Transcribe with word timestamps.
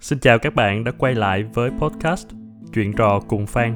Xin 0.00 0.18
chào 0.18 0.38
các 0.38 0.54
bạn 0.54 0.84
đã 0.84 0.92
quay 0.98 1.14
lại 1.14 1.42
với 1.42 1.70
podcast 1.70 2.26
Chuyện 2.74 2.92
trò 2.92 3.20
cùng 3.28 3.46
Phan 3.46 3.74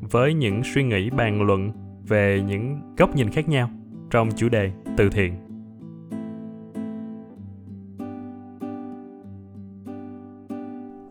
với 0.00 0.34
những 0.34 0.62
suy 0.64 0.82
nghĩ 0.82 1.10
bàn 1.10 1.42
luận 1.42 1.72
về 2.06 2.42
những 2.46 2.80
góc 2.96 3.16
nhìn 3.16 3.30
khác 3.30 3.48
nhau 3.48 3.70
trong 4.10 4.28
chủ 4.36 4.48
đề 4.48 4.70
từ 4.96 5.10
thiện. 5.10 5.34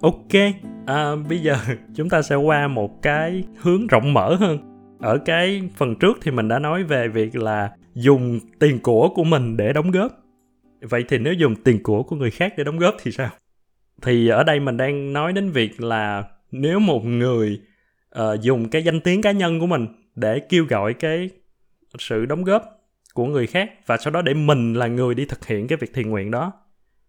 Ok, 0.02 0.54
à, 0.86 1.16
bây 1.30 1.40
giờ 1.40 1.56
chúng 1.96 2.10
ta 2.10 2.22
sẽ 2.22 2.36
qua 2.36 2.68
một 2.68 3.02
cái 3.02 3.44
hướng 3.58 3.88
rộng 3.88 4.14
mở 4.14 4.36
hơn. 4.36 4.58
Ở 5.00 5.18
cái 5.18 5.70
phần 5.76 5.96
trước 5.96 6.18
thì 6.22 6.32
mình 6.32 6.48
đã 6.48 6.60
nói 6.60 6.84
về 6.84 7.08
việc 7.08 7.36
là 7.36 7.72
dùng 7.94 8.40
tiền 8.60 8.80
của 8.80 9.10
của 9.16 9.24
mình 9.24 9.58
để 9.58 9.74
đóng 9.74 9.92
góp. 9.92 10.12
Vậy 10.82 11.06
thì 11.08 11.18
nếu 11.18 11.34
dùng 11.34 11.56
tiền 11.56 11.84
của 11.84 12.04
của 12.04 12.16
người 12.16 12.32
khác 12.32 12.54
để 12.58 12.64
đóng 12.64 12.78
góp 12.78 12.96
thì 13.04 13.12
sao? 13.12 13.30
Thì 14.02 14.28
ở 14.28 14.44
đây 14.44 14.60
mình 14.60 14.78
đang 14.78 15.14
nói 15.14 15.34
đến 15.34 15.52
việc 15.52 15.82
là 15.82 16.24
nếu 16.52 16.80
một 16.80 17.06
người 17.06 17.62
uh, 18.20 18.42
dùng 18.42 18.70
cái 18.70 18.84
danh 18.84 19.00
tiếng 19.00 19.22
cá 19.22 19.32
nhân 19.32 19.60
của 19.60 19.68
mình 19.68 19.88
để 20.16 20.40
kêu 20.40 20.66
gọi 20.70 20.94
cái 20.94 21.30
sự 22.00 22.26
đóng 22.26 22.44
góp 22.44 22.64
của 23.14 23.26
người 23.26 23.48
khác 23.48 23.72
và 23.86 23.98
sau 23.98 24.12
đó 24.12 24.22
để 24.22 24.34
mình 24.34 24.74
là 24.74 24.88
người 24.88 25.16
đi 25.16 25.26
thực 25.26 25.46
hiện 25.46 25.68
cái 25.68 25.78
việc 25.78 25.94
thiện 25.94 26.10
nguyện 26.10 26.32
đó 26.32 26.54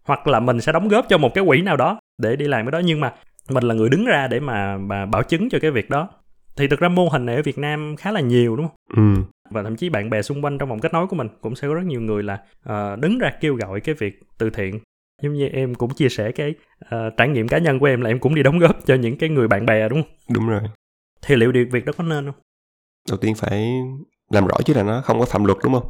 hoặc 0.03 0.27
là 0.27 0.39
mình 0.39 0.61
sẽ 0.61 0.71
đóng 0.71 0.87
góp 0.87 1.05
cho 1.09 1.17
một 1.17 1.33
cái 1.33 1.43
quỹ 1.47 1.61
nào 1.61 1.77
đó 1.77 1.99
để 2.17 2.35
đi 2.35 2.47
làm 2.47 2.65
cái 2.65 2.71
đó 2.71 2.79
nhưng 2.79 2.99
mà 2.99 3.13
mình 3.49 3.63
là 3.63 3.73
người 3.73 3.89
đứng 3.89 4.05
ra 4.05 4.27
để 4.27 4.39
mà 4.39 4.77
mà 4.77 5.05
bảo 5.05 5.23
chứng 5.23 5.49
cho 5.49 5.59
cái 5.61 5.71
việc 5.71 5.89
đó 5.89 6.09
thì 6.57 6.67
thực 6.67 6.79
ra 6.79 6.89
mô 6.89 7.09
hình 7.09 7.25
này 7.25 7.35
ở 7.35 7.41
Việt 7.41 7.57
Nam 7.57 7.95
khá 7.95 8.11
là 8.11 8.21
nhiều 8.21 8.55
đúng 8.55 8.67
không? 8.67 8.75
Ừ. 8.95 9.23
Và 9.49 9.63
thậm 9.63 9.75
chí 9.75 9.89
bạn 9.89 10.09
bè 10.09 10.21
xung 10.21 10.45
quanh 10.45 10.57
trong 10.57 10.69
vòng 10.69 10.79
kết 10.79 10.93
nối 10.93 11.07
của 11.07 11.15
mình 11.15 11.27
cũng 11.41 11.55
sẽ 11.55 11.67
có 11.67 11.73
rất 11.73 11.85
nhiều 11.85 12.01
người 12.01 12.23
là 12.23 12.43
uh, 12.69 12.99
đứng 12.99 13.19
ra 13.19 13.31
kêu 13.41 13.55
gọi 13.55 13.79
cái 13.79 13.95
việc 13.95 14.19
từ 14.37 14.49
thiện 14.49 14.79
giống 15.21 15.33
như 15.33 15.47
em 15.47 15.75
cũng 15.75 15.93
chia 15.93 16.09
sẻ 16.09 16.31
cái 16.31 16.53
uh, 16.85 17.13
trải 17.17 17.27
nghiệm 17.27 17.47
cá 17.47 17.57
nhân 17.57 17.79
của 17.79 17.85
em 17.85 18.01
là 18.01 18.09
em 18.09 18.19
cũng 18.19 18.35
đi 18.35 18.43
đóng 18.43 18.59
góp 18.59 18.85
cho 18.85 18.95
những 18.95 19.17
cái 19.17 19.29
người 19.29 19.47
bạn 19.47 19.65
bè 19.65 19.89
đúng 19.89 20.01
không? 20.03 20.11
Đúng 20.33 20.47
rồi. 20.47 20.61
Thì 21.21 21.35
liệu 21.35 21.51
điều 21.51 21.65
việc 21.71 21.85
đó 21.85 21.93
có 21.97 22.03
nên 22.03 22.25
không? 22.25 22.35
Đầu 23.09 23.17
tiên 23.17 23.35
phải 23.35 23.71
làm 24.31 24.47
rõ 24.47 24.55
chứ 24.65 24.73
là 24.73 24.83
nó 24.83 25.01
không 25.01 25.19
có 25.19 25.25
phạm 25.25 25.45
luật 25.45 25.57
đúng 25.63 25.73
không? 25.73 25.89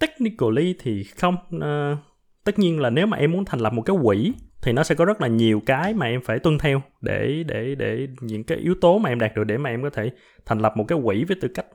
Technically 0.00 0.74
thì 0.78 1.04
không 1.04 1.36
uh, 1.56 1.98
tất 2.44 2.58
nhiên 2.58 2.80
là 2.80 2.90
nếu 2.90 3.06
mà 3.06 3.16
em 3.16 3.32
muốn 3.32 3.44
thành 3.44 3.60
lập 3.60 3.72
một 3.72 3.82
cái 3.82 3.96
quỹ 4.02 4.32
thì 4.62 4.72
nó 4.72 4.82
sẽ 4.82 4.94
có 4.94 5.04
rất 5.04 5.20
là 5.20 5.28
nhiều 5.28 5.62
cái 5.66 5.94
mà 5.94 6.06
em 6.06 6.20
phải 6.24 6.38
tuân 6.38 6.58
theo 6.58 6.82
để 7.00 7.44
để 7.46 7.74
để 7.74 8.08
những 8.20 8.44
cái 8.44 8.58
yếu 8.58 8.74
tố 8.80 8.98
mà 8.98 9.08
em 9.08 9.18
đạt 9.18 9.34
được 9.34 9.44
để 9.44 9.58
mà 9.58 9.70
em 9.70 9.82
có 9.82 9.90
thể 9.90 10.10
thành 10.46 10.58
lập 10.58 10.72
một 10.76 10.84
cái 10.88 10.98
quỹ 11.04 11.24
với 11.24 11.36
tư 11.40 11.48
cách 11.54 11.66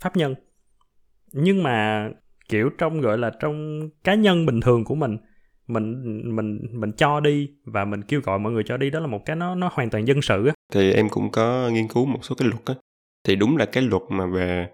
pháp 0.00 0.16
nhân. 0.16 0.34
Nhưng 1.32 1.62
mà 1.62 2.08
kiểu 2.48 2.70
trong 2.78 3.00
gọi 3.00 3.18
là 3.18 3.30
trong 3.40 3.80
cá 4.04 4.14
nhân 4.14 4.46
bình 4.46 4.60
thường 4.60 4.84
của 4.84 4.94
mình 4.94 5.16
mình 5.66 6.02
mình 6.36 6.58
mình 6.72 6.92
cho 6.96 7.20
đi 7.20 7.48
và 7.64 7.84
mình 7.84 8.02
kêu 8.02 8.20
gọi 8.24 8.38
mọi 8.38 8.52
người 8.52 8.62
cho 8.66 8.76
đi 8.76 8.90
đó 8.90 9.00
là 9.00 9.06
một 9.06 9.20
cái 9.26 9.36
nó 9.36 9.54
nó 9.54 9.70
hoàn 9.72 9.90
toàn 9.90 10.06
dân 10.06 10.22
sự 10.22 10.46
á. 10.46 10.52
Thì 10.72 10.92
em 10.92 11.08
cũng 11.08 11.30
có 11.30 11.70
nghiên 11.72 11.88
cứu 11.88 12.06
một 12.06 12.18
số 12.22 12.34
cái 12.34 12.48
luật 12.48 12.64
á. 12.64 12.74
Thì 13.24 13.36
đúng 13.36 13.56
là 13.56 13.66
cái 13.66 13.82
luật 13.82 14.02
mà 14.08 14.26
về 14.26 14.68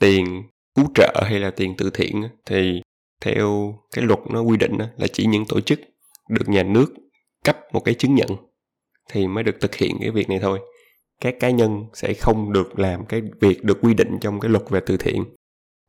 tiền 0.00 0.42
cứu 0.74 0.86
trợ 0.94 1.22
hay 1.26 1.40
là 1.40 1.50
tiền 1.50 1.74
từ 1.78 1.90
thiện 1.94 2.22
á, 2.22 2.28
thì 2.46 2.82
theo 3.24 3.74
cái 3.94 4.04
luật 4.04 4.20
nó 4.30 4.40
quy 4.40 4.56
định 4.56 4.78
á, 4.78 4.88
là 4.96 5.06
chỉ 5.12 5.26
những 5.26 5.44
tổ 5.48 5.60
chức 5.60 5.80
được 6.28 6.48
nhà 6.48 6.62
nước 6.62 6.94
cấp 7.44 7.58
một 7.72 7.80
cái 7.80 7.94
chứng 7.94 8.14
nhận 8.14 8.28
thì 9.10 9.26
mới 9.26 9.44
được 9.44 9.56
thực 9.60 9.74
hiện 9.74 9.96
cái 10.00 10.10
việc 10.10 10.28
này 10.28 10.38
thôi. 10.38 10.60
Các 11.20 11.34
cá 11.40 11.50
nhân 11.50 11.84
sẽ 11.94 12.14
không 12.14 12.52
được 12.52 12.78
làm 12.78 13.06
cái 13.06 13.22
việc 13.40 13.64
được 13.64 13.78
quy 13.82 13.94
định 13.94 14.18
trong 14.20 14.40
cái 14.40 14.50
luật 14.50 14.70
về 14.70 14.80
từ 14.86 14.96
thiện. 14.96 15.24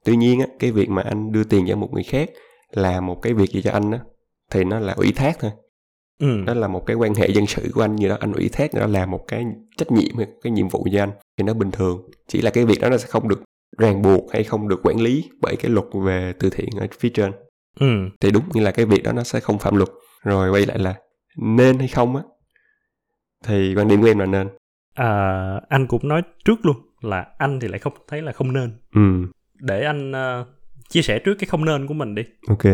Tuy 0.05 0.15
nhiên 0.15 0.39
á, 0.39 0.45
cái 0.59 0.71
việc 0.71 0.89
mà 0.89 1.01
anh 1.01 1.31
đưa 1.31 1.43
tiền 1.43 1.65
cho 1.67 1.75
một 1.75 1.89
người 1.93 2.03
khác 2.03 2.29
là 2.71 3.01
một 3.01 3.21
cái 3.21 3.33
việc 3.33 3.49
gì 3.51 3.61
cho 3.61 3.71
anh 3.71 3.91
á? 3.91 3.99
Thì 4.53 4.63
nó 4.63 4.79
là 4.79 4.93
ủy 4.93 5.11
thác 5.15 5.39
thôi. 5.39 5.51
Ừ. 6.19 6.43
đó 6.45 6.53
là 6.53 6.67
một 6.67 6.85
cái 6.85 6.95
quan 6.95 7.13
hệ 7.13 7.27
dân 7.31 7.47
sự 7.47 7.71
của 7.73 7.81
anh 7.81 7.95
như 7.95 8.09
đó 8.09 8.17
anh 8.19 8.33
ủy 8.33 8.49
thác 8.49 8.73
nó 8.73 8.87
là 8.87 9.05
một 9.05 9.25
cái 9.27 9.45
trách 9.77 9.91
nhiệm 9.91 10.17
hay 10.17 10.27
cái 10.43 10.51
nhiệm 10.51 10.67
vụ 10.67 10.87
cho 10.93 11.03
anh 11.03 11.11
thì 11.37 11.43
nó 11.43 11.53
bình 11.53 11.71
thường. 11.71 12.01
Chỉ 12.27 12.41
là 12.41 12.51
cái 12.51 12.65
việc 12.65 12.81
đó 12.81 12.89
nó 12.89 12.97
sẽ 12.97 13.07
không 13.07 13.27
được 13.27 13.43
ràng 13.77 14.01
buộc 14.01 14.31
hay 14.33 14.43
không 14.43 14.67
được 14.67 14.79
quản 14.83 15.01
lý 15.01 15.29
bởi 15.41 15.55
cái 15.55 15.71
luật 15.71 15.85
về 16.05 16.33
từ 16.39 16.49
thiện 16.49 16.69
ở 16.79 16.87
phía 16.99 17.09
trên. 17.09 17.31
Ừ. 17.79 17.87
thì 18.21 18.31
đúng 18.31 18.43
như 18.53 18.61
là 18.61 18.71
cái 18.71 18.85
việc 18.85 19.03
đó 19.03 19.11
nó 19.11 19.23
sẽ 19.23 19.39
không 19.39 19.59
phạm 19.59 19.75
luật. 19.75 19.89
Rồi 20.23 20.49
quay 20.51 20.65
lại 20.65 20.79
là 20.79 20.95
nên 21.37 21.79
hay 21.79 21.87
không 21.87 22.15
á 22.15 22.23
thì 23.45 23.75
quan 23.75 23.87
điểm 23.87 24.01
của 24.01 24.07
em 24.07 24.19
là 24.19 24.25
nên. 24.25 24.47
À, 24.93 25.61
anh 25.69 25.87
cũng 25.87 26.07
nói 26.07 26.21
trước 26.45 26.65
luôn 26.65 26.77
là 27.01 27.25
anh 27.37 27.59
thì 27.59 27.67
lại 27.67 27.79
không 27.79 27.93
thấy 28.07 28.21
là 28.21 28.31
không 28.31 28.53
nên. 28.53 28.79
Ừ. 28.95 29.01
để 29.53 29.83
anh 29.85 30.11
uh, 30.11 30.47
chia 30.89 31.01
sẻ 31.01 31.19
trước 31.19 31.35
cái 31.39 31.47
không 31.47 31.65
nên 31.65 31.87
của 31.87 31.93
mình 31.93 32.15
đi. 32.15 32.23
Ok 32.47 32.65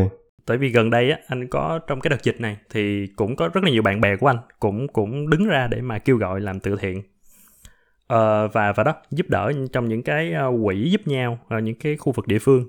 tại 0.49 0.57
vì 0.57 0.69
gần 0.69 0.89
đây 0.89 1.11
á 1.11 1.19
anh 1.27 1.47
có 1.47 1.79
trong 1.87 1.99
cái 1.99 2.09
đợt 2.09 2.23
dịch 2.23 2.41
này 2.41 2.57
thì 2.69 3.07
cũng 3.07 3.35
có 3.35 3.49
rất 3.53 3.63
là 3.63 3.69
nhiều 3.69 3.81
bạn 3.81 4.01
bè 4.01 4.15
của 4.15 4.27
anh 4.27 4.37
cũng 4.59 4.87
cũng 4.87 5.29
đứng 5.29 5.47
ra 5.47 5.67
để 5.67 5.81
mà 5.81 5.99
kêu 5.99 6.17
gọi 6.17 6.41
làm 6.41 6.59
từ 6.59 6.75
thiện. 6.75 6.97
Uh, 6.97 8.53
và 8.53 8.73
và 8.75 8.83
đó 8.83 8.95
giúp 9.11 9.29
đỡ 9.29 9.51
trong 9.73 9.87
những 9.87 10.03
cái 10.03 10.33
uh, 10.47 10.65
quỹ 10.65 10.89
giúp 10.89 11.01
nhau 11.05 11.39
ở 11.47 11.59
những 11.59 11.75
cái 11.75 11.97
khu 11.97 12.11
vực 12.11 12.27
địa 12.27 12.39
phương. 12.39 12.67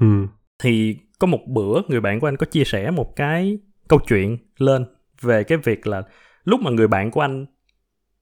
Ừ. 0.00 0.26
thì 0.62 0.96
có 1.18 1.26
một 1.26 1.40
bữa 1.46 1.82
người 1.88 2.00
bạn 2.00 2.20
của 2.20 2.28
anh 2.28 2.36
có 2.36 2.46
chia 2.46 2.64
sẻ 2.64 2.90
một 2.90 3.16
cái 3.16 3.58
câu 3.88 3.98
chuyện 4.08 4.38
lên 4.58 4.84
về 5.20 5.44
cái 5.44 5.58
việc 5.58 5.86
là 5.86 6.02
lúc 6.44 6.60
mà 6.60 6.70
người 6.70 6.88
bạn 6.88 7.10
của 7.10 7.20
anh 7.20 7.46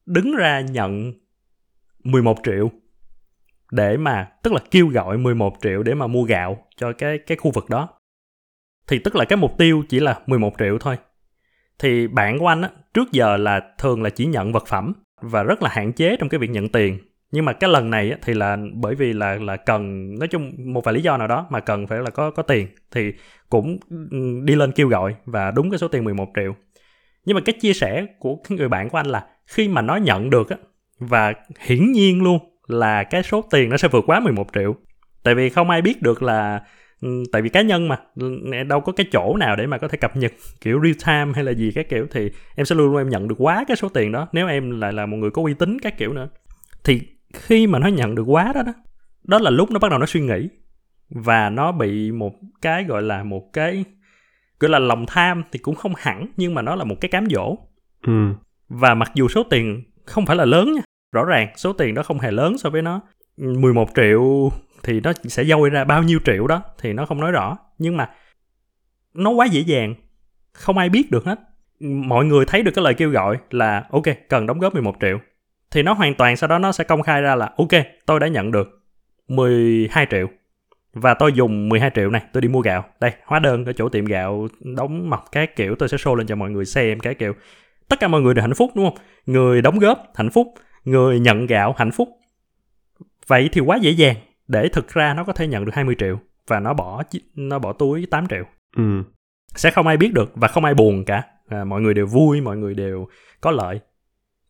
đứng 0.07 0.37
ra 0.37 0.61
nhận 0.61 1.13
11 2.05 2.39
triệu 2.45 2.71
để 3.73 3.97
mà 3.97 4.29
tức 4.43 4.53
là 4.53 4.61
kêu 4.71 4.89
gọi 4.89 5.19
11 5.19 5.55
triệu 5.63 5.83
để 5.83 5.95
mà 5.95 6.07
mua 6.07 6.23
gạo 6.23 6.67
cho 6.77 6.93
cái 6.93 7.19
cái 7.19 7.37
khu 7.37 7.51
vực 7.51 7.71
đó 7.71 7.98
thì 8.89 8.99
tức 8.99 9.17
là 9.17 9.25
cái 9.25 9.37
mục 9.37 9.59
tiêu 9.59 9.83
chỉ 9.89 10.01
là 10.01 10.21
11 10.27 10.53
triệu 10.59 10.79
thôi. 10.79 10.97
Thì 11.79 12.07
bạn 12.07 12.39
của 12.39 12.47
anh 12.47 12.63
á, 12.63 12.71
trước 12.95 13.13
giờ 13.13 13.37
là 13.37 13.61
thường 13.79 14.03
là 14.03 14.11
chỉ 14.11 14.27
nhận 14.27 14.53
vật 14.53 14.67
phẩm 14.67 14.93
và 15.21 15.43
rất 15.43 15.63
là 15.63 15.71
hạn 15.73 15.93
chế 15.93 16.17
trong 16.17 16.29
cái 16.29 16.39
việc 16.39 16.51
nhận 16.51 16.69
tiền. 16.69 16.99
Nhưng 17.31 17.45
mà 17.45 17.53
cái 17.53 17.71
lần 17.71 17.91
này 17.91 18.11
á, 18.11 18.17
thì 18.23 18.35
là 18.35 18.57
bởi 18.75 18.95
vì 18.95 19.13
là 19.13 19.35
là 19.35 19.57
cần 19.57 20.15
nói 20.19 20.29
chung 20.29 20.53
một 20.59 20.85
vài 20.85 20.95
lý 20.95 21.03
do 21.03 21.17
nào 21.17 21.29
đó 21.29 21.47
mà 21.51 21.61
cần 21.61 21.87
phải 21.87 21.99
là 21.99 22.11
có 22.11 22.31
có 22.31 22.43
tiền 22.43 22.67
thì 22.91 23.13
cũng 23.51 23.79
đi 24.45 24.55
lên 24.55 24.73
kêu 24.73 24.89
gọi 24.89 25.15
và 25.25 25.51
đúng 25.51 25.71
cái 25.71 25.79
số 25.79 25.89
tiền 25.89 26.05
11 26.05 26.29
triệu. 26.37 26.55
Nhưng 27.25 27.35
mà 27.35 27.41
cái 27.45 27.53
chia 27.61 27.73
sẻ 27.73 28.07
của 28.19 28.37
cái 28.49 28.59
người 28.59 28.69
bạn 28.69 28.89
của 28.89 28.99
anh 28.99 29.07
là 29.07 29.27
khi 29.47 29.69
mà 29.69 29.83
nó 29.83 29.97
nhận 29.97 30.31
được 30.31 30.51
á 30.51 30.57
và 30.99 31.33
hiển 31.61 31.93
nhiên 31.93 32.23
luôn 32.23 32.39
là 32.67 33.05
cái 33.05 33.23
số 33.23 33.45
tiền 33.51 33.71
nó 33.71 33.77
sẽ 33.77 33.89
vượt 33.89 34.05
quá 34.07 34.21
11 34.21 34.47
triệu. 34.55 34.77
Tại 35.23 35.35
vì 35.35 35.49
không 35.49 35.71
ai 35.71 35.83
biết 35.83 36.03
được 36.03 36.23
là 36.23 36.61
tại 37.33 37.43
vì 37.43 37.49
cá 37.49 37.63
nhân 37.63 37.89
mà 37.89 37.97
đâu 38.69 38.81
có 38.81 38.93
cái 38.93 39.07
chỗ 39.13 39.37
nào 39.37 39.57
để 39.57 39.67
mà 39.67 39.79
có 39.79 39.89
thể 39.89 39.99
cập 39.99 40.17
nhật 40.17 40.33
kiểu 40.61 40.81
real 40.83 40.95
time 41.07 41.33
hay 41.35 41.45
là 41.45 41.53
gì 41.53 41.73
các 41.75 41.89
kiểu 41.89 42.07
thì 42.11 42.31
em 42.55 42.67
sẽ 42.67 42.75
luôn 42.75 42.87
luôn 42.87 42.97
em 42.97 43.09
nhận 43.09 43.29
được 43.29 43.35
quá 43.39 43.65
cái 43.69 43.77
số 43.77 43.89
tiền 43.89 44.13
đó 44.13 44.29
nếu 44.33 44.49
em 44.49 44.81
lại 44.81 44.93
là 44.93 45.07
một 45.07 45.17
người 45.17 45.31
có 45.31 45.43
uy 45.43 45.55
tín 45.55 45.79
các 45.83 45.99
kiểu 45.99 46.13
nữa. 46.13 46.29
Thì 46.85 47.01
khi 47.35 47.67
mà 47.67 47.79
nó 47.79 47.89
nhận 47.89 48.15
được 48.15 48.25
quá 48.27 48.53
đó 48.55 48.63
đó 48.63 48.73
đó 49.25 49.39
là 49.39 49.51
lúc 49.51 49.71
nó 49.71 49.79
bắt 49.79 49.91
đầu 49.91 49.99
nó 49.99 50.07
suy 50.07 50.21
nghĩ 50.21 50.49
và 51.11 51.51
nó 51.51 51.73
bị 51.73 52.13
một 52.13 52.35
cái 52.63 52.85
gọi 52.85 53.03
là 53.03 53.23
một 53.23 53.53
cái 53.53 53.85
gọi 54.61 54.71
là 54.71 54.79
lòng 54.79 55.07
tham 55.07 55.43
thì 55.53 55.59
cũng 55.59 55.75
không 55.75 55.93
hẳn 55.99 56.27
nhưng 56.37 56.55
mà 56.55 56.63
nó 56.63 56.75
là 56.75 56.85
một 56.85 56.97
cái 57.01 57.09
cám 57.09 57.27
dỗ. 57.31 57.57
Ừ. 58.07 58.29
và 58.69 58.95
mặc 58.95 59.11
dù 59.15 59.29
số 59.29 59.43
tiền 59.43 59.83
không 60.05 60.27
phải 60.27 60.37
là 60.37 60.45
lớn 60.45 60.73
nha 60.73 60.83
rõ 61.13 61.25
ràng 61.25 61.49
số 61.57 61.73
tiền 61.73 61.95
đó 61.95 62.03
không 62.03 62.19
hề 62.19 62.31
lớn 62.31 62.59
so 62.59 62.71
với 62.71 62.83
nó. 62.83 63.01
11 63.37 63.89
triệu 63.97 64.51
thì 64.89 65.01
nó 65.01 65.13
sẽ 65.25 65.45
dôi 65.45 65.71
ra 65.71 65.85
bao 65.85 66.03
nhiêu 66.03 66.19
triệu 66.25 66.47
đó 66.47 66.63
thì 66.79 66.93
nó 66.93 67.07
không 67.07 67.21
nói 67.21 67.33
rõ. 67.33 67.57
Nhưng 67.79 67.97
mà 67.97 68.11
nó 69.15 69.31
quá 69.31 69.47
dễ 69.47 69.61
dàng, 69.61 69.95
không 70.53 70.79
ai 70.79 70.89
biết 70.89 71.11
được 71.11 71.25
hết. 71.25 71.39
Mọi 71.81 72.25
người 72.25 72.45
thấy 72.45 72.63
được 72.63 72.71
cái 72.75 72.85
lời 72.85 72.95
kêu 72.95 73.11
gọi 73.11 73.39
là, 73.51 73.85
ok, 73.91 74.03
cần 74.29 74.47
đóng 74.47 74.59
góp 74.59 74.75
11 74.75 74.97
triệu. 75.01 75.19
Thì 75.71 75.83
nó 75.83 75.93
hoàn 75.93 76.15
toàn 76.15 76.37
sau 76.37 76.49
đó 76.49 76.59
nó 76.59 76.73
sẽ 76.73 76.85
công 76.85 77.03
khai 77.03 77.23
ra 77.23 77.35
là, 77.35 77.51
ok, 77.57 77.69
tôi 78.07 78.21
đã 78.21 78.29
nhận 78.29 78.51
được 78.51 78.83
12 79.29 80.07
triệu 80.11 80.27
và 80.93 81.15
tôi 81.15 81.33
dùng 81.33 81.69
12 81.69 81.91
triệu 81.95 82.11
này, 82.11 82.23
tôi 82.33 82.41
đi 82.41 82.49
mua 82.49 82.61
gạo. 82.61 82.85
Đây, 83.01 83.13
hóa 83.25 83.39
đơn 83.39 83.65
ở 83.65 83.73
chỗ 83.73 83.89
tiệm 83.89 84.05
gạo, 84.05 84.49
đóng 84.61 85.11
mọc 85.11 85.25
cái 85.33 85.47
kiểu, 85.47 85.75
tôi 85.75 85.89
sẽ 85.89 85.97
show 85.97 86.15
lên 86.15 86.27
cho 86.27 86.37
mọi 86.37 86.51
người 86.51 86.65
xem 86.65 87.01
cái 87.01 87.15
kiểu. 87.15 87.33
Tất 87.89 88.01
cả 88.01 88.09
mọi 88.09 88.21
người 88.21 88.35
đều 88.35 88.43
hạnh 88.43 88.55
phúc, 88.55 88.71
đúng 88.75 88.91
không? 88.91 89.05
Người 89.27 89.63
đóng 89.63 89.79
góp 89.79 90.13
hạnh 90.15 90.31
phúc, 90.31 90.55
người 90.85 91.21
nhận 91.21 91.47
gạo 91.47 91.75
hạnh 91.79 91.91
phúc. 91.91 92.09
Vậy 93.27 93.49
thì 93.53 93.61
quá 93.61 93.77
dễ 93.77 93.91
dàng 93.91 94.17
để 94.49 94.69
thực 94.69 94.89
ra 94.89 95.15
nó 95.15 95.25
có 95.25 95.33
thể 95.33 95.47
nhận 95.47 95.65
được 95.65 95.75
20 95.75 95.95
triệu 95.99 96.19
và 96.47 96.61
nó 96.61 96.75
bỏ 96.75 97.03
nó 97.35 97.59
bỏ 97.59 97.73
túi 97.73 98.07
8 98.07 98.27
triệu. 98.29 98.45
Ừ. 98.77 99.03
Sẽ 99.55 99.71
không 99.71 99.87
ai 99.87 99.97
biết 99.97 100.13
được 100.13 100.33
và 100.35 100.49
không 100.49 100.65
ai 100.65 100.75
buồn 100.75 101.05
cả. 101.05 101.23
À, 101.49 101.65
mọi 101.65 101.81
người 101.81 101.95
đều 101.95 102.07
vui, 102.07 102.41
mọi 102.41 102.57
người 102.57 102.75
đều 102.75 103.09
có 103.41 103.51
lợi. 103.51 103.81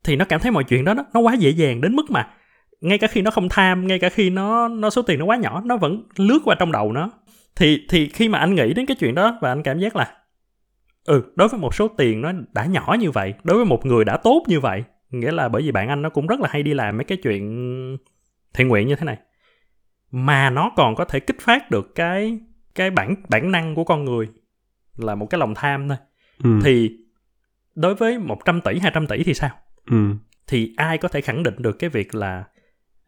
Thì 0.05 0.17
nó 0.17 0.25
cảm 0.25 0.41
thấy 0.41 0.51
mọi 0.51 0.65
chuyện 0.65 0.85
đó 0.85 0.95
nó, 0.95 1.05
nó 1.15 1.21
quá 1.21 1.35
dễ 1.35 1.51
dàng 1.51 1.81
đến 1.81 1.97
mức 1.97 2.11
mà 2.11 2.31
ngay 2.81 2.99
cả 2.99 3.07
khi 3.07 3.23
nó 3.23 3.31
không 3.31 3.49
tham, 3.49 3.87
ngay 3.87 3.99
cả 3.99 4.09
khi 4.09 4.31
nó 4.31 4.69
nó 4.69 4.91
số 4.91 5.03
tiền 5.03 5.19
nó 5.19 5.25
quá 5.25 5.37
nhỏ, 5.37 5.63
nó 5.65 5.77
vẫn 5.77 6.03
lướt 6.17 6.39
qua 6.45 6.57
trong 6.59 6.73
đầu 6.73 6.93
nó. 6.93 7.11
Thì 7.57 7.87
thì 7.89 8.09
khi 8.09 8.29
mà 8.29 8.39
anh 8.39 8.55
nghĩ 8.55 8.75
đến 8.75 8.87
cái 8.87 8.97
chuyện 9.01 9.15
đó 9.15 9.39
và 9.41 9.53
anh 9.53 9.63
cảm 9.63 9.79
giác 9.79 9.97
là 9.97 10.15
ừ, 11.05 11.23
đối 11.37 11.49
với 11.49 11.61
một 11.61 11.75
số 11.75 11.89
tiền 11.89 12.21
nó 12.21 12.33
đã 12.53 12.65
nhỏ 12.65 12.97
như 13.01 13.11
vậy, 13.11 13.35
đối 13.45 13.57
với 13.57 13.67
một 13.67 13.87
người 13.87 14.05
đã 14.05 14.17
tốt 14.17 14.45
như 14.49 14.61
vậy, 14.61 14.85
nghĩa 15.11 15.33
là 15.33 15.49
bởi 15.49 15.63
vì 15.63 15.73
bạn 15.73 15.89
anh 15.89 16.03
nó 16.03 16.11
cũng 16.11 16.27
rất 16.27 16.41
là 16.41 16.49
hay 16.53 16.63
đi 16.63 16.75
làm 16.75 16.97
mấy 16.97 17.05
cái 17.05 17.19
chuyện 17.23 17.99
thiện 18.55 18.69
nguyện 18.69 18.89
như 18.89 18.97
thế 18.97 19.05
này 19.05 19.19
mà 20.11 20.51
nó 20.51 20.71
còn 20.77 20.95
có 20.95 21.05
thể 21.05 21.21
kích 21.21 21.41
phát 21.41 21.71
được 21.71 21.95
cái 21.95 22.41
cái 22.75 22.91
bản 22.91 23.15
bản 23.29 23.53
năng 23.53 23.75
của 23.75 23.85
con 23.85 24.05
người 24.05 24.29
là 24.97 25.15
một 25.15 25.27
cái 25.31 25.39
lòng 25.39 25.55
tham 25.55 25.89
thôi. 25.89 25.97
Ừ. 26.45 26.61
thì 26.65 26.97
đối 27.75 27.95
với 27.95 28.19
100 28.19 28.61
tỷ 28.61 28.79
200 28.79 29.07
tỷ 29.07 29.25
thì 29.25 29.35
sao? 29.35 29.51
Ừ. 29.91 29.97
Thì 30.47 30.75
ai 30.77 30.99
có 30.99 31.09
thể 31.09 31.21
khẳng 31.21 31.43
định 31.43 31.55
được 31.59 31.79
cái 31.79 31.91
việc 31.91 32.15
là 32.15 32.45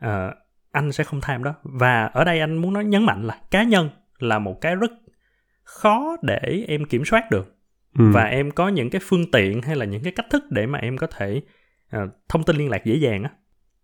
ờ, 0.00 0.34
anh 0.72 0.92
sẽ 0.92 1.04
không 1.04 1.20
tham 1.20 1.44
đó? 1.44 1.54
Và 1.62 2.04
ở 2.04 2.24
đây 2.24 2.40
anh 2.40 2.56
muốn 2.56 2.72
nói 2.72 2.84
nhấn 2.84 3.04
mạnh 3.04 3.26
là 3.26 3.40
cá 3.50 3.62
nhân 3.62 3.90
là 4.18 4.38
một 4.38 4.60
cái 4.60 4.76
rất 4.76 4.90
khó 5.64 6.16
để 6.22 6.64
em 6.68 6.84
kiểm 6.84 7.04
soát 7.04 7.30
được. 7.30 7.56
Ừ. 7.98 8.10
Và 8.12 8.24
em 8.24 8.50
có 8.50 8.68
những 8.68 8.90
cái 8.90 9.00
phương 9.04 9.30
tiện 9.30 9.62
hay 9.62 9.76
là 9.76 9.84
những 9.84 10.02
cái 10.02 10.12
cách 10.12 10.26
thức 10.30 10.44
để 10.50 10.66
mà 10.66 10.78
em 10.78 10.96
có 10.96 11.06
thể 11.06 11.42
ờ, 11.90 12.08
thông 12.28 12.44
tin 12.44 12.56
liên 12.56 12.70
lạc 12.70 12.84
dễ 12.84 12.94
dàng 12.94 13.22
á. 13.22 13.30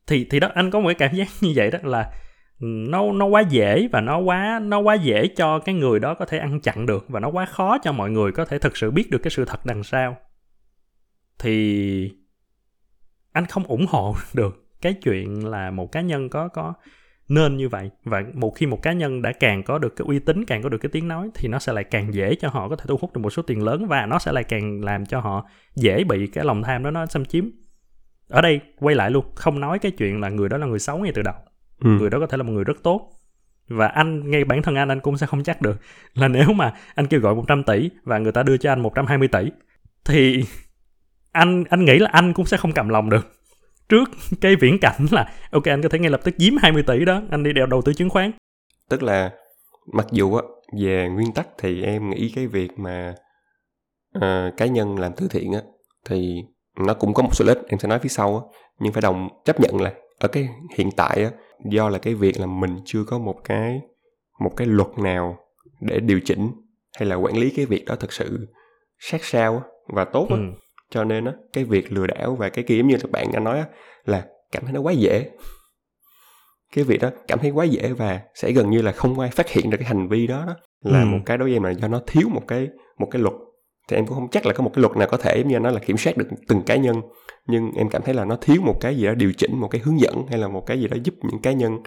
Thì 0.06 0.26
thì 0.30 0.40
đó 0.40 0.48
anh 0.54 0.70
có 0.70 0.80
một 0.80 0.88
cái 0.88 0.94
cảm 0.94 1.16
giác 1.16 1.28
như 1.40 1.52
vậy 1.56 1.70
đó 1.70 1.78
là 1.82 2.10
nó 2.60 3.12
nó 3.12 3.26
quá 3.26 3.40
dễ 3.40 3.88
và 3.92 4.00
nó 4.00 4.18
quá 4.18 4.60
nó 4.62 4.78
quá 4.78 4.94
dễ 4.94 5.26
cho 5.26 5.58
cái 5.58 5.74
người 5.74 6.00
đó 6.00 6.14
có 6.14 6.24
thể 6.24 6.38
ăn 6.38 6.60
chặn 6.60 6.86
được 6.86 7.04
và 7.08 7.20
nó 7.20 7.28
quá 7.28 7.46
khó 7.46 7.78
cho 7.82 7.92
mọi 7.92 8.10
người 8.10 8.32
có 8.32 8.44
thể 8.44 8.58
thực 8.58 8.76
sự 8.76 8.90
biết 8.90 9.10
được 9.10 9.18
cái 9.18 9.30
sự 9.30 9.44
thật 9.44 9.66
đằng 9.66 9.82
sau. 9.82 10.16
Thì 11.38 12.10
anh 13.32 13.46
không 13.46 13.64
ủng 13.64 13.86
hộ 13.88 14.14
được 14.34 14.66
cái 14.80 14.94
chuyện 14.94 15.46
là 15.46 15.70
một 15.70 15.92
cá 15.92 16.00
nhân 16.00 16.28
có 16.28 16.48
có 16.48 16.74
nên 17.28 17.56
như 17.56 17.68
vậy. 17.68 17.90
Và 18.04 18.22
một 18.34 18.50
khi 18.56 18.66
một 18.66 18.82
cá 18.82 18.92
nhân 18.92 19.22
đã 19.22 19.32
càng 19.32 19.62
có 19.62 19.78
được 19.78 19.96
cái 19.96 20.04
uy 20.08 20.18
tín, 20.18 20.44
càng 20.44 20.62
có 20.62 20.68
được 20.68 20.78
cái 20.78 20.90
tiếng 20.92 21.08
nói 21.08 21.30
thì 21.34 21.48
nó 21.48 21.58
sẽ 21.58 21.72
lại 21.72 21.84
càng 21.84 22.14
dễ 22.14 22.34
cho 22.34 22.48
họ 22.48 22.68
có 22.68 22.76
thể 22.76 22.84
thu 22.88 22.96
hút 23.00 23.12
được 23.14 23.20
một 23.20 23.30
số 23.30 23.42
tiền 23.42 23.62
lớn 23.62 23.86
và 23.86 24.06
nó 24.06 24.18
sẽ 24.18 24.32
lại 24.32 24.44
càng 24.44 24.84
làm 24.84 25.06
cho 25.06 25.20
họ 25.20 25.48
dễ 25.74 26.04
bị 26.04 26.26
cái 26.26 26.44
lòng 26.44 26.62
tham 26.62 26.82
đó 26.82 26.90
nó 26.90 27.06
xâm 27.06 27.24
chiếm. 27.24 27.44
Ở 28.28 28.40
đây 28.40 28.60
quay 28.78 28.94
lại 28.94 29.10
luôn, 29.10 29.24
không 29.34 29.60
nói 29.60 29.78
cái 29.78 29.92
chuyện 29.92 30.20
là 30.20 30.28
người 30.28 30.48
đó 30.48 30.56
là 30.56 30.66
người 30.66 30.78
xấu 30.78 30.98
ngay 30.98 31.12
từ 31.14 31.22
đầu 31.22 31.34
ừ. 31.80 31.90
Người 31.90 32.10
đó 32.10 32.18
có 32.20 32.26
thể 32.26 32.36
là 32.36 32.42
một 32.42 32.52
người 32.52 32.64
rất 32.64 32.82
tốt. 32.82 33.10
Và 33.68 33.86
anh 33.86 34.30
ngay 34.30 34.44
bản 34.44 34.62
thân 34.62 34.74
anh 34.74 34.88
anh 34.88 35.00
cũng 35.00 35.16
sẽ 35.16 35.26
không 35.26 35.42
chắc 35.42 35.62
được 35.62 35.76
là 36.14 36.28
nếu 36.28 36.52
mà 36.52 36.74
anh 36.94 37.06
kêu 37.06 37.20
gọi 37.20 37.34
100 37.34 37.64
tỷ 37.64 37.90
và 38.04 38.18
người 38.18 38.32
ta 38.32 38.42
đưa 38.42 38.56
cho 38.56 38.72
anh 38.72 38.80
120 38.80 39.28
tỷ 39.28 39.50
thì 40.04 40.44
anh 41.32 41.64
anh 41.70 41.84
nghĩ 41.84 41.98
là 41.98 42.10
anh 42.12 42.32
cũng 42.32 42.46
sẽ 42.46 42.56
không 42.56 42.72
cầm 42.72 42.88
lòng 42.88 43.10
được. 43.10 43.32
Trước 43.88 44.10
cái 44.40 44.56
viễn 44.56 44.78
cảnh 44.80 45.06
là 45.10 45.32
ok 45.50 45.64
anh 45.64 45.82
có 45.82 45.88
thể 45.88 45.98
ngay 45.98 46.10
lập 46.10 46.20
tức 46.24 46.34
giếm 46.38 46.56
20 46.56 46.82
tỷ 46.82 47.04
đó 47.04 47.22
anh 47.30 47.42
đi 47.42 47.52
đeo 47.52 47.66
đầu 47.66 47.82
tư 47.82 47.92
chứng 47.92 48.10
khoán. 48.10 48.32
Tức 48.90 49.02
là 49.02 49.30
mặc 49.92 50.06
dù 50.12 50.34
á 50.34 50.42
về 50.80 51.08
nguyên 51.08 51.32
tắc 51.32 51.48
thì 51.58 51.82
em 51.82 52.10
nghĩ 52.10 52.32
cái 52.34 52.46
việc 52.46 52.78
mà 52.78 53.14
ờ, 54.12 54.50
cá 54.56 54.66
nhân 54.66 54.98
làm 54.98 55.12
từ 55.16 55.28
thiện 55.30 55.52
á 55.52 55.60
thì 56.08 56.42
nó 56.86 56.94
cũng 56.94 57.14
có 57.14 57.22
một 57.22 57.30
số 57.32 57.44
lợi 57.44 57.56
ích 57.56 57.64
em 57.68 57.78
sẽ 57.78 57.88
nói 57.88 57.98
phía 57.98 58.08
sau 58.08 58.36
á. 58.36 58.58
Nhưng 58.78 58.92
phải 58.92 59.02
đồng 59.02 59.28
chấp 59.44 59.60
nhận 59.60 59.80
là 59.80 59.92
ở 60.18 60.28
cái 60.28 60.48
hiện 60.76 60.90
tại 60.96 61.24
á 61.24 61.30
do 61.64 61.88
là 61.88 61.98
cái 61.98 62.14
việc 62.14 62.40
là 62.40 62.46
mình 62.46 62.76
chưa 62.84 63.04
có 63.04 63.18
một 63.18 63.44
cái 63.44 63.80
một 64.40 64.52
cái 64.56 64.66
luật 64.66 64.88
nào 64.98 65.38
để 65.80 66.00
điều 66.00 66.20
chỉnh 66.24 66.50
hay 66.98 67.08
là 67.08 67.16
quản 67.16 67.36
lý 67.36 67.50
cái 67.50 67.66
việc 67.66 67.84
đó 67.84 67.96
thật 68.00 68.12
sự 68.12 68.48
sát 68.98 69.24
sao 69.24 69.62
và 69.88 70.04
tốt 70.04 70.26
á 70.30 70.36
ừ. 70.36 70.42
cho 70.90 71.04
nên 71.04 71.24
á 71.24 71.32
cái 71.52 71.64
việc 71.64 71.92
lừa 71.92 72.06
đảo 72.06 72.34
và 72.36 72.48
cái 72.48 72.64
kia 72.64 72.76
giống 72.76 72.88
như 72.88 72.96
các 73.02 73.10
bạn 73.10 73.26
đã 73.32 73.40
nói 73.40 73.58
á 73.58 73.66
là 74.04 74.26
cảm 74.52 74.62
thấy 74.64 74.72
nó 74.72 74.80
quá 74.80 74.92
dễ 74.92 75.30
cái 76.74 76.84
việc 76.84 77.00
đó 77.00 77.10
cảm 77.28 77.38
thấy 77.38 77.50
quá 77.50 77.64
dễ 77.64 77.92
và 77.92 78.20
sẽ 78.34 78.52
gần 78.52 78.70
như 78.70 78.82
là 78.82 78.92
không 78.92 79.18
ai 79.20 79.30
phát 79.30 79.48
hiện 79.48 79.70
được 79.70 79.76
cái 79.80 79.88
hành 79.88 80.08
vi 80.08 80.26
đó, 80.26 80.44
đó 80.46 80.54
là 80.82 81.00
Ừ. 81.00 81.04
một 81.06 81.18
cái 81.26 81.38
đối 81.38 81.48
với 81.48 81.56
em 81.56 81.62
là 81.62 81.70
do 81.70 81.88
nó 81.88 82.00
thiếu 82.06 82.28
một 82.28 82.42
cái 82.48 82.68
một 82.98 83.08
cái 83.10 83.22
luật 83.22 83.34
thì 83.88 83.96
em 83.96 84.06
cũng 84.06 84.14
không 84.14 84.28
chắc 84.30 84.46
là 84.46 84.52
có 84.52 84.64
một 84.64 84.70
cái 84.74 84.80
luật 84.82 84.96
nào 84.96 85.08
có 85.10 85.16
thể 85.16 85.42
như 85.46 85.58
nó 85.58 85.70
là 85.70 85.80
kiểm 85.80 85.96
soát 85.96 86.16
được 86.16 86.26
từng 86.48 86.62
cá 86.62 86.76
nhân 86.76 87.02
nhưng 87.46 87.70
em 87.76 87.88
cảm 87.88 88.02
thấy 88.02 88.14
là 88.14 88.24
nó 88.24 88.36
thiếu 88.40 88.56
một 88.62 88.76
cái 88.80 88.96
gì 88.96 89.06
đó 89.06 89.14
điều 89.14 89.32
chỉnh 89.32 89.60
một 89.60 89.68
cái 89.68 89.80
hướng 89.84 90.00
dẫn 90.00 90.26
hay 90.28 90.38
là 90.38 90.48
một 90.48 90.66
cái 90.66 90.80
gì 90.80 90.88
đó 90.88 90.96
giúp 91.04 91.14
những 91.22 91.42
cá 91.42 91.52
nhân 91.52 91.78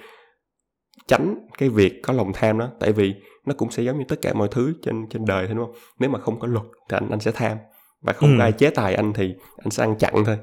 tránh 1.07 1.35
cái 1.57 1.69
việc 1.69 1.99
có 2.03 2.13
lòng 2.13 2.31
tham 2.33 2.57
đó. 2.59 2.69
Tại 2.79 2.91
vì 2.91 3.13
nó 3.45 3.53
cũng 3.57 3.71
sẽ 3.71 3.83
giống 3.83 3.97
như 3.97 4.03
tất 4.07 4.15
cả 4.21 4.33
mọi 4.33 4.47
thứ 4.51 4.73
trên 4.83 5.07
trên 5.09 5.25
đời 5.25 5.47
thôi 5.47 5.55
đúng 5.55 5.65
không? 5.65 5.75
Nếu 5.99 6.09
mà 6.09 6.19
không 6.19 6.39
có 6.39 6.47
luật 6.47 6.65
thì 6.89 6.97
anh 6.97 7.09
anh 7.09 7.19
sẽ 7.19 7.31
tham 7.31 7.57
và 8.01 8.13
không 8.13 8.29
Ừ. 8.29 8.35
có 8.37 8.43
ai 8.43 8.51
chế 8.51 8.69
tài 8.69 8.95
anh 8.95 9.13
thì 9.13 9.33
anh 9.57 9.69
sẽ 9.71 9.83
ăn 9.83 9.95
chặn 9.97 10.13
thôi. 10.25 10.37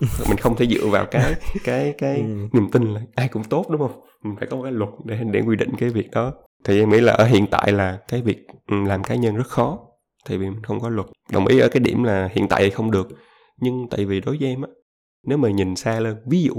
Mình 0.28 0.36
không 0.38 0.56
thể 0.56 0.66
dựa 0.66 0.86
vào 0.86 1.06
cái 1.10 1.34
cái 1.64 1.94
cái 1.98 2.16
Ừ. 2.16 2.48
niềm 2.52 2.70
tin 2.72 2.94
là 2.94 3.00
ai 3.14 3.28
cũng 3.28 3.44
tốt 3.44 3.66
đúng 3.70 3.80
không? 3.80 4.00
Mình 4.22 4.36
phải 4.38 4.46
có 4.50 4.56
một 4.56 4.62
cái 4.62 4.72
luật 4.72 4.90
để 5.04 5.18
để 5.30 5.40
quy 5.40 5.56
định 5.56 5.70
cái 5.78 5.88
việc 5.88 6.10
đó. 6.10 6.32
Thì 6.64 6.80
em 6.80 6.90
nghĩ 6.90 7.00
là 7.00 7.12
ở 7.12 7.24
hiện 7.24 7.46
tại 7.50 7.72
là 7.72 7.98
cái 8.08 8.22
việc 8.22 8.46
ừ, 8.66 8.76
làm 8.86 9.04
cá 9.04 9.14
nhân 9.14 9.36
rất 9.36 9.46
khó 9.46 9.78
tại 10.28 10.38
vì 10.38 10.50
mình 10.50 10.62
không 10.62 10.80
có 10.80 10.88
luật 10.88 11.06
đồng 11.32 11.46
ý 11.46 11.58
ở 11.58 11.68
cái 11.68 11.80
điểm 11.80 12.02
là 12.02 12.28
hiện 12.32 12.48
tại 12.48 12.62
thì 12.62 12.70
không 12.70 12.90
được 12.90 13.08
nhưng 13.60 13.86
tại 13.90 14.04
vì 14.04 14.20
đối 14.20 14.36
với 14.40 14.48
em 14.48 14.62
á 14.62 14.68
nếu 15.26 15.38
mà 15.38 15.50
nhìn 15.50 15.76
xa 15.76 16.00
lên 16.00 16.16
ví 16.26 16.42
dụ 16.42 16.54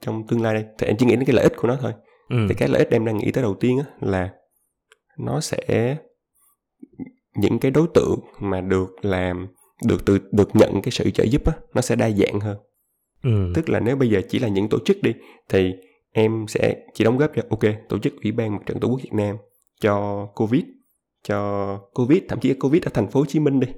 trong 0.00 0.26
tương 0.26 0.42
lai 0.42 0.54
đây 0.54 0.64
thì 0.78 0.86
em 0.86 0.96
chỉ 0.96 1.06
nghĩ 1.06 1.16
đến 1.16 1.24
cái 1.24 1.34
lợi 1.36 1.42
ích 1.42 1.52
của 1.56 1.68
nó 1.68 1.76
thôi 1.80 1.92
Ừ. 2.28 2.36
thì 2.48 2.54
cái 2.54 2.68
lợi 2.68 2.78
ích 2.78 2.90
em 2.90 3.04
đang 3.04 3.16
nghĩ 3.18 3.30
tới 3.32 3.42
đầu 3.42 3.54
tiên 3.54 3.78
á 3.78 3.84
là 4.00 4.30
nó 5.18 5.40
sẽ 5.40 5.96
những 7.36 7.58
cái 7.58 7.70
đối 7.70 7.86
tượng 7.94 8.20
mà 8.40 8.60
được 8.60 9.04
làm 9.04 9.46
được 9.86 10.04
từ 10.04 10.18
được 10.32 10.56
nhận 10.56 10.82
cái 10.82 10.90
sự 10.92 11.10
trợ 11.10 11.24
giúp 11.24 11.46
á 11.46 11.52
nó 11.74 11.80
sẽ 11.80 11.96
đa 11.96 12.10
dạng 12.10 12.40
hơn 12.40 12.56
Ừ. 13.22 13.52
tức 13.54 13.68
là 13.68 13.80
nếu 13.80 13.96
bây 13.96 14.10
giờ 14.10 14.20
chỉ 14.28 14.38
là 14.38 14.48
những 14.48 14.68
tổ 14.68 14.78
chức 14.84 14.96
đi 15.02 15.12
thì 15.48 15.72
em 16.12 16.44
sẽ 16.48 16.76
chỉ 16.94 17.04
đóng 17.04 17.18
góp 17.18 17.30
cho 17.36 17.42
ok 17.50 17.60
tổ 17.88 17.98
chức 17.98 18.14
ủy 18.22 18.32
ban 18.32 18.52
mặt 18.52 18.62
trận 18.66 18.80
tổ 18.80 18.88
quốc 18.88 19.00
việt 19.02 19.12
nam 19.12 19.36
cho 19.80 20.26
covid 20.34 20.62
cho 21.22 21.78
covid 21.94 22.22
thậm 22.28 22.40
chí 22.40 22.54
covid 22.54 22.82
ở 22.82 22.90
thành 22.94 23.10
phố 23.10 23.20
hồ 23.20 23.26
chí 23.26 23.40
minh 23.40 23.60
đi. 23.60 23.68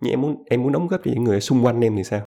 Nhưng 0.00 0.12
em 0.12 0.20
muốn 0.20 0.44
em 0.50 0.62
muốn 0.62 0.72
đóng 0.72 0.88
góp 0.88 1.00
cho 1.04 1.10
những 1.14 1.24
người 1.24 1.40
xung 1.40 1.64
quanh 1.64 1.80
em 1.80 1.96
thì 1.96 2.04
sao? 2.04 2.20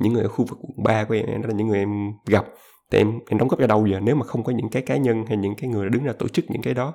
Những 0.00 0.12
người 0.12 0.22
ở 0.22 0.28
khu 0.28 0.44
vực 0.44 0.58
quận 0.62 0.84
ba 0.84 1.04
của 1.04 1.14
em 1.14 1.42
đó 1.42 1.48
là 1.48 1.54
những 1.54 1.68
người 1.68 1.78
em 1.78 2.12
gặp. 2.26 2.46
Thì 2.90 2.98
em 2.98 3.18
em 3.28 3.38
đóng 3.38 3.48
góp 3.48 3.60
cho 3.60 3.66
đâu 3.66 3.86
giờ 3.86 4.00
nếu 4.00 4.14
mà 4.16 4.24
không 4.24 4.44
có 4.44 4.52
những 4.52 4.68
cái 4.68 4.82
cá 4.82 4.96
nhân 4.96 5.24
hay 5.28 5.36
những 5.36 5.54
cái 5.54 5.70
người 5.70 5.88
đứng 5.90 6.04
ra 6.04 6.12
tổ 6.12 6.28
chức 6.28 6.44
những 6.50 6.62
cái 6.62 6.74
đó? 6.74 6.92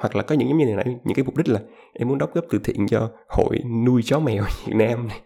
Hoặc 0.00 0.16
là 0.16 0.22
có 0.22 0.34
những 0.34 0.48
giống 0.48 0.58
như 0.58 0.64
này 0.64 0.74
nãy 0.74 0.96
những 1.04 1.14
cái 1.14 1.24
mục 1.24 1.36
đích 1.36 1.48
là 1.48 1.60
em 1.94 2.08
muốn 2.08 2.18
đóng 2.18 2.30
góp 2.34 2.44
từ 2.50 2.58
thiện 2.64 2.86
cho 2.88 3.10
hội 3.28 3.58
nuôi 3.86 4.02
chó 4.04 4.18
mèo 4.18 4.44
Việt 4.66 4.74
Nam 4.74 5.08
này. 5.08 5.20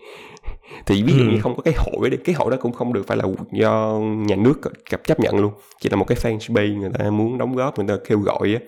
Thì 0.86 1.02
ví 1.02 1.12
dụ 1.12 1.24
Ừ. 1.24 1.30
như 1.30 1.40
không 1.40 1.56
có 1.56 1.62
cái 1.62 1.74
hội 1.76 2.10
đi 2.10 2.16
cái 2.16 2.34
hội 2.34 2.50
đó 2.50 2.56
cũng 2.60 2.72
không 2.72 2.92
được 2.92 3.06
phải 3.06 3.16
là 3.16 3.24
do 3.52 3.98
nhà 4.00 4.36
nước 4.36 4.60
cập 4.90 5.04
chấp 5.04 5.20
nhận 5.20 5.36
luôn. 5.38 5.52
Chỉ 5.80 5.88
là 5.90 5.96
một 5.96 6.04
cái 6.04 6.18
fanpage 6.18 6.78
người 6.78 6.90
ta 6.98 7.10
muốn 7.10 7.38
đóng 7.38 7.56
góp 7.56 7.78
người 7.78 7.88
ta 7.88 7.94
kêu 8.08 8.18
gọi 8.18 8.54
á. 8.54 8.60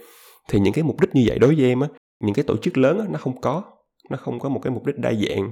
Thì 0.48 0.60
những 0.60 0.72
cái 0.72 0.84
mục 0.84 1.00
đích 1.00 1.14
như 1.14 1.25
vậy 1.26 1.38
đối 1.38 1.54
với 1.54 1.66
em 1.66 1.80
á 1.80 1.88
những 2.22 2.34
cái 2.34 2.42
tổ 2.42 2.56
chức 2.56 2.78
lớn 2.78 2.98
á 2.98 3.06
nó 3.10 3.19
không 3.19 3.40
có. 3.40 3.62
Nó 4.10 4.16
không 4.16 4.40
có 4.40 4.48
một 4.48 4.60
cái 4.62 4.70
mục 4.70 4.86
đích 4.86 4.98
đa 4.98 5.12
dạng 5.12 5.50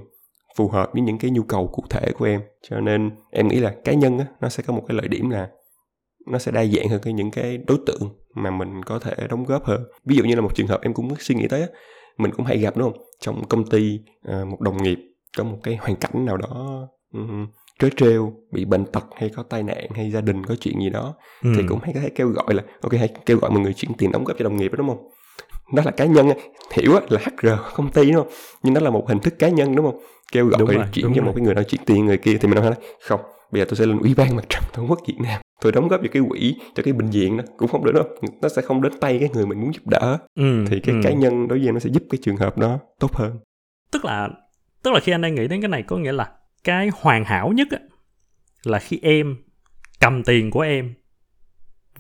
phù 0.56 0.68
hợp 0.68 0.90
với 0.92 1.02
những 1.02 1.18
cái 1.18 1.30
nhu 1.30 1.42
cầu 1.42 1.68
cụ 1.72 1.84
thể 1.90 2.12
của 2.18 2.24
em. 2.24 2.40
Cho 2.70 2.80
nên 2.80 3.10
em 3.30 3.48
nghĩ 3.48 3.56
là 3.60 3.74
cá 3.84 3.92
nhân 3.92 4.18
á 4.18 4.26
nó 4.40 4.48
sẽ 4.48 4.62
có 4.66 4.72
một 4.74 4.84
cái 4.88 4.96
lợi 4.96 5.08
điểm 5.08 5.30
là 5.30 5.50
nó 6.26 6.38
sẽ 6.38 6.52
đa 6.52 6.64
dạng 6.64 6.88
hơn 6.88 7.00
cái 7.02 7.12
những 7.12 7.30
cái 7.30 7.58
đối 7.66 7.78
tượng 7.86 8.02
mà 8.34 8.50
mình 8.50 8.82
có 8.82 8.98
thể 8.98 9.14
đóng 9.28 9.44
góp 9.44 9.64
hơn. 9.64 9.82
Ví 10.04 10.16
dụ 10.16 10.24
như 10.24 10.34
là 10.34 10.40
một 10.40 10.54
trường 10.54 10.66
hợp 10.66 10.80
em 10.82 10.94
cũng 10.94 11.08
suy 11.18 11.34
nghĩ 11.34 11.48
tới 11.48 11.60
á 11.60 11.68
mình 12.18 12.30
cũng 12.36 12.46
hay 12.46 12.58
gặp 12.58 12.76
đúng 12.76 12.92
không? 12.92 13.02
Trong 13.20 13.44
công 13.48 13.64
ty 13.70 14.00
à, 14.22 14.44
một 14.50 14.60
đồng 14.60 14.82
nghiệp 14.82 14.98
có 15.38 15.44
một 15.44 15.58
cái 15.62 15.76
hoàn 15.76 15.96
cảnh 15.96 16.24
nào 16.26 16.36
đó 16.36 16.88
trớ 17.78 17.88
trêu 17.96 18.32
bị 18.52 18.64
bệnh 18.64 18.84
tật 18.84 19.04
hay 19.16 19.28
có 19.36 19.42
tai 19.42 19.62
nạn 19.62 19.86
hay 19.94 20.10
gia 20.10 20.20
đình 20.20 20.46
có 20.46 20.54
chuyện 20.60 20.80
gì 20.80 20.90
đó 20.90 21.14
Ừ. 21.42 21.52
thì 21.56 21.62
cũng 21.68 21.78
hay 21.82 21.94
có 21.94 22.00
thể 22.00 22.08
kêu 22.14 22.28
gọi 22.28 22.54
là 22.54 22.62
ok 22.80 22.92
hãy 22.92 23.08
kêu 23.26 23.38
gọi 23.38 23.50
mọi 23.50 23.60
người 23.60 23.74
chuyển 23.74 23.92
tiền 23.98 24.12
đóng 24.12 24.24
góp 24.24 24.36
cho 24.38 24.44
đồng 24.44 24.56
nghiệp 24.56 24.72
đó 24.72 24.76
đúng 24.76 24.88
không 24.88 25.08
đó 25.72 25.82
là 25.86 25.90
cá 25.90 26.04
nhân 26.04 26.28
hiểu 26.72 26.92
là 27.08 27.20
HR 27.24 27.48
công 27.74 27.90
ty 27.90 28.10
đúng 28.10 28.24
không? 28.24 28.32
Nhưng 28.62 28.74
đó 28.74 28.80
là 28.80 28.90
một 28.90 29.08
hình 29.08 29.18
thức 29.18 29.38
cá 29.38 29.48
nhân 29.48 29.76
đúng 29.76 29.86
không? 29.86 30.00
Kêu 30.32 30.46
gọi 30.46 30.58
Đúng 30.58 30.68
rồi, 30.68 30.84
chuyển 30.92 31.04
đúng 31.04 31.14
cho 31.14 31.20
rồi. 31.20 31.26
một 31.26 31.32
cái 31.36 31.44
người 31.44 31.54
nào 31.54 31.64
chuyển 31.64 31.80
tiền 31.86 32.06
người 32.06 32.18
kia 32.18 32.38
thì 32.40 32.48
mình 32.48 32.62
nói 32.62 32.74
không 33.00 33.20
bây 33.50 33.60
giờ 33.60 33.66
tôi 33.68 33.76
sẽ 33.76 33.86
lên 33.86 33.98
ủy 33.98 34.14
ban 34.14 34.36
mặt 34.36 34.44
trận 34.48 34.62
tổ 34.72 34.82
quốc 34.88 35.00
Việt 35.06 35.16
Nam. 35.18 35.40
Tôi 35.60 35.72
đóng 35.72 35.88
góp 35.88 36.00
cho 36.02 36.08
cái 36.12 36.22
quỹ 36.28 36.56
cho 36.74 36.82
cái 36.82 36.92
bệnh 36.92 37.10
viện 37.10 37.36
đó. 37.36 37.44
Cũng 37.56 37.68
không 37.68 37.84
được 37.84 37.92
đâu 37.94 38.04
nó 38.42 38.48
sẽ 38.48 38.62
không 38.62 38.82
đến 38.82 38.92
tay 39.00 39.18
cái 39.18 39.28
người 39.32 39.46
mình 39.46 39.60
muốn 39.60 39.74
giúp 39.74 39.86
đỡ. 39.86 40.18
Ừ. 40.34 40.64
thì 40.68 40.80
cái 40.80 40.94
ừ. 40.94 41.00
cá 41.04 41.10
nhân 41.10 41.48
đối 41.48 41.58
với 41.58 41.68
em 41.68 41.74
nó 41.74 41.80
sẽ 41.80 41.90
giúp 41.90 42.02
cái 42.10 42.18
trường 42.22 42.36
hợp 42.36 42.58
đó 42.58 42.78
tốt 42.98 43.16
hơn. 43.16 43.38
Tức 43.92 44.04
là 44.04 44.28
tức 44.82 44.90
là 44.94 45.00
khi 45.00 45.12
anh 45.12 45.20
đang 45.20 45.34
nghĩ 45.34 45.48
đến 45.48 45.60
cái 45.60 45.68
này 45.68 45.82
có 45.82 45.96
nghĩa 45.96 46.12
là 46.12 46.30
cái 46.64 46.90
hoàn 47.00 47.24
hảo 47.24 47.52
nhất 47.52 47.68
á, 47.70 47.78
là 48.64 48.78
khi 48.78 48.98
em 49.02 49.36
cầm 50.00 50.22
tiền 50.22 50.50
của 50.50 50.60
em 50.60 50.94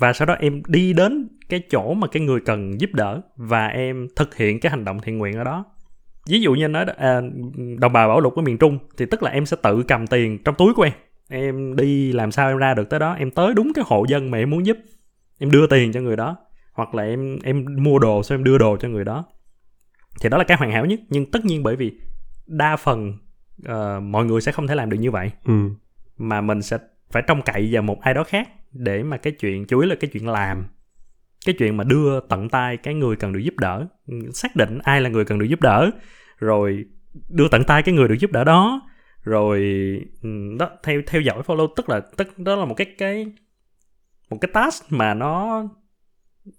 và 0.00 0.12
sau 0.12 0.26
đó 0.26 0.36
em 0.40 0.62
đi 0.66 0.92
đến 0.92 1.28
cái 1.48 1.62
chỗ 1.70 1.94
mà 1.94 2.06
cái 2.06 2.22
người 2.22 2.40
cần 2.40 2.80
giúp 2.80 2.90
đỡ 2.92 3.20
và 3.36 3.66
em 3.66 4.08
thực 4.16 4.36
hiện 4.36 4.60
cái 4.60 4.70
hành 4.70 4.84
động 4.84 5.00
thiện 5.00 5.18
nguyện 5.18 5.36
ở 5.36 5.44
đó. 5.44 5.64
Ví 6.28 6.40
dụ 6.40 6.54
như 6.54 6.68
nói 6.68 6.86
à, 6.96 7.20
đồng 7.78 7.92
bào 7.92 8.08
bảo 8.08 8.20
lục 8.20 8.36
ở 8.36 8.42
miền 8.42 8.58
trung 8.58 8.78
thì 8.96 9.06
tức 9.06 9.22
là 9.22 9.30
em 9.30 9.46
sẽ 9.46 9.56
tự 9.62 9.82
cầm 9.88 10.06
tiền 10.06 10.38
trong 10.44 10.54
túi 10.54 10.74
của 10.74 10.82
em. 10.82 10.92
Em 11.30 11.76
đi 11.76 12.12
làm 12.12 12.32
sao 12.32 12.48
em 12.48 12.56
ra 12.56 12.74
được 12.74 12.90
tới 12.90 13.00
đó 13.00 13.12
em 13.12 13.30
tới 13.30 13.54
đúng 13.54 13.72
cái 13.74 13.84
hộ 13.88 14.04
dân 14.08 14.30
mà 14.30 14.38
em 14.38 14.50
muốn 14.50 14.66
giúp. 14.66 14.78
Em 15.38 15.50
đưa 15.50 15.66
tiền 15.66 15.92
cho 15.92 16.00
người 16.00 16.16
đó 16.16 16.36
hoặc 16.72 16.94
là 16.94 17.02
em 17.02 17.38
em 17.44 17.66
mua 17.78 17.98
đồ 17.98 18.22
xong 18.22 18.38
em 18.38 18.44
đưa 18.44 18.58
đồ 18.58 18.76
cho 18.76 18.88
người 18.88 19.04
đó. 19.04 19.24
Thì 20.20 20.28
đó 20.28 20.38
là 20.38 20.44
cái 20.44 20.56
hoàn 20.56 20.72
hảo 20.72 20.86
nhất. 20.86 21.00
Nhưng 21.08 21.30
tất 21.30 21.44
nhiên 21.44 21.62
bởi 21.62 21.76
vì 21.76 21.92
đa 22.46 22.76
phần 22.76 23.14
ờ, 23.64 24.00
mọi 24.00 24.24
người 24.24 24.40
sẽ 24.40 24.52
không 24.52 24.66
thể 24.66 24.74
làm 24.74 24.90
được 24.90 24.98
như 25.00 25.10
vậy. 25.10 25.30
Ừ. 25.44 25.70
Mà 26.18 26.40
mình 26.40 26.62
sẽ 26.62 26.78
phải 27.10 27.22
trông 27.26 27.42
cậy 27.42 27.68
vào 27.72 27.82
một 27.82 28.00
ai 28.00 28.14
đó 28.14 28.24
khác 28.24 28.48
để 28.72 29.02
mà 29.02 29.16
cái 29.16 29.32
chuyện 29.32 29.66
chủ 29.66 29.80
yếu 29.80 29.88
là 29.88 29.94
cái 29.94 30.10
chuyện 30.12 30.28
làm. 30.28 30.66
Cái 31.46 31.54
chuyện 31.58 31.76
mà 31.76 31.84
đưa 31.84 32.20
tận 32.20 32.48
tay 32.48 32.76
cái 32.76 32.94
người 32.94 33.16
cần 33.16 33.32
được 33.32 33.40
giúp 33.40 33.54
đỡ 33.58 33.86
xác 34.32 34.56
định 34.56 34.78
ai 34.82 35.00
là 35.00 35.08
người 35.08 35.24
cần 35.24 35.38
được 35.38 35.46
giúp 35.46 35.60
đỡ 35.60 35.90
rồi 36.38 36.84
đưa 37.28 37.48
tận 37.48 37.64
tay 37.64 37.82
cái 37.82 37.94
người 37.94 38.08
được 38.08 38.14
giúp 38.20 38.32
đỡ 38.32 38.44
đó 38.44 38.80
rồi 39.22 39.60
ừ, 40.22 40.28
đó 40.58 40.70
theo 40.82 41.02
theo 41.06 41.20
dõi 41.20 41.42
follow 41.46 41.68
tức 41.76 41.88
là 41.88 42.00
tức 42.16 42.38
đó 42.38 42.56
là 42.56 42.64
một 42.64 42.74
cái 42.74 42.86
cái 42.98 43.26
một 44.30 44.38
cái 44.40 44.50
task 44.54 44.92
mà 44.92 45.14
nó 45.14 45.62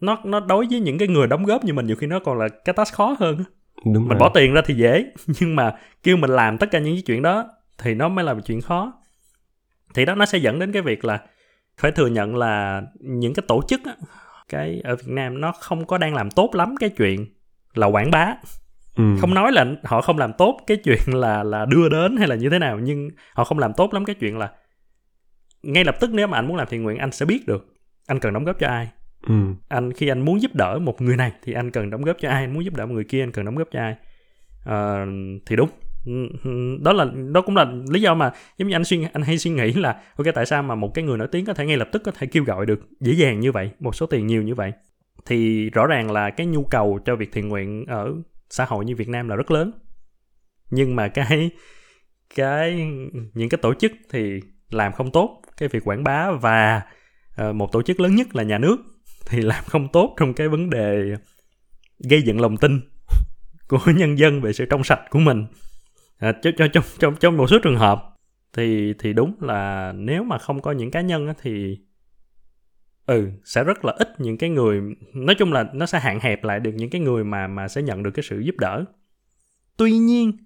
nó 0.02 0.22
nó 0.26 0.40
đối 0.40 0.66
với 0.70 0.80
những 0.80 0.98
cái 0.98 1.08
người 1.08 1.28
đóng 1.28 1.44
góp 1.44 1.64
như 1.64 1.74
mình 1.74 1.88
nhiều 1.88 1.96
khi 1.96 2.08
nó 2.08 2.20
còn 2.20 2.38
là 2.38 2.48
cái 2.50 2.74
task 2.74 2.94
khó 2.94 3.16
hơn 3.20 3.44
đúng 3.86 3.94
mình 3.94 4.08
rồi. 4.08 4.20
bỏ 4.20 4.32
tiền 4.34 4.54
ra 4.54 4.62
thì 4.66 4.74
dễ 4.74 5.06
nhưng 5.40 5.56
mà 5.56 5.76
kêu 6.04 6.18
mình 6.18 6.30
làm 6.30 6.58
tất 6.58 6.72
cả 6.72 6.80
những 6.80 6.96
cái 6.96 7.04
chuyện 7.06 7.22
đó 7.22 7.50
thì 7.78 7.94
nó 7.96 8.10
mới 8.10 8.26
là 8.26 8.34
một 8.34 8.42
chuyện 8.46 8.62
khó. 8.62 8.94
Thì 9.94 10.06
đó 10.06 10.16
nó 10.16 10.26
sẽ 10.26 10.38
dẫn 10.38 10.60
đến 10.60 10.72
cái 10.72 10.82
việc 10.82 11.06
là 11.06 11.22
phải 11.82 11.92
thừa 11.92 12.08
nhận 12.08 12.36
là 12.36 12.82
những 13.00 13.34
cái 13.34 13.44
tổ 13.48 13.62
chức 13.68 13.82
á, 13.86 13.96
cái 14.50 14.82
ở 14.84 14.96
Việt 14.96 15.08
Nam 15.08 15.42
nó 15.42 15.52
không 15.52 15.86
có 15.86 15.98
đang 15.98 16.16
làm 16.16 16.32
tốt 16.32 16.56
lắm 16.56 16.76
cái 16.80 16.90
chuyện 16.90 17.26
là 17.74 17.88
quảng 17.88 18.12
bá 18.12 18.34
ừ. 18.96 19.04
không 19.20 19.34
nói 19.34 19.52
là 19.52 19.66
họ 19.84 20.02
không 20.02 20.18
làm 20.18 20.34
tốt 20.34 20.60
cái 20.68 20.78
chuyện 20.78 21.00
là 21.08 21.44
là 21.44 21.66
đưa 21.66 21.90
đến 21.90 22.18
hay 22.18 22.28
là 22.28 22.36
như 22.36 22.50
thế 22.50 22.60
nào 22.60 22.80
nhưng 22.80 23.10
họ 23.34 23.44
không 23.44 23.60
làm 23.60 23.74
tốt 23.74 23.94
lắm 23.94 24.06
cái 24.06 24.16
chuyện 24.20 24.38
là 24.38 24.52
ngay 25.64 25.84
lập 25.84 25.96
tức 26.00 26.12
nếu 26.14 26.28
mà 26.28 26.38
anh 26.38 26.48
muốn 26.48 26.58
làm 26.58 26.68
thiện 26.70 26.84
nguyện 26.84 26.98
anh 26.98 27.12
sẽ 27.12 27.26
biết 27.26 27.48
được 27.48 27.74
anh 28.08 28.20
cần 28.20 28.34
đóng 28.34 28.44
góp 28.44 28.60
cho 28.60 28.68
ai 28.68 28.90
ừ. 29.28 29.36
anh 29.70 29.94
khi 29.94 30.08
anh 30.08 30.26
muốn 30.26 30.42
giúp 30.42 30.56
đỡ 30.56 30.80
một 30.80 31.02
người 31.02 31.18
này 31.18 31.32
thì 31.44 31.54
anh 31.54 31.72
cần 31.72 31.90
đóng 31.90 32.02
góp 32.02 32.18
cho 32.20 32.30
ai 32.30 32.44
anh 32.44 32.54
muốn 32.54 32.66
giúp 32.66 32.74
đỡ 32.74 32.86
một 32.86 32.94
người 32.94 33.04
kia 33.04 33.24
anh 33.24 33.32
cần 33.32 33.46
đóng 33.46 33.56
góp 33.56 33.68
cho 33.72 33.80
ai 33.80 33.96
Ờ, 34.66 35.06
thì 35.46 35.56
đúng 35.56 35.70
Ừ, 36.06 36.28
ừ. 36.44 36.78
đó 36.82 36.94
là 36.94 37.06
đó 37.34 37.42
cũng 37.42 37.56
là 37.56 37.72
lý 37.90 38.02
do 38.02 38.14
mà 38.14 38.32
giống 38.58 38.68
như 38.68 38.76
anh 38.76 38.84
suy 38.84 39.08
anh 39.14 39.24
hay 39.24 39.38
suy 39.38 39.52
nghĩ 39.52 39.74
là 39.74 40.02
ok 40.16 40.28
tại 40.36 40.46
sao 40.46 40.64
mà 40.64 40.76
một 40.76 40.94
cái 40.94 41.06
người 41.06 41.18
nổi 41.18 41.28
tiếng 41.32 41.46
có 41.46 41.54
thể 41.54 41.66
ngay 41.66 41.78
lập 41.78 41.90
tức 41.92 42.02
có 42.06 42.12
thể 42.12 42.28
kêu 42.28 42.44
gọi 42.44 42.66
được 42.66 42.80
dễ 43.00 43.14
dàng 43.14 43.40
như 43.40 43.52
vậy 43.52 43.72
một 43.80 43.96
số 43.96 44.06
tiền 44.06 44.28
nhiều 44.28 44.44
như 44.44 44.56
vậy? 44.56 44.72
Thì 45.26 45.70
rõ 45.70 45.88
ràng 45.88 46.12
là 46.12 46.30
cái 46.30 46.48
nhu 46.48 46.64
cầu 46.64 47.00
cho 47.06 47.16
việc 47.16 47.32
thiện 47.32 47.48
nguyện 47.48 47.86
ở 47.88 48.14
xã 48.50 48.66
hội 48.66 48.86
như 48.86 48.96
Việt 48.96 49.10
Nam 49.10 49.30
là 49.30 49.36
rất 49.36 49.52
lớn. 49.52 49.72
Nhưng 50.72 50.96
mà 50.96 51.08
cái 51.08 51.52
cái 52.36 52.88
những 53.34 53.50
cái 53.50 53.60
tổ 53.62 53.74
chức 53.74 53.92
thì 54.10 54.40
làm 54.70 54.92
không 54.92 55.12
tốt 55.12 55.42
cái 55.58 55.70
việc 55.70 55.84
quảng 55.88 56.04
bá 56.04 56.32
và 56.32 56.82
uh, 57.42 57.56
một 57.56 57.72
tổ 57.72 57.82
chức 57.82 58.00
lớn 58.00 58.16
nhất 58.16 58.36
là 58.36 58.44
nhà 58.44 58.58
nước 58.58 58.78
thì 59.26 59.42
làm 59.42 59.64
không 59.68 59.88
tốt 59.94 60.16
trong 60.20 60.34
cái 60.34 60.48
vấn 60.48 60.70
đề 60.70 61.16
gây 62.10 62.22
dựng 62.22 62.42
lòng 62.42 62.58
tin 62.58 62.82
của 63.68 63.80
nhân 63.96 64.18
dân 64.18 64.42
về 64.42 64.54
sự 64.54 64.66
trong 64.66 64.84
sạch 64.84 65.02
của 65.10 65.20
mình 65.20 65.46
à, 66.22 66.32
cho, 66.42 66.52
cho, 66.58 66.68
trong, 66.68 66.84
trong, 67.00 67.16
trong 67.16 67.38
một 67.38 67.48
số 67.48 67.60
trường 67.64 67.78
hợp 67.78 68.04
thì 68.54 68.94
thì 69.00 69.14
đúng 69.14 69.36
là 69.42 69.92
nếu 69.96 70.24
mà 70.24 70.38
không 70.38 70.62
có 70.62 70.72
những 70.72 70.92
cá 70.92 71.02
nhân 71.02 71.28
á, 71.28 71.34
thì 71.42 71.80
ừ 73.06 73.30
sẽ 73.46 73.64
rất 73.64 73.86
là 73.86 73.94
ít 73.98 74.20
những 74.20 74.38
cái 74.38 74.50
người 74.50 74.82
nói 75.14 75.36
chung 75.36 75.54
là 75.54 75.70
nó 75.74 75.86
sẽ 75.86 76.00
hạn 76.00 76.20
hẹp 76.20 76.44
lại 76.44 76.60
được 76.60 76.72
những 76.76 76.90
cái 76.90 77.02
người 77.02 77.24
mà 77.24 77.48
mà 77.48 77.68
sẽ 77.68 77.82
nhận 77.82 78.04
được 78.04 78.12
cái 78.12 78.24
sự 78.24 78.40
giúp 78.40 78.56
đỡ. 78.58 78.86
Tuy 79.78 79.92
nhiên 79.92 80.38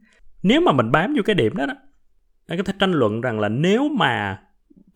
nếu 0.44 0.62
mà 0.62 0.72
mình 0.72 0.92
bám 0.92 1.14
vô 1.16 1.22
cái 1.26 1.36
điểm 1.36 1.56
đó 1.56 1.66
đó 1.66 1.74
anh 2.48 2.58
có 2.58 2.64
thể 2.64 2.74
tranh 2.80 2.92
luận 2.92 3.22
rằng 3.22 3.40
là 3.40 3.50
nếu 3.50 3.90
mà 3.90 4.42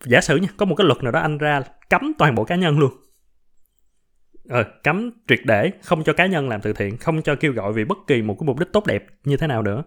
giả 0.05 0.21
sử 0.21 0.38
nha 0.38 0.48
có 0.57 0.65
một 0.65 0.75
cái 0.75 0.88
luật 0.88 1.03
nào 1.03 1.12
đó 1.12 1.19
anh 1.19 1.38
ra 1.38 1.62
cấm 1.89 2.13
toàn 2.17 2.36
bộ 2.36 2.43
cá 2.43 2.55
nhân 2.55 2.79
luôn. 2.79 2.91
Ờ, 4.50 4.63
cấm 4.83 5.12
triệt 5.27 5.39
để 5.45 5.71
không 5.83 6.03
cho 6.03 6.13
cá 6.13 6.25
nhân 6.25 6.50
làm 6.50 6.62
từ 6.62 6.74
thiện 6.74 6.98
không 6.98 7.21
cho 7.21 7.36
kêu 7.36 7.53
gọi 7.53 7.74
vì 7.74 7.86
bất 7.86 7.98
kỳ 8.07 8.21
một 8.21 8.36
cái 8.39 8.45
mục 8.45 8.59
đích 8.59 8.74
tốt 8.74 8.86
đẹp 8.86 9.05
như 9.24 9.38
thế 9.38 9.48
nào 9.48 9.62
nữa 9.63 9.83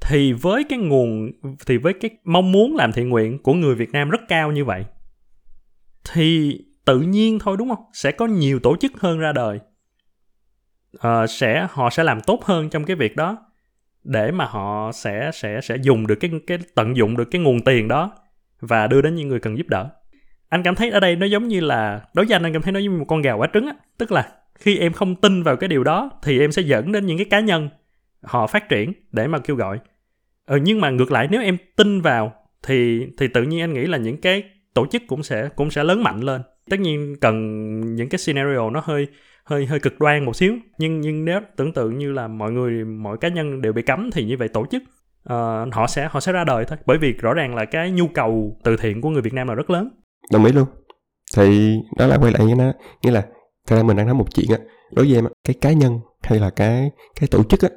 thì 0.00 0.32
với 0.32 0.64
cái 0.64 0.78
nguồn 0.78 1.30
thì 1.66 1.76
với 1.76 1.92
cái 1.92 2.10
mong 2.24 2.52
muốn 2.52 2.76
làm 2.76 2.92
thiện 2.92 3.08
nguyện 3.08 3.38
của 3.38 3.54
người 3.54 3.74
Việt 3.74 3.92
Nam 3.92 4.10
rất 4.10 4.20
cao 4.28 4.52
như 4.52 4.64
vậy 4.64 4.84
thì 6.12 6.58
tự 6.84 7.00
nhiên 7.00 7.38
thôi 7.38 7.56
đúng 7.58 7.68
không? 7.68 7.84
Sẽ 7.92 8.12
có 8.12 8.26
nhiều 8.26 8.58
tổ 8.58 8.76
chức 8.76 8.92
hơn 9.00 9.18
ra 9.18 9.32
đời. 9.32 9.60
À, 10.98 11.26
sẽ 11.26 11.66
họ 11.70 11.90
sẽ 11.90 12.04
làm 12.04 12.20
tốt 12.20 12.44
hơn 12.44 12.70
trong 12.70 12.84
cái 12.84 12.96
việc 12.96 13.16
đó 13.16 13.36
để 14.04 14.30
mà 14.30 14.44
họ 14.44 14.92
sẽ 14.92 15.30
sẽ 15.34 15.60
sẽ 15.62 15.76
dùng 15.76 16.06
được 16.06 16.14
cái 16.14 16.30
cái 16.46 16.58
tận 16.74 16.96
dụng 16.96 17.16
được 17.16 17.30
cái 17.30 17.40
nguồn 17.40 17.60
tiền 17.60 17.88
đó 17.88 18.12
và 18.60 18.86
đưa 18.86 19.02
đến 19.02 19.14
những 19.14 19.28
người 19.28 19.40
cần 19.40 19.58
giúp 19.58 19.66
đỡ. 19.68 19.88
Anh 20.48 20.62
cảm 20.62 20.74
thấy 20.74 20.90
ở 20.90 21.00
đây 21.00 21.16
nó 21.16 21.26
giống 21.26 21.48
như 21.48 21.60
là 21.60 22.00
đối 22.14 22.26
với 22.26 22.36
anh 22.36 22.42
anh 22.42 22.52
cảm 22.52 22.62
thấy 22.62 22.72
nó 22.72 22.80
giống 22.80 22.92
như 22.92 22.98
một 22.98 23.04
con 23.08 23.22
gà 23.22 23.32
quả 23.32 23.48
trứng 23.54 23.66
á. 23.66 23.74
Tức 23.98 24.12
là 24.12 24.28
khi 24.54 24.78
em 24.78 24.92
không 24.92 25.14
tin 25.14 25.42
vào 25.42 25.56
cái 25.56 25.68
điều 25.68 25.84
đó 25.84 26.10
thì 26.22 26.40
em 26.40 26.52
sẽ 26.52 26.62
dẫn 26.62 26.92
đến 26.92 27.06
những 27.06 27.18
cái 27.18 27.26
cá 27.30 27.40
nhân 27.40 27.68
họ 28.22 28.46
phát 28.46 28.68
triển 28.68 28.92
để 29.12 29.26
mà 29.26 29.38
kêu 29.38 29.56
gọi. 29.56 29.78
Ừ, 30.46 30.56
nhưng 30.62 30.80
mà 30.80 30.90
ngược 30.90 31.12
lại 31.12 31.28
nếu 31.30 31.42
em 31.42 31.56
tin 31.76 32.00
vào 32.00 32.32
thì 32.62 33.06
thì 33.18 33.28
tự 33.28 33.42
nhiên 33.42 33.60
anh 33.60 33.72
nghĩ 33.72 33.86
là 33.86 33.98
những 33.98 34.20
cái 34.20 34.42
tổ 34.74 34.86
chức 34.86 35.02
cũng 35.06 35.22
sẽ 35.22 35.48
cũng 35.56 35.70
sẽ 35.70 35.84
lớn 35.84 36.02
mạnh 36.02 36.20
lên. 36.20 36.42
Tất 36.70 36.80
nhiên 36.80 37.14
cần 37.20 37.36
những 37.94 38.08
cái 38.08 38.18
scenario 38.18 38.70
nó 38.70 38.82
hơi 38.84 39.08
hơi 39.44 39.66
hơi 39.66 39.80
cực 39.80 39.98
đoan 40.00 40.24
một 40.24 40.36
xíu 40.36 40.54
nhưng 40.78 41.00
nhưng 41.00 41.24
nếu 41.24 41.40
tưởng 41.56 41.72
tượng 41.72 41.98
như 41.98 42.12
là 42.12 42.28
mọi 42.28 42.52
người 42.52 42.84
mọi 42.84 43.16
cá 43.18 43.28
nhân 43.28 43.60
đều 43.60 43.72
bị 43.72 43.82
cấm 43.82 44.10
thì 44.10 44.24
như 44.24 44.36
vậy 44.36 44.48
tổ 44.48 44.66
chức 44.70 44.82
uh, 44.82 45.74
họ 45.74 45.86
sẽ 45.86 46.08
họ 46.10 46.20
sẽ 46.20 46.32
ra 46.32 46.44
đời 46.44 46.64
thôi. 46.64 46.78
Bởi 46.86 46.98
vì 46.98 47.12
rõ 47.12 47.34
ràng 47.34 47.54
là 47.54 47.64
cái 47.64 47.90
nhu 47.90 48.08
cầu 48.08 48.60
từ 48.64 48.76
thiện 48.76 49.00
của 49.00 49.10
người 49.10 49.22
Việt 49.22 49.34
Nam 49.34 49.48
là 49.48 49.54
rất 49.54 49.70
lớn. 49.70 49.88
Đồng 50.32 50.44
ý 50.44 50.52
luôn. 50.52 50.68
Thì 51.36 51.76
đó 51.98 52.06
là 52.06 52.18
quay 52.18 52.32
lại 52.32 52.44
như 52.44 52.54
nó 52.54 52.72
nghĩa 53.02 53.10
là 53.10 53.26
thật 53.66 53.76
ra 53.76 53.82
mình 53.82 53.96
đang 53.96 54.06
nói 54.06 54.14
một 54.14 54.34
chuyện 54.34 54.46
á 54.50 54.58
đối 54.92 55.06
với 55.06 55.14
em 55.14 55.26
cái 55.44 55.56
cá 55.60 55.72
nhân 55.72 56.00
hay 56.22 56.38
là 56.38 56.50
cái 56.50 56.90
cái 57.20 57.28
tổ 57.30 57.42
chức 57.42 57.60
á 57.60 57.68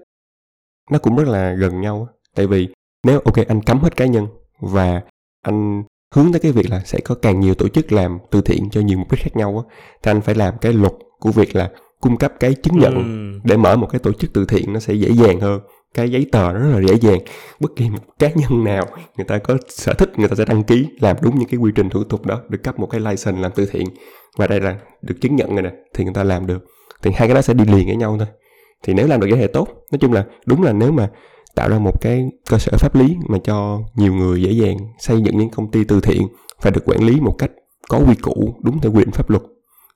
nó 0.90 1.00
cũng 1.00 1.16
rất 1.16 1.28
là 1.28 1.54
gần 1.54 1.82
nhau 1.82 2.08
tại 2.36 2.48
vì 2.48 2.68
nếu 3.04 3.20
ok 3.20 3.48
anh 3.48 3.62
cấm 3.62 3.80
hết 3.80 3.96
cá 3.96 4.06
nhân 4.06 4.28
và 4.60 5.02
anh 5.42 5.84
hướng 6.16 6.32
tới 6.32 6.40
cái 6.40 6.52
việc 6.52 6.70
là 6.70 6.82
sẽ 6.86 7.00
có 7.00 7.16
càng 7.16 7.40
nhiều 7.40 7.56
tổ 7.56 7.68
chức 7.68 7.92
làm 7.92 8.18
từ 8.32 8.42
thiện 8.42 8.70
cho 8.70 8.82
nhiều 8.82 8.98
mục 8.98 9.12
đích 9.12 9.20
khác 9.20 9.36
nhau 9.36 9.66
á 9.68 9.76
thì 10.04 10.12
anh 10.12 10.22
phải 10.22 10.36
làm 10.36 10.54
cái 10.62 10.74
luật 10.74 10.94
của 11.20 11.32
việc 11.32 11.56
là 11.56 11.70
cung 12.02 12.18
cấp 12.18 12.34
cái 12.40 12.54
chứng 12.54 12.80
nhận 12.80 12.96
ừ. 12.96 13.40
để 13.44 13.58
mở 13.58 13.76
một 13.76 13.88
cái 13.92 14.00
tổ 14.00 14.12
chức 14.12 14.34
từ 14.34 14.46
thiện 14.46 14.74
nó 14.74 14.80
sẽ 14.80 14.94
dễ 14.94 15.10
dàng 15.10 15.40
hơn. 15.40 15.62
Cái 15.94 16.12
giấy 16.12 16.26
tờ 16.32 16.54
nó 16.54 16.60
rất 16.60 16.70
là 16.70 16.82
dễ 16.88 16.96
dàng. 17.02 17.20
Bất 17.60 17.72
kỳ 17.76 17.90
một 17.90 18.00
cá 18.20 18.30
nhân 18.36 18.64
nào 18.64 18.86
người 19.18 19.26
ta 19.26 19.38
có 19.38 19.58
sở 19.70 19.94
thích 19.94 20.20
người 20.20 20.28
ta 20.28 20.36
sẽ 20.36 20.46
đăng 20.46 20.64
ký 20.64 20.88
làm 21.02 21.16
đúng 21.22 21.40
những 21.40 21.50
cái 21.50 21.58
quy 21.58 21.72
trình 21.76 21.90
thủ 21.90 22.04
tục 22.04 22.26
đó 22.26 22.42
được 22.50 22.60
cấp 22.64 22.80
một 22.80 22.88
cái 22.88 23.00
license 23.02 23.42
làm 23.42 23.52
từ 23.56 23.66
thiện. 23.66 23.86
Và 24.38 24.48
đây 24.48 24.62
là 24.62 24.76
được 25.02 25.16
chứng 25.22 25.36
nhận 25.36 25.56
rồi 25.56 25.62
nè 25.62 25.72
thì 25.94 26.04
người 26.04 26.14
ta 26.14 26.24
làm 26.24 26.48
được. 26.48 26.66
Thì 27.02 27.12
hai 27.12 27.28
cái 27.28 27.36
đó 27.36 27.42
sẽ 27.42 27.54
đi 27.54 27.66
liền 27.66 27.88
với 27.88 27.96
nhau 27.96 28.16
thôi 28.18 28.28
thì 28.84 28.94
nếu 28.94 29.08
làm 29.08 29.20
được 29.20 29.28
vậy 29.30 29.40
hệ 29.40 29.48
tốt, 29.48 29.68
nói 29.92 30.00
chung 30.00 30.14
là 30.14 30.26
đúng 30.46 30.64
là 30.64 30.74
nếu 30.74 30.92
mà 30.92 31.10
tạo 31.56 31.70
ra 31.70 31.80
một 31.80 32.02
cái 32.02 32.30
cơ 32.50 32.58
sở 32.58 32.78
pháp 32.78 32.96
lý 32.96 33.18
mà 33.28 33.38
cho 33.44 33.80
nhiều 33.96 34.14
người 34.14 34.42
dễ 34.42 34.52
dàng 34.52 34.78
xây 35.00 35.22
dựng 35.22 35.38
những 35.38 35.50
công 35.50 35.72
ty 35.72 35.84
từ 35.84 36.02
thiện 36.02 36.28
và 36.62 36.72
được 36.72 36.82
quản 36.86 37.04
lý 37.04 37.20
một 37.20 37.36
cách 37.38 37.52
có 37.90 38.00
quy 38.08 38.16
củ, 38.16 38.56
đúng 38.64 38.80
theo 38.80 38.92
quy 38.92 39.00
định 39.00 39.12
pháp 39.12 39.30
luật. 39.30 39.44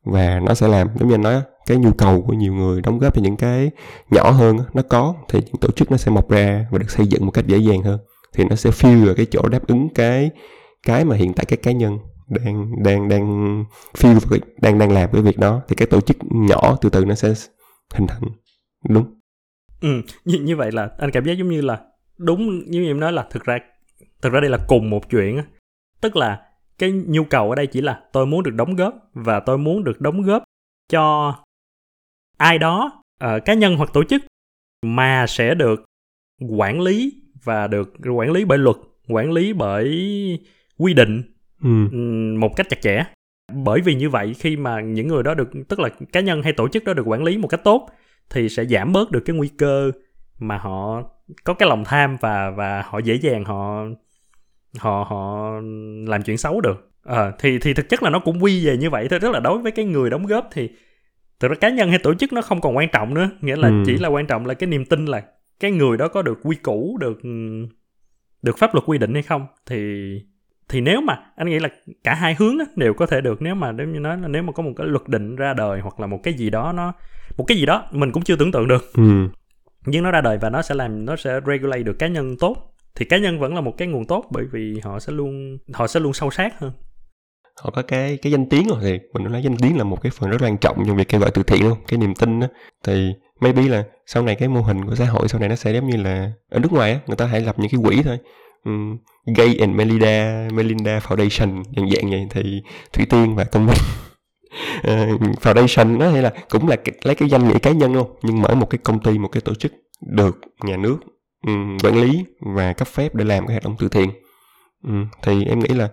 Và 0.06 0.40
nó 0.40 0.54
sẽ 0.54 0.68
làm, 0.68 0.88
giống 1.00 1.10
như 1.10 1.16
anh 1.16 1.22
nói 1.22 1.42
cái 1.66 1.78
nhu 1.78 1.92
cầu 1.92 2.22
của 2.22 2.34
nhiều 2.34 2.54
người 2.54 2.82
đóng 2.82 3.00
góp 3.00 3.16
cho 3.16 3.22
những 3.22 3.36
cái 3.36 3.72
nhỏ 4.12 4.32
hơn 4.32 4.58
nó 4.74 4.82
có, 4.90 5.16
thì 5.30 5.40
những 5.46 5.56
tổ 5.62 5.72
chức 5.72 5.92
nó 5.92 5.98
sẽ 5.98 6.12
mọc 6.12 6.30
ra 6.30 6.66
và 6.72 6.78
được 6.78 6.92
xây 6.92 7.08
dựng 7.08 7.25
một 7.25 7.32
cách 7.32 7.48
dễ 7.48 7.58
dàng 7.58 7.82
hơn. 7.82 8.00
Thì 8.34 8.44
nó 8.50 8.56
sẽ 8.56 8.70
fill 8.70 9.08
ở 9.08 9.13
cái 9.13 9.25
chỗ 9.32 9.48
đáp 9.48 9.68
ứng 9.68 9.90
cái 9.90 10.30
cái 10.84 11.06
mà 11.06 11.16
hiện 11.16 11.34
tại 11.34 11.46
các 11.46 11.62
cá 11.63 11.72
nhân 11.72 11.98
đang 12.28 12.84
đang 12.84 13.10
đang 13.10 13.66
fill 13.98 14.40
đang 14.62 14.78
đang 14.78 14.92
làm 14.92 15.10
cái 15.12 15.22
việc 15.22 15.38
đó. 15.38 15.62
Thì 15.68 15.75
cái 15.75 15.88
tổ 15.88 16.02
chức 16.02 16.18
nhỏ 16.30 16.78
từ 16.82 16.90
từ 16.90 17.06
nó 17.06 17.16
sẽ 17.16 17.34
hình 17.94 18.08
thành 18.08 18.24
đúng. 18.90 19.20
Ừ 19.82 20.02
như, 20.25 20.40
như 20.40 20.56
vậy 20.56 20.72
là 20.72 20.90
anh 20.98 21.12
cảm 21.12 21.25
giác 21.25 21.34
giống 21.34 21.50
như 21.50 21.62
là 21.62 21.82
đúng 22.18 22.70
như 22.70 22.86
em 22.86 23.00
nói 23.00 23.13
là 23.13 23.28
thực 23.30 23.44
ra 23.44 23.58
thực 24.22 24.34
ra 24.34 24.40
đây 24.40 24.50
là 24.50 24.58
cùng 24.68 24.90
một 24.90 25.10
chuyện 25.10 25.42
tức 26.02 26.16
là 26.16 26.42
cái 26.78 26.92
nhu 26.92 27.24
cầu 27.24 27.50
ở 27.50 27.56
đây 27.56 27.68
chỉ 27.68 27.82
là 27.82 28.02
tôi 28.13 28.25
muốn 28.25 28.44
được 28.44 28.54
đóng 28.54 28.75
góp 28.75 29.10
và 29.13 29.40
tôi 29.40 29.58
muốn 29.58 29.84
được 29.84 30.02
đóng 30.02 30.22
góp 30.22 30.44
cho 30.90 31.36
ai 32.38 32.58
đó 32.58 33.04
uh, 33.24 33.46
cá 33.46 33.54
nhân 33.54 33.75
hoặc 33.75 33.90
tổ 33.94 34.04
chức 34.04 34.24
mà 34.86 35.25
sẽ 35.28 35.56
được 35.56 35.84
quản 36.50 36.82
lý 36.82 37.22
và 37.44 37.68
được 37.68 37.94
quản 38.13 38.32
lý 38.32 38.46
bởi 38.46 38.58
luật 38.58 38.78
quản 39.08 39.32
lý 39.32 39.54
bởi 39.54 39.90
quy 40.78 40.94
định 40.94 41.24
ừ. 41.63 41.70
một 42.40 42.56
cách 42.56 42.70
chặt 42.70 42.82
chẽ. 42.82 43.04
Bởi 43.54 43.82
vì 43.82 43.96
như 43.96 44.10
vậy 44.10 44.34
khi 44.34 44.56
mà 44.58 44.82
những 44.82 45.08
người 45.08 45.24
đó 45.24 45.34
được 45.34 45.50
tức 45.70 45.80
là 45.80 45.90
cá 46.12 46.20
nhân 46.20 46.44
hay 46.44 46.54
tổ 46.54 46.68
chức 46.68 46.84
đó 46.84 46.94
được 46.94 47.08
quản 47.08 47.24
lý 47.24 47.38
một 47.38 47.48
cách 47.48 47.63
tốt 47.63 47.90
thì 48.30 48.50
sẽ 48.50 48.65
giảm 48.65 48.94
bớt 48.94 49.12
được 49.12 49.20
cái 49.25 49.36
nguy 49.36 49.48
cơ 49.48 49.92
mà 50.39 50.58
họ 50.58 51.03
có 51.44 51.53
cái 51.53 51.70
lòng 51.70 51.84
tham 51.86 52.18
và 52.22 52.50
và 52.50 52.84
họ 52.86 53.00
dễ 53.00 53.15
dàng 53.15 53.46
họ 53.46 53.86
họ 54.77 55.06
họ 55.10 55.51
làm 56.08 56.24
chuyện 56.24 56.38
xấu 56.38 56.62
được. 56.62 56.89
À, 57.03 57.32
thì 57.39 57.60
thì 57.60 57.74
thực 57.74 57.89
chất 57.89 58.03
là 58.03 58.10
nó 58.10 58.20
cũng 58.20 58.44
quy 58.44 58.65
về 58.65 58.77
như 58.77 58.89
vậy 58.89 59.08
thôi. 59.10 59.20
Tức 59.20 59.32
là 59.32 59.39
đối 59.39 59.58
với 59.58 59.72
cái 59.72 59.86
người 59.86 60.10
đóng 60.10 60.25
góp 60.25 60.50
thì 60.51 60.70
thực 61.39 61.48
ra 61.48 61.56
cá 61.56 61.70
nhân 61.70 61.89
hay 61.89 62.00
tổ 62.00 62.13
chức 62.13 62.34
nó 62.34 62.42
không 62.42 62.62
còn 62.62 62.77
quan 62.77 62.89
trọng 62.89 63.13
nữa. 63.13 63.30
Nghĩa 63.42 63.56
là 63.56 63.68
ừ. 63.68 63.84
chỉ 63.86 63.98
là 63.98 64.10
quan 64.10 64.27
trọng 64.27 64.46
là 64.46 64.53
cái 64.53 64.68
niềm 64.68 64.86
tin 64.86 65.06
là 65.06 65.24
cái 65.60 65.72
người 65.72 65.98
đó 65.98 66.08
có 66.08 66.22
được 66.22 66.39
quy 66.44 66.56
củ 66.56 66.98
được 67.01 67.22
được 68.42 68.58
pháp 68.58 68.74
luật 68.74 68.86
quy 68.86 68.98
định 68.98 69.13
hay 69.13 69.24
không. 69.24 69.48
Thì 69.65 69.77
thì 70.70 70.82
nếu 70.82 71.01
mà 71.01 71.20
anh 71.36 71.50
nghĩ 71.50 71.60
là 71.60 71.70
cả 72.03 72.13
hai 72.13 72.36
hướng 72.39 72.58
đó 72.58 72.65
đều 72.75 72.93
có 72.93 73.05
thể 73.05 73.22
được. 73.22 73.41
Nếu 73.41 73.55
mà 73.55 73.72
nếu 73.72 73.88
như 73.88 74.00
nói 74.00 74.17
là 74.17 74.27
nếu 74.27 74.43
mà 74.43 74.51
có 74.51 74.63
một 74.63 74.72
cái 74.77 74.88
luật 74.88 75.08
định 75.08 75.36
ra 75.36 75.53
đời 75.53 75.79
hoặc 75.79 76.00
là 76.00 76.08
một 76.08 76.20
cái 76.24 76.34
gì 76.34 76.50
đó 76.50 76.72
nó 76.72 76.93
một 77.38 77.43
cái 77.48 77.58
gì 77.58 77.65
đó 77.65 77.86
mình 77.91 78.12
cũng 78.12 78.24
chưa 78.24 78.36
tưởng 78.36 78.51
tượng 78.51 78.67
được. 78.67 78.93
Ừ. 78.93 79.27
nhưng 79.86 80.03
nó 80.03 80.12
ra 80.12 80.22
đời 80.22 80.38
và 80.38 80.50
nó 80.50 80.62
sẽ 80.62 80.75
làm 80.75 81.05
nó 81.05 81.15
sẽ 81.15 81.39
regulate 81.46 81.84
được 81.84 82.00
cá 82.00 82.08
nhân 82.08 82.36
tốt 82.39 82.74
thì 82.96 83.05
cá 83.05 83.17
nhân 83.17 83.39
vẫn 83.39 83.55
là 83.55 83.62
một 83.62 83.74
cái 83.77 83.88
nguồn 83.88 84.05
tốt 84.05 84.25
bởi 84.32 84.46
vì 84.51 84.79
họ 84.84 85.00
sẽ 85.00 85.13
luôn 85.13 85.58
họ 85.74 85.88
sẽ 85.88 86.00
luôn 86.00 86.13
sâu 86.13 86.32
sát 86.32 86.60
hơn. 86.60 86.72
Họ 87.62 87.70
có 87.70 87.82
cái 87.82 88.17
cái 88.17 88.32
danh 88.32 88.50
tiếng 88.50 88.67
rồi 88.67 88.77
thì 88.82 89.00
mình 89.13 89.32
nói 89.32 89.43
danh 89.43 89.58
tiếng 89.58 89.77
là 89.77 89.84
một 89.84 90.01
cái 90.01 90.12
phần 90.15 90.29
rất 90.29 90.38
quan 90.41 90.58
trọng 90.58 90.84
trong 90.88 90.98
việc 90.98 91.10
kêu 91.10 91.22
gọi 91.22 91.32
từ 91.34 91.43
thiện 91.43 91.67
luôn 91.67 91.77
cái 91.88 91.98
niềm 92.00 92.15
tin 92.15 92.39
đó 92.39 92.48
thì 92.84 93.13
maybe 93.41 93.62
là 93.62 93.84
sau 94.05 94.24
này 94.24 94.36
cái 94.36 94.48
mô 94.48 94.62
hình 94.62 94.86
của 94.86 94.96
xã 94.96 95.05
hội 95.05 95.27
sau 95.27 95.39
này 95.39 95.50
nó 95.50 95.55
sẽ 95.55 95.74
giống 95.74 95.88
như 95.88 95.98
là 95.98 96.32
ở 96.50 96.60
nước 96.60 96.72
ngoài 96.72 96.91
á 96.91 97.00
người 97.08 97.15
ta 97.15 97.25
hãy 97.25 97.41
lập 97.41 97.55
những 97.60 97.72
cái 97.72 97.82
quỹ 97.84 98.03
thôi 98.03 98.17
um, 98.65 98.98
Gay 99.38 99.55
and 99.60 99.75
Melinda 99.75 100.48
Melinda 100.53 101.00
Foundation 101.00 101.63
dạng 101.75 101.89
dạng 101.91 102.10
vậy. 102.10 102.27
Thì 102.29 102.62
Thủy 102.93 103.05
Tiên 103.10 103.36
và 103.36 103.43
Công 103.43 103.65
Minh. 103.65 103.77
Uh, 104.77 105.22
Foundation 105.41 106.00
đó 106.00 106.10
hay 106.10 106.22
là 106.22 106.34
cũng 106.50 106.67
là 106.67 106.75
lấy 107.03 107.15
cái 107.15 107.29
danh 107.29 107.48
nghĩa 107.48 107.60
cá 107.60 107.72
nhân 107.72 107.93
luôn 107.93 108.15
nhưng 108.22 108.41
mở 108.41 108.55
một 108.55 108.70
cái 108.70 108.79
công 108.84 109.00
ty 109.00 109.17
một 109.17 109.29
cái 109.32 109.41
tổ 109.41 109.53
chức 109.55 109.74
được 110.01 110.41
nhà 110.63 110.77
nước 110.77 110.98
um, 111.48 111.77
quản 111.84 112.01
lý 112.01 112.25
và 112.39 112.74
cấp 112.74 112.88
phép 112.88 113.15
để 113.15 113.25
làm 113.25 113.48
cái 113.48 113.53
hoạt 113.53 113.63
động 113.63 113.75
từ 113.79 113.88
thiện. 113.89 114.10
Um, 114.84 115.08
thì 115.22 115.46
em 115.46 115.60
nghĩ 115.60 115.74
là 115.75 115.89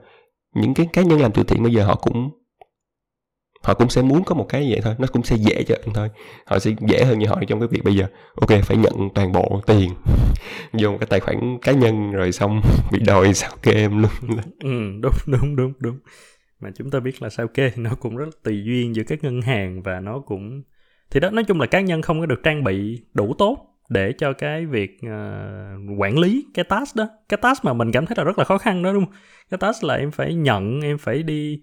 những 0.54 0.74
cái 0.74 0.88
cá 0.92 1.02
nhân 1.02 1.20
làm 1.20 1.32
từ 1.32 1.42
thiện 1.42 1.62
bây 1.62 1.72
giờ 1.72 1.84
họ 1.84 1.94
cũng 1.94 2.30
họ 3.62 3.74
cũng 3.74 3.88
sẽ 3.88 4.02
muốn 4.02 4.24
có 4.24 4.34
một 4.34 4.46
cái 4.48 4.66
vậy 4.70 4.80
thôi 4.84 4.94
nó 4.98 5.06
cũng 5.12 5.22
sẽ 5.22 5.36
dễ 5.36 5.62
cho 5.62 5.74
anh 5.86 5.94
thôi. 5.94 6.08
Họ 6.46 6.58
sẽ 6.58 6.70
dễ 6.88 7.04
hơn 7.04 7.18
như 7.18 7.26
họ 7.26 7.40
trong 7.48 7.60
cái 7.60 7.68
việc 7.68 7.84
bây 7.84 7.94
giờ 7.94 8.06
ok 8.40 8.64
phải 8.64 8.76
nhận 8.76 9.08
toàn 9.14 9.32
bộ 9.32 9.60
tiền 9.66 9.90
vô 10.72 10.90
một 10.90 10.96
cái 11.00 11.06
tài 11.10 11.20
khoản 11.20 11.58
cá 11.62 11.72
nhân 11.72 12.12
rồi 12.12 12.32
xong 12.32 12.60
bị 12.92 12.98
đòi 12.98 13.34
sao 13.34 13.50
kê 13.62 13.72
em 13.72 14.02
luôn. 14.02 14.10
Ừ 14.60 15.00
đúng 15.02 15.12
đúng 15.26 15.56
đúng 15.56 15.72
đúng. 15.78 15.98
Mà 16.60 16.70
chúng 16.76 16.90
ta 16.90 17.00
biết 17.00 17.22
là 17.22 17.28
sao 17.28 17.48
kê 17.48 17.72
nó 17.76 17.90
cũng 18.00 18.16
rất 18.16 18.42
tùy 18.42 18.62
duyên 18.64 18.94
giữa 18.94 19.02
các 19.02 19.24
ngân 19.24 19.42
hàng 19.42 19.82
và 19.82 20.00
nó 20.00 20.20
cũng 20.26 20.62
thì 21.10 21.20
đó 21.20 21.30
nói 21.30 21.44
chung 21.44 21.60
là 21.60 21.66
cá 21.66 21.80
nhân 21.80 22.02
không 22.02 22.20
có 22.20 22.26
được 22.26 22.40
trang 22.44 22.64
bị 22.64 23.02
đủ 23.14 23.34
tốt 23.38 23.58
để 23.88 24.12
cho 24.18 24.32
cái 24.32 24.66
việc 24.66 24.98
uh, 25.06 26.00
quản 26.00 26.18
lý 26.18 26.46
cái 26.54 26.64
task 26.64 26.96
đó. 26.96 27.08
Cái 27.28 27.38
task 27.42 27.64
mà 27.64 27.72
mình 27.72 27.92
cảm 27.92 28.06
thấy 28.06 28.14
là 28.18 28.24
rất 28.24 28.38
là 28.38 28.44
khó 28.44 28.58
khăn 28.58 28.82
đó 28.82 28.92
đúng 28.92 29.04
không? 29.04 29.14
Cái 29.50 29.58
task 29.58 29.84
là 29.84 29.94
em 29.94 30.10
phải 30.10 30.34
nhận 30.34 30.80
em 30.80 30.98
phải 30.98 31.22
đi 31.22 31.62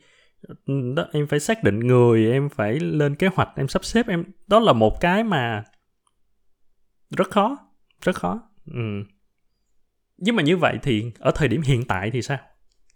đó 0.95 1.05
em 1.11 1.27
phải 1.27 1.39
xác 1.39 1.63
định 1.63 1.79
người 1.79 2.31
em 2.31 2.49
phải 2.49 2.79
lên 2.79 3.15
kế 3.15 3.27
hoạch 3.27 3.49
em 3.55 3.67
sắp 3.67 3.85
xếp 3.85 4.07
em. 4.07 4.23
Đó 4.47 4.59
là 4.59 4.73
một 4.73 5.01
cái 5.01 5.23
mà 5.23 5.63
rất 7.09 7.29
khó 7.29 7.57
rất 8.01 8.15
khó. 8.15 8.41
Ừ. 8.65 9.03
nhưng 10.17 10.35
mà 10.35 10.43
như 10.43 10.57
vậy 10.57 10.77
thì 10.83 11.11
ở 11.19 11.31
thời 11.35 11.47
điểm 11.47 11.61
hiện 11.61 11.85
tại 11.85 12.11
thì 12.11 12.21
sao? 12.21 12.37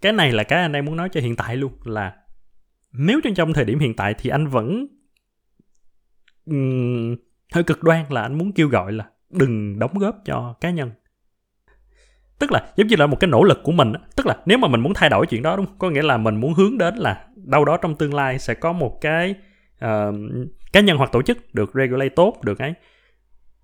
Cái 0.02 0.14
này 0.14 0.32
là 0.32 0.44
cái 0.44 0.62
anh 0.62 0.72
đang 0.72 0.86
muốn 0.86 0.96
nói 0.96 1.10
cho 1.10 1.22
hiện 1.22 1.36
tại 1.36 1.56
luôn 1.56 1.74
là 1.84 2.16
nếu 2.92 3.20
trong 3.24 3.34
trong 3.34 3.54
thời 3.54 3.66
điểm 3.66 3.80
hiện 3.80 3.96
tại 3.96 4.14
thì 4.18 4.30
anh 4.30 4.48
vẫn 4.48 4.88
um, 6.46 7.16
hơi 7.54 7.64
cực 7.64 7.84
đoan 7.84 8.06
là 8.10 8.22
anh 8.22 8.38
muốn 8.38 8.52
kêu 8.52 8.68
gọi 8.68 8.92
là 8.92 9.10
đừng 9.30 9.80
đóng 9.80 9.98
góp 9.98 10.16
cho 10.26 10.56
cá 10.62 10.70
nhân. 10.70 10.92
Tức 12.40 12.52
là 12.52 12.74
giống 12.76 12.88
như 12.88 12.96
là 12.96 13.08
một 13.08 13.20
cái 13.20 13.30
nỗ 13.30 13.44
lực 13.44 13.60
của 13.64 13.72
mình 13.72 13.94
tức 14.16 14.26
là 14.26 14.38
nếu 14.46 14.58
mà 14.58 14.68
mình 14.68 14.82
muốn 14.82 14.94
thay 14.94 15.10
đổi 15.10 15.26
chuyện 15.28 15.42
đó 15.42 15.56
đúng 15.58 15.66
không? 15.66 15.78
có 15.78 15.90
nghĩa 15.90 16.02
là 16.02 16.18
mình 16.18 16.36
muốn 16.36 16.54
hướng 16.54 16.78
đến 16.78 16.96
là 16.96 17.28
đâu 17.44 17.66
đó 17.66 17.78
trong 17.78 17.96
tương 17.96 18.14
lai 18.14 18.40
sẽ 18.40 18.54
có 18.54 18.72
một 18.74 18.98
cái 19.02 19.36
uh, 19.86 20.16
cá 20.74 20.82
nhân 20.82 20.98
hoặc 20.98 21.12
tổ 21.12 21.22
chức 21.22 21.54
được 21.54 21.72
regulate 21.74 22.10
tốt 22.10 22.44
được 22.44 22.60
ấy. 22.60 22.74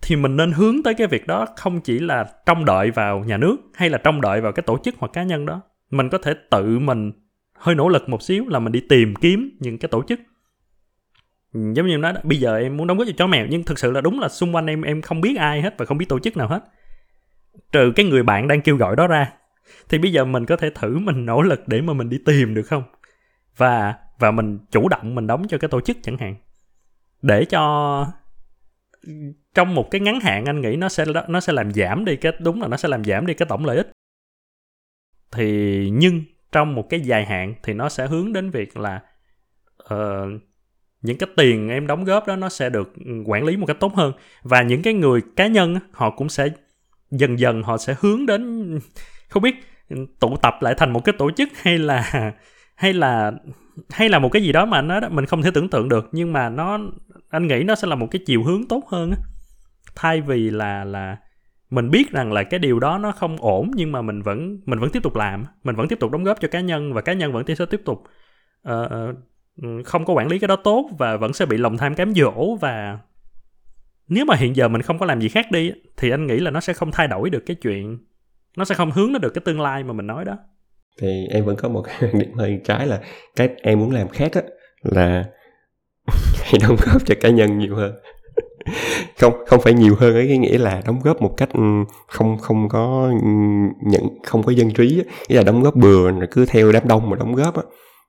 Thì 0.02 0.16
mình 0.16 0.38
nên 0.38 0.52
hướng 0.52 0.84
tới 0.84 0.94
cái 0.94 1.08
việc 1.08 1.28
đó 1.28 1.46
không 1.58 1.82
chỉ 1.82 2.00
là 2.00 2.26
trông 2.46 2.66
đợi 2.66 2.92
vào 2.92 3.20
nhà 3.20 3.38
nước 3.38 3.58
hay 3.74 3.90
là 3.90 3.98
trông 3.98 4.22
đợi 4.22 4.42
vào 4.42 4.52
cái 4.52 4.64
tổ 4.64 4.78
chức 4.84 4.96
hoặc 4.98 5.14
cá 5.14 5.24
nhân 5.24 5.46
đó. 5.46 5.62
Mình 5.90 6.10
có 6.10 6.18
thể 6.18 6.34
tự 6.52 6.80
mình 6.80 7.12
hơi 7.54 7.76
nỗ 7.76 7.90
lực 7.90 8.10
một 8.10 8.22
xíu 8.22 8.48
là 8.48 8.60
mình 8.60 8.74
đi 8.74 8.82
tìm 8.90 9.16
kiếm 9.16 9.58
những 9.60 9.78
cái 9.78 9.90
tổ 9.90 10.04
chức. 10.04 10.20
Ừ, 11.54 11.60
giống 11.76 11.88
như 11.88 11.98
nói 11.98 12.14
bây 12.24 12.40
giờ 12.40 12.58
em 12.58 12.78
muốn 12.78 12.88
đóng 12.88 12.98
góp 12.98 13.08
cho 13.08 13.14
chó 13.18 13.28
mèo 13.28 13.46
nhưng 13.50 13.64
thực 13.64 13.80
sự 13.80 13.92
là 13.92 14.02
đúng 14.02 14.20
là 14.20 14.30
xung 14.30 14.56
quanh 14.56 14.66
em 14.66 14.82
em 14.82 15.02
không 15.02 15.22
biết 15.22 15.38
ai 15.38 15.62
hết 15.62 15.76
và 15.78 15.86
không 15.86 15.98
biết 15.98 16.10
tổ 16.10 16.20
chức 16.20 16.38
nào 16.38 16.48
hết. 16.48 16.64
Trừ 17.72 17.92
cái 17.96 18.06
người 18.06 18.24
bạn 18.24 18.48
đang 18.48 18.62
kêu 18.62 18.76
gọi 18.78 18.96
đó 18.96 19.08
ra. 19.08 19.32
Thì 19.90 19.98
bây 19.98 20.12
giờ 20.12 20.26
mình 20.26 20.46
có 20.46 20.56
thể 20.56 20.70
thử 20.76 21.00
mình 21.00 21.26
nỗ 21.26 21.42
lực 21.42 21.68
để 21.68 21.82
mà 21.82 21.94
mình 21.94 22.10
đi 22.10 22.18
tìm 22.26 22.54
được 22.54 22.64
không? 22.64 22.84
Và 23.58 23.96
và 24.20 24.32
mình 24.32 24.60
chủ 24.72 24.90
động 24.90 25.16
mình 25.16 25.28
đóng 25.28 25.48
cho 25.48 25.58
cái 25.58 25.70
tổ 25.70 25.82
chức 25.82 25.98
chẳng 26.04 26.18
hạn. 26.18 26.36
Để 27.22 27.46
cho 27.46 28.08
trong 29.54 29.76
một 29.76 29.88
cái 29.92 30.02
ngắn 30.02 30.20
hạn 30.20 30.46
anh 30.46 30.62
nghĩ 30.62 30.76
nó 30.76 30.90
sẽ 30.90 31.06
nó 31.28 31.40
sẽ 31.40 31.54
làm 31.54 31.74
giảm 31.74 32.06
đi 32.06 32.16
cái 32.16 32.32
đúng 32.40 32.62
là 32.62 32.68
nó 32.68 32.78
sẽ 32.78 32.90
làm 32.90 33.04
giảm 33.04 33.26
đi 33.26 33.34
cái 33.34 33.46
tổng 33.50 33.66
lợi 33.66 33.78
ích. 33.78 33.92
Thì 35.32 35.90
nhưng 35.94 36.22
trong 36.52 36.76
một 36.76 36.90
cái 36.90 37.02
dài 37.02 37.26
hạn 37.26 37.54
thì 37.64 37.74
nó 37.74 37.90
sẽ 37.90 38.08
hướng 38.08 38.34
đến 38.34 38.50
việc 38.50 38.78
là 38.78 39.02
uh, 39.94 40.42
những 41.02 41.18
cái 41.18 41.30
tiền 41.38 41.70
em 41.70 41.88
đóng 41.88 42.04
góp 42.04 42.28
đó 42.28 42.36
nó 42.36 42.50
sẽ 42.50 42.70
được 42.70 42.94
quản 43.26 43.44
lý 43.44 43.58
một 43.58 43.66
cách 43.66 43.78
tốt 43.80 43.96
hơn. 43.96 44.14
Và 44.44 44.62
những 44.62 44.82
cái 44.82 44.94
người 44.94 45.22
cá 45.36 45.48
nhân 45.48 45.80
họ 45.92 46.10
cũng 46.10 46.30
sẽ 46.30 46.50
dần 47.12 47.40
dần 47.40 47.64
họ 47.64 47.78
sẽ 47.78 47.96
hướng 48.00 48.26
đến 48.26 48.80
không 49.30 49.44
biết 49.44 49.56
tụ 50.20 50.38
tập 50.38 50.54
lại 50.62 50.74
thành 50.78 50.94
một 50.94 51.06
cái 51.06 51.16
tổ 51.18 51.32
chức 51.32 51.50
hay 51.56 51.78
là 51.78 52.32
hay 52.78 52.94
là 52.94 53.32
hay 53.90 54.10
là 54.10 54.20
một 54.20 54.30
cái 54.30 54.44
gì 54.44 54.52
đó 54.52 54.66
mà 54.66 54.82
nó 54.82 55.00
mình 55.10 55.26
không 55.26 55.42
thể 55.42 55.52
tưởng 55.54 55.70
tượng 55.70 55.90
được 55.90 56.10
nhưng 56.12 56.34
mà 56.34 56.50
nó 56.50 56.80
anh 57.30 57.48
nghĩ 57.48 57.64
nó 57.64 57.76
sẽ 57.76 57.88
là 57.88 57.96
một 57.96 58.08
cái 58.12 58.22
chiều 58.26 58.44
hướng 58.44 58.68
tốt 58.68 58.84
hơn 58.88 59.12
á. 59.12 59.18
Thay 59.96 60.22
vì 60.22 60.50
là 60.50 60.84
là 60.84 61.18
mình 61.70 61.90
biết 61.90 62.12
rằng 62.12 62.34
là 62.34 62.44
cái 62.44 62.60
điều 62.60 62.80
đó 62.80 62.98
nó 62.98 63.12
không 63.12 63.38
ổn 63.40 63.72
nhưng 63.76 63.92
mà 63.92 64.02
mình 64.02 64.22
vẫn 64.22 64.60
mình 64.66 64.80
vẫn 64.80 64.90
tiếp 64.90 65.04
tục 65.04 65.16
làm 65.16 65.46
mình 65.64 65.76
vẫn 65.76 65.88
tiếp 65.88 66.00
tục 66.00 66.12
đóng 66.12 66.24
góp 66.24 66.42
cho 66.42 66.48
cá 66.48 66.60
nhân 66.60 66.94
và 66.94 67.02
cá 67.02 67.14
nhân 67.14 67.34
vẫn 67.34 67.56
sẽ 67.56 67.66
tiếp 67.66 67.82
tục 67.86 68.04
uh, 68.70 69.16
không 69.86 70.06
có 70.06 70.14
quản 70.14 70.28
lý 70.28 70.40
cái 70.40 70.48
đó 70.48 70.56
tốt 70.56 70.90
và 70.98 71.18
vẫn 71.18 71.34
sẽ 71.34 71.46
bị 71.46 71.58
lòng 71.58 71.78
tham 71.78 71.96
cám 71.96 72.14
dỗ 72.14 72.56
và 72.56 73.00
nếu 74.08 74.26
mà 74.26 74.36
hiện 74.36 74.56
giờ 74.56 74.68
mình 74.68 74.82
không 74.82 75.00
có 75.00 75.06
làm 75.06 75.22
gì 75.22 75.30
khác 75.30 75.52
đi 75.52 75.72
thì 75.98 76.10
anh 76.10 76.28
nghĩ 76.28 76.40
là 76.40 76.52
nó 76.52 76.60
sẽ 76.60 76.74
không 76.74 76.92
thay 76.92 77.08
đổi 77.08 77.30
được 77.30 77.44
cái 77.46 77.56
chuyện 77.56 77.98
nó 78.58 78.66
sẽ 78.66 78.76
không 78.76 78.92
hướng 78.92 79.12
nó 79.14 79.20
được 79.20 79.30
cái 79.30 79.42
tương 79.46 79.62
lai 79.62 79.84
mà 79.84 79.94
mình 79.94 80.08
nói 80.08 80.26
đó 80.26 80.38
thì 81.02 81.28
em 81.30 81.46
vẫn 81.46 81.56
có 81.56 81.70
một 81.70 81.82
cái 81.82 82.10
điểm 82.14 82.34
hơi 82.34 82.60
trái 82.64 82.88
là 82.88 83.00
cái 83.36 83.50
em 83.62 83.80
muốn 83.80 83.92
làm 83.92 84.08
khác 84.08 84.32
á, 84.34 84.42
là 84.84 85.24
hãy 86.44 86.54
đóng 86.62 86.76
góp 86.86 87.06
cho 87.06 87.16
cá 87.22 87.30
nhân 87.30 87.60
nhiều 87.60 87.76
hơn. 87.76 87.94
Không 89.20 89.34
không 89.48 89.62
phải 89.62 89.74
nhiều 89.74 89.96
hơn 90.00 90.14
ấy, 90.14 90.28
cái 90.28 90.38
nghĩa 90.38 90.58
là 90.58 90.82
đóng 90.86 91.00
góp 91.04 91.22
một 91.22 91.34
cách 91.38 91.50
không 92.08 92.38
không 92.38 92.70
có 92.70 93.12
nhận, 93.84 94.04
không 94.24 94.44
có 94.44 94.52
dân 94.52 94.72
trí 94.72 95.04
nghĩa 95.30 95.36
là 95.36 95.44
đóng 95.44 95.64
góp 95.64 95.76
bừa 95.76 96.12
rồi 96.12 96.28
cứ 96.32 96.46
theo 96.46 96.72
đám 96.72 96.88
đông 96.88 97.10
mà 97.10 97.16
đóng 97.16 97.36
góp 97.36 97.56
á. 97.56 97.64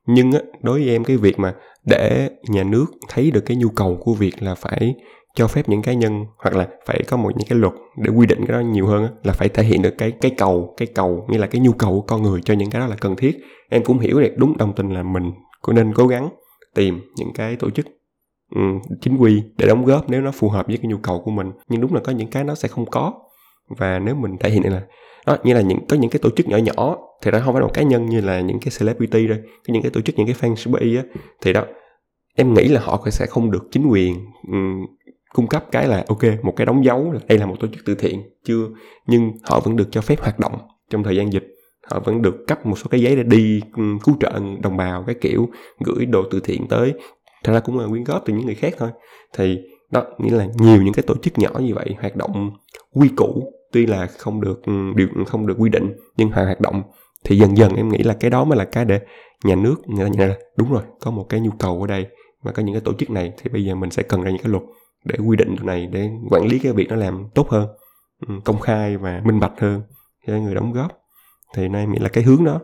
Nhưng 0.07 0.33
á, 0.33 0.40
đối 0.62 0.81
với 0.81 0.90
em 0.90 1.05
cái 1.05 1.16
việc 1.16 1.38
mà 1.38 1.55
để 1.85 2.29
nhà 2.48 2.62
nước 2.62 2.87
thấy 3.09 3.31
được 3.31 3.40
cái 3.40 3.57
nhu 3.57 3.68
cầu 3.68 3.98
của 4.01 4.14
việc 4.14 4.42
là 4.42 4.55
phải 4.55 4.94
cho 5.38 5.48
phép 5.48 5.68
những 5.68 5.83
cá 5.83 5.92
nhân 5.92 6.24
hoặc 6.38 6.57
là 6.57 6.68
phải 6.87 7.03
có 7.09 7.16
một 7.16 7.31
những 7.37 7.48
cái 7.48 7.59
luật 7.59 7.72
để 7.96 8.11
quy 8.11 8.27
định 8.27 8.46
cái 8.46 8.57
đó 8.57 8.61
nhiều 8.61 8.87
hơn 8.87 9.09
là 9.22 9.33
phải 9.33 9.48
thể 9.48 9.62
hiện 9.62 9.83
được 9.83 9.94
cái 9.98 10.11
cái 10.11 10.31
cầu 10.38 10.74
cái 10.77 10.88
cầu 10.94 11.27
như 11.29 11.38
là 11.38 11.46
cái 11.46 11.61
nhu 11.61 11.72
cầu 11.72 11.90
của 11.90 12.07
con 12.07 12.22
người 12.22 12.40
cho 12.42 12.55
những 12.55 12.70
cái 12.70 12.81
đó 12.81 12.87
là 12.87 12.96
cần 13.01 13.16
thiết. 13.16 13.38
Em 13.68 13.85
cũng 13.85 13.98
hiểu 13.98 14.20
được 14.20 14.35
đúng 14.37 14.57
đồng 14.57 14.72
tình 14.72 14.90
là 14.90 15.03
mình 15.03 15.33
cũng 15.62 15.74
nên 15.74 15.94
cố 15.94 16.07
gắng 16.07 16.29
tìm 16.74 17.01
những 17.16 17.33
cái 17.35 17.57
tổ 17.57 17.70
chức 17.70 17.87
um, 18.55 18.81
chính 19.01 19.16
quy 19.16 19.42
để 19.59 19.68
đóng 19.68 19.85
góp 19.85 20.11
nếu 20.11 20.20
nó 20.20 20.31
phù 20.31 20.48
hợp 20.48 20.66
với 20.66 20.77
cái 20.77 20.90
nhu 20.90 20.96
cầu 20.96 21.22
của 21.24 21.31
mình. 21.31 21.53
Nhưng 21.68 21.81
đúng 21.81 21.94
là 21.94 22.01
có 22.01 22.12
những 22.12 22.31
cái 22.31 22.44
nó 22.44 22.55
sẽ 22.55 22.68
không 22.68 22.87
có. 22.87 23.12
Và 23.68 23.98
nếu 23.98 24.14
mình 24.14 24.37
thể 24.40 24.51
hiện 24.51 24.72
là 24.72 24.83
đó 25.27 25.37
như 25.44 25.55
là 25.55 25.61
những 25.61 25.87
có 25.88 25.96
những 25.96 26.11
cái 26.11 26.18
tổ 26.22 26.31
chức 26.31 26.48
nhỏ 26.48 26.57
nhỏ 26.57 26.98
thì 27.22 27.31
nó 27.31 27.40
không 27.44 27.55
phải 27.55 27.61
là 27.61 27.66
một 27.66 27.74
cá 27.74 27.83
nhân 27.83 28.07
như 28.07 28.20
là 28.20 28.40
những 28.40 28.61
cái 28.61 28.72
celebrity 28.79 29.27
đây 29.27 29.38
cái 29.64 29.72
những 29.72 29.83
cái 29.83 29.90
tổ 29.90 30.01
chức 30.01 30.18
những 30.18 30.27
cái 30.27 30.37
fan 30.40 30.55
shopee 30.55 30.96
á 30.96 31.03
thì 31.42 31.53
đó 31.53 31.64
em 32.37 32.55
nghĩ 32.55 32.68
là 32.68 32.81
họ 32.81 33.05
sẽ 33.11 33.27
không 33.27 33.51
được 33.51 33.68
chính 33.70 33.87
quyền 33.87 34.14
um, 34.53 34.87
cung 35.38 35.46
cấp 35.46 35.64
cái 35.72 35.88
là, 35.88 36.05
ok, 36.09 36.22
một 36.42 36.53
cái 36.57 36.66
đóng 36.66 36.85
dấu 36.85 37.12
là 37.12 37.20
đây 37.29 37.38
là 37.38 37.46
một 37.46 37.55
tổ 37.61 37.68
chức 37.68 37.85
từ 37.85 37.94
thiện, 37.94 38.22
chưa? 38.44 38.68
Nhưng 39.07 39.33
họ 39.42 39.61
vẫn 39.61 39.77
được 39.77 39.88
cho 39.90 40.01
phép 40.01 40.20
hoạt 40.20 40.38
động 40.38 40.59
trong 40.90 41.03
thời 41.03 41.16
gian 41.16 41.33
dịch. 41.33 41.55
Họ 41.90 42.01
vẫn 42.05 42.22
được 42.22 42.46
cấp 42.46 42.66
một 42.66 42.79
số 42.79 42.87
cái 42.90 43.01
giấy 43.01 43.16
để 43.16 43.22
đi 43.22 43.61
ừ, 43.77 43.83
cứu 44.05 44.16
trợ 44.20 44.40
đồng 44.62 44.77
bào 44.77 45.05
cái 45.07 45.14
kiểu, 45.20 45.48
gửi 45.85 46.07
đồ 46.07 46.22
từ 46.31 46.40
thiện 46.40 46.66
tới. 46.68 46.92
Thật 47.44 47.53
ra 47.53 47.61
cũng 47.61 47.79
là 47.79 47.87
quyên 47.88 48.05
góp 48.05 48.22
từ 48.24 48.35
những 48.35 48.46
người 48.46 48.55
khác 48.55 48.74
thôi. 48.79 48.88
Thì 49.37 49.59
đó, 49.90 50.03
nghĩa 50.18 50.31
là 50.31 50.46
nhiều 50.59 50.83
những 50.83 50.94
cái 50.94 51.03
tổ 51.07 51.14
chức 51.22 51.38
nhỏ 51.38 51.51
như 51.61 51.74
vậy 51.74 51.94
hoạt 52.01 52.16
động 52.16 52.51
quy 52.92 53.09
củ, 53.16 53.53
tuy 53.72 53.87
là 53.87 54.07
không 54.07 54.40
được 54.40 54.62
ừ, 54.66 54.72
điều, 54.96 55.09
không 55.27 55.46
được 55.46 55.55
quy 55.59 55.70
định, 55.70 55.92
nhưng 56.16 56.31
họ 56.31 56.42
hoạt 56.42 56.61
động. 56.61 56.83
Thì 57.24 57.37
dần 57.37 57.57
dần 57.57 57.77
em 57.77 57.88
nghĩ 57.88 57.98
là 57.98 58.16
cái 58.20 58.31
đó 58.31 58.44
mới 58.44 58.59
là 58.59 58.64
cái 58.64 58.85
để 58.85 59.01
nhà 59.44 59.55
nước 59.55 59.77
người 59.87 60.05
ta 60.05 60.11
nhận 60.11 60.29
ra 60.29 60.37
đúng 60.57 60.72
rồi, 60.72 60.83
có 61.01 61.11
một 61.11 61.27
cái 61.29 61.40
nhu 61.40 61.51
cầu 61.59 61.81
ở 61.81 61.87
đây 61.87 62.07
và 62.42 62.53
có 62.53 62.62
những 62.62 62.74
cái 62.74 62.83
tổ 62.85 62.92
chức 62.92 63.11
này 63.11 63.33
thì 63.42 63.51
bây 63.51 63.64
giờ 63.64 63.74
mình 63.74 63.90
sẽ 63.90 64.03
cần 64.03 64.22
ra 64.22 64.31
những 64.31 64.42
cái 64.42 64.53
luật 64.53 64.62
để 65.04 65.16
quy 65.26 65.37
định 65.37 65.54
điều 65.56 65.64
này 65.64 65.87
để 65.87 66.11
quản 66.30 66.46
lý 66.46 66.58
cái 66.58 66.72
việc 66.72 66.87
nó 66.88 66.96
làm 66.96 67.28
tốt 67.34 67.48
hơn 67.48 67.68
ừ, 68.26 68.34
công 68.44 68.61
khai 68.61 68.96
và 68.96 69.22
minh 69.24 69.40
bạch 69.40 69.61
hơn 69.61 69.82
cho 70.26 70.32
người 70.32 70.54
đóng 70.54 70.72
góp. 70.72 70.92
Thì 71.54 71.68
nay 71.68 71.87
nghĩ 71.87 71.98
là 71.98 72.08
cái 72.08 72.24
hướng 72.24 72.44
đó. 72.44 72.61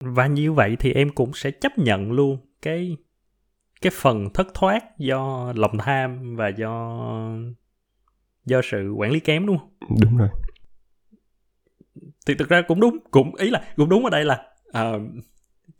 Và 0.00 0.26
như 0.26 0.52
vậy 0.52 0.76
thì 0.80 0.92
em 0.92 1.10
cũng 1.10 1.32
sẽ 1.34 1.50
chấp 1.50 1.78
nhận 1.78 2.12
luôn 2.12 2.38
cái 2.62 2.96
cái 3.80 3.92
phần 3.94 4.30
thất 4.34 4.46
thoát 4.54 4.98
do 4.98 5.52
lòng 5.56 5.78
tham 5.78 6.36
và 6.36 6.48
do 6.48 7.00
do 8.44 8.60
sự 8.64 8.92
quản 8.96 9.10
lý 9.10 9.20
kém 9.20 9.46
đúng 9.46 9.58
không? 9.58 9.70
Đúng 10.00 10.16
rồi. 10.16 10.28
Thì 12.26 12.34
thực 12.34 12.48
ra 12.48 12.62
cũng 12.68 12.80
đúng 12.80 12.98
cũng 13.10 13.34
ý 13.34 13.50
là 13.50 13.62
cũng 13.76 13.88
đúng 13.88 14.04
ở 14.04 14.10
đây 14.10 14.24
là 14.24 14.46
uh, 14.68 15.02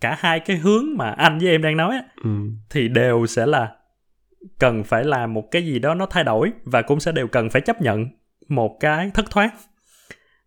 cả 0.00 0.16
hai 0.18 0.40
cái 0.40 0.56
hướng 0.56 0.84
mà 0.96 1.10
anh 1.10 1.38
với 1.38 1.48
em 1.48 1.62
đang 1.62 1.76
nói 1.76 1.96
á, 1.96 2.04
ừ. 2.24 2.30
thì 2.70 2.88
đều 2.88 3.26
sẽ 3.26 3.46
là 3.46 3.76
cần 4.58 4.84
phải 4.84 5.04
làm 5.04 5.34
một 5.34 5.50
cái 5.50 5.66
gì 5.66 5.78
đó 5.78 5.94
nó 5.94 6.06
thay 6.06 6.24
đổi 6.24 6.52
và 6.64 6.82
cũng 6.82 7.00
sẽ 7.00 7.12
đều 7.12 7.26
cần 7.26 7.50
phải 7.50 7.62
chấp 7.62 7.82
nhận 7.82 8.06
một 8.48 8.76
cái 8.80 9.10
thất 9.14 9.30
thoát. 9.30 9.50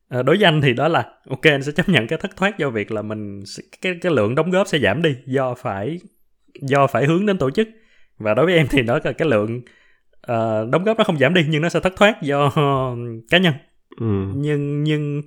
À, 0.10 0.24
đối 0.24 0.38
với 0.38 0.46
anh 0.46 0.62
thì 0.62 0.74
đó 0.74 0.88
là 0.88 1.06
ok 1.30 1.42
anh 1.42 1.64
sẽ 1.64 1.72
chấp 1.72 1.90
nhận 1.90 2.08
cái 2.08 2.20
thất 2.20 2.36
thoát 2.36 2.58
do 2.58 2.70
việc 2.70 2.92
là 2.92 3.02
mình 3.02 3.44
cái 3.82 3.94
cái 4.02 4.12
lượng 4.12 4.36
đóng 4.36 4.52
góp 4.52 4.68
sẽ 4.68 4.80
giảm 4.80 5.02
đi 5.02 5.16
do 5.26 5.54
phải 5.54 6.00
do 6.62 6.88
phải 6.88 7.06
hướng 7.06 7.26
đến 7.26 7.38
tổ 7.38 7.52
chức. 7.52 7.68
Và 8.18 8.34
đối 8.34 8.46
với 8.46 8.56
em 8.56 8.68
thì 8.70 8.82
đó 8.82 9.00
là 9.04 9.12
cái 9.12 9.28
lượng 9.28 9.62
uh, 10.32 10.70
đóng 10.72 10.84
góp 10.84 10.98
nó 10.98 11.04
không 11.04 11.18
giảm 11.18 11.34
đi 11.34 11.46
nhưng 11.50 11.62
nó 11.62 11.70
sẽ 11.70 11.80
thất 11.80 11.94
thoát 11.96 12.22
do 12.22 12.52
cá 13.30 13.38
nhân. 13.38 13.54
Ừ. 14.00 14.06
nhưng 14.36 14.84
nhưng 14.84 15.22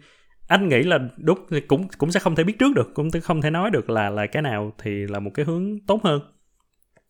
anh 0.48 0.68
nghĩ 0.68 0.82
là 0.82 0.98
đúng 1.16 1.38
cũng 1.68 1.88
cũng 1.98 2.10
sẽ 2.10 2.20
không 2.20 2.34
thể 2.34 2.44
biết 2.44 2.58
trước 2.58 2.74
được 2.74 2.94
cũng 2.94 3.08
không 3.22 3.42
thể 3.42 3.50
nói 3.50 3.70
được 3.70 3.90
là 3.90 4.10
là 4.10 4.26
cái 4.26 4.42
nào 4.42 4.72
thì 4.82 4.90
là 4.90 5.18
một 5.18 5.30
cái 5.34 5.46
hướng 5.46 5.80
tốt 5.86 6.00
hơn 6.04 6.20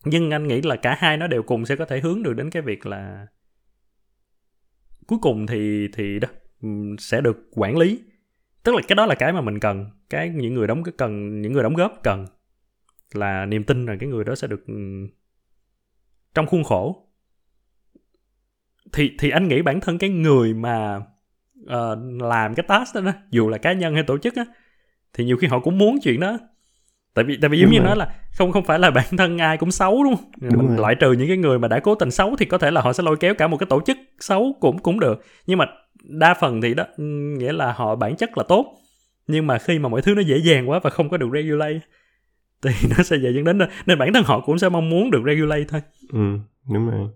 nhưng 0.03 0.31
anh 0.31 0.47
nghĩ 0.47 0.61
là 0.61 0.75
cả 0.75 0.95
hai 0.99 1.17
nó 1.17 1.27
đều 1.27 1.43
cùng 1.43 1.65
sẽ 1.65 1.75
có 1.75 1.85
thể 1.85 1.99
hướng 1.99 2.23
được 2.23 2.33
đến 2.33 2.49
cái 2.49 2.61
việc 2.61 2.85
là 2.85 3.27
cuối 5.07 5.19
cùng 5.21 5.47
thì 5.47 5.87
thì 5.93 6.19
đó 6.19 6.27
ừ, 6.61 6.69
sẽ 6.99 7.21
được 7.21 7.37
quản 7.51 7.77
lý. 7.77 7.99
Tức 8.63 8.75
là 8.75 8.81
cái 8.87 8.95
đó 8.95 9.05
là 9.05 9.15
cái 9.15 9.33
mà 9.33 9.41
mình 9.41 9.59
cần 9.59 9.85
cái 10.09 10.29
những 10.29 10.53
người 10.53 10.67
đóng 10.67 10.83
cần 10.97 11.41
những 11.41 11.53
người 11.53 11.63
đóng 11.63 11.73
góp 11.73 11.99
cần 12.03 12.25
là 13.13 13.45
niềm 13.45 13.63
tin 13.63 13.85
rằng 13.85 13.97
cái 13.99 14.09
người 14.09 14.23
đó 14.23 14.35
sẽ 14.35 14.47
được 14.47 14.67
ừ, 14.67 14.73
trong 16.33 16.47
khuôn 16.47 16.63
khổ. 16.63 17.07
Thì 18.93 19.11
thì 19.19 19.29
anh 19.29 19.47
nghĩ 19.47 19.61
bản 19.61 19.79
thân 19.81 19.97
cái 19.97 20.09
người 20.09 20.53
mà 20.53 20.97
uh, 21.63 22.21
làm 22.21 22.55
cái 22.55 22.65
task 22.67 22.95
đó, 22.95 23.01
đó 23.01 23.11
dù 23.29 23.49
là 23.49 23.57
cá 23.57 23.73
nhân 23.73 23.93
hay 23.93 24.03
tổ 24.03 24.17
chức 24.17 24.35
á 24.35 24.45
thì 25.13 25.25
nhiều 25.25 25.37
khi 25.37 25.47
họ 25.47 25.59
cũng 25.59 25.77
muốn 25.77 25.97
chuyện 26.03 26.19
đó 26.19 26.37
tại 27.13 27.25
vì 27.25 27.37
tại 27.41 27.49
vì 27.49 27.59
giống 27.59 27.71
như 27.71 27.79
nói 27.79 27.95
là 27.95 28.15
không 28.31 28.51
không 28.51 28.65
phải 28.65 28.79
là 28.79 28.91
bản 28.91 29.17
thân 29.17 29.37
ai 29.37 29.57
cũng 29.57 29.71
xấu 29.71 30.03
đúng 30.03 30.15
không? 30.15 30.31
Đúng 30.41 30.57
mình 30.57 30.67
rồi. 30.67 30.77
loại 30.77 30.95
trừ 30.95 31.11
những 31.11 31.27
cái 31.27 31.37
người 31.37 31.59
mà 31.59 31.67
đã 31.67 31.79
cố 31.79 31.95
tình 31.95 32.11
xấu 32.11 32.35
thì 32.35 32.45
có 32.45 32.57
thể 32.57 32.71
là 32.71 32.81
họ 32.81 32.93
sẽ 32.93 33.03
lôi 33.03 33.17
kéo 33.19 33.33
cả 33.33 33.47
một 33.47 33.57
cái 33.57 33.67
tổ 33.69 33.81
chức 33.85 33.97
xấu 34.19 34.55
cũng 34.59 34.79
cũng 34.79 34.99
được. 34.99 35.23
Nhưng 35.47 35.57
mà 35.57 35.65
đa 36.03 36.33
phần 36.33 36.61
thì 36.61 36.73
đó 36.73 36.83
ừ, 36.97 37.03
nghĩa 37.37 37.53
là 37.53 37.71
họ 37.71 37.95
bản 37.95 38.15
chất 38.15 38.37
là 38.37 38.43
tốt. 38.43 38.65
Nhưng 39.27 39.47
mà 39.47 39.57
khi 39.57 39.79
mà 39.79 39.89
mọi 39.89 40.01
thứ 40.01 40.15
nó 40.15 40.21
dễ 40.21 40.37
dàng 40.37 40.69
quá 40.69 40.79
và 40.83 40.89
không 40.89 41.09
có 41.09 41.17
được 41.17 41.29
regulate 41.33 41.79
thì 42.61 42.71
nó 42.97 43.03
sẽ 43.03 43.17
dễ 43.17 43.31
dẫn 43.31 43.43
đến 43.43 43.59
nên 43.85 43.99
bản 43.99 44.13
thân 44.13 44.23
họ 44.23 44.39
cũng 44.39 44.59
sẽ 44.59 44.69
mong 44.69 44.89
muốn 44.89 45.11
được 45.11 45.21
regulate 45.25 45.63
thôi. 45.67 45.81
Ừ 46.13 46.37
đúng 46.73 46.89
rồi. 46.89 47.09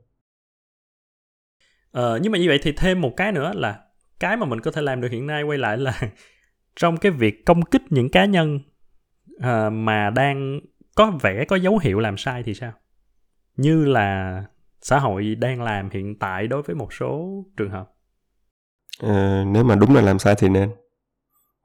Ờ, 1.92 2.20
nhưng 2.22 2.32
mà 2.32 2.38
như 2.38 2.48
vậy 2.48 2.60
thì 2.64 2.72
thêm 2.72 3.02
một 3.02 3.18
cái 3.18 3.32
nữa 3.32 3.52
là 3.56 3.80
cái 4.20 4.38
mà 4.38 4.46
mình 4.46 4.60
có 4.60 4.72
thể 4.72 4.82
làm 4.82 5.02
được 5.02 5.12
hiện 5.12 5.28
nay 5.28 5.44
quay 5.44 5.58
lại 5.58 5.78
là 5.78 6.00
trong 6.76 6.98
cái 6.98 7.12
việc 7.12 7.46
công 7.46 7.62
kích 7.62 7.82
những 7.90 8.10
cá 8.10 8.26
nhân 8.26 8.60
uh, 9.38 9.74
mà 9.74 10.10
đang 10.10 10.60
có 10.96 11.12
vẻ 11.22 11.46
có 11.46 11.56
dấu 11.56 11.78
hiệu 11.78 12.00
làm 12.00 12.18
sai 12.18 12.44
thì 12.44 12.54
sao? 12.54 12.72
Như 13.58 13.86
là 13.86 14.44
xã 14.82 15.00
hội 15.00 15.36
đang 15.36 15.62
làm 15.62 15.90
hiện 15.90 16.20
tại 16.20 16.48
đối 16.48 16.62
với 16.62 16.76
một 16.76 16.94
số 16.94 17.44
trường 17.58 17.70
hợp. 17.70 17.92
Ờ, 19.02 19.44
nếu 19.48 19.64
mà 19.64 19.76
đúng 19.76 19.96
là 19.96 20.02
làm 20.02 20.20
sai 20.20 20.36
thì 20.38 20.50
nên 20.50 20.70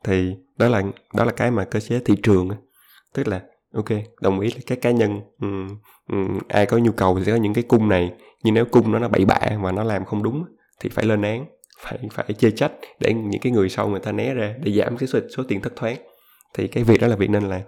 thì 0.05 0.37
đó 0.59 0.69
là 0.69 0.83
đó 1.15 1.25
là 1.25 1.33
cái 1.33 1.51
mà 1.51 1.65
cơ 1.65 1.81
chế 1.81 2.01
thị 2.05 2.15
trường 2.23 2.49
tức 3.15 3.29
là 3.29 3.43
ok 3.75 3.89
đồng 4.21 4.41
ý 4.41 4.51
là 4.51 4.61
các 4.67 4.79
cá 4.83 4.91
nhân 4.91 5.21
um, 5.41 5.69
um, 6.09 6.39
ai 6.49 6.67
có 6.67 6.79
nhu 6.79 6.93
cầu 6.93 7.19
thì 7.19 7.25
sẽ 7.25 7.33
có 7.33 7.39
những 7.39 7.55
cái 7.55 7.65
cung 7.69 7.89
này 7.89 8.13
nhưng 8.43 8.55
nếu 8.55 8.65
cung 8.65 8.93
nó 8.93 8.99
nó 8.99 9.09
bậy 9.09 9.25
bạ 9.25 9.41
và 9.61 9.73
nó 9.73 9.85
làm 9.85 10.05
không 10.05 10.23
đúng 10.23 10.45
thì 10.81 10.89
phải 10.89 11.05
lên 11.05 11.23
án 11.23 11.47
phải 11.81 11.99
phải 12.11 12.33
chê 12.33 12.51
trách 12.51 12.73
để 13.01 13.15
những 13.15 13.41
cái 13.41 13.53
người 13.53 13.69
sau 13.69 13.89
người 13.89 14.01
ta 14.01 14.13
né 14.13 14.35
ra 14.35 14.55
để 14.63 14.73
giảm 14.73 14.97
cái 14.97 15.07
số, 15.07 15.19
số 15.37 15.43
tiền 15.49 15.61
thất 15.61 15.77
thoát 15.77 15.97
thì 16.55 16.69
cái 16.69 16.85
việc 16.85 17.01
đó 17.01 17.07
là 17.07 17.17
việc 17.17 17.31
nên 17.31 17.43
làm. 17.43 17.61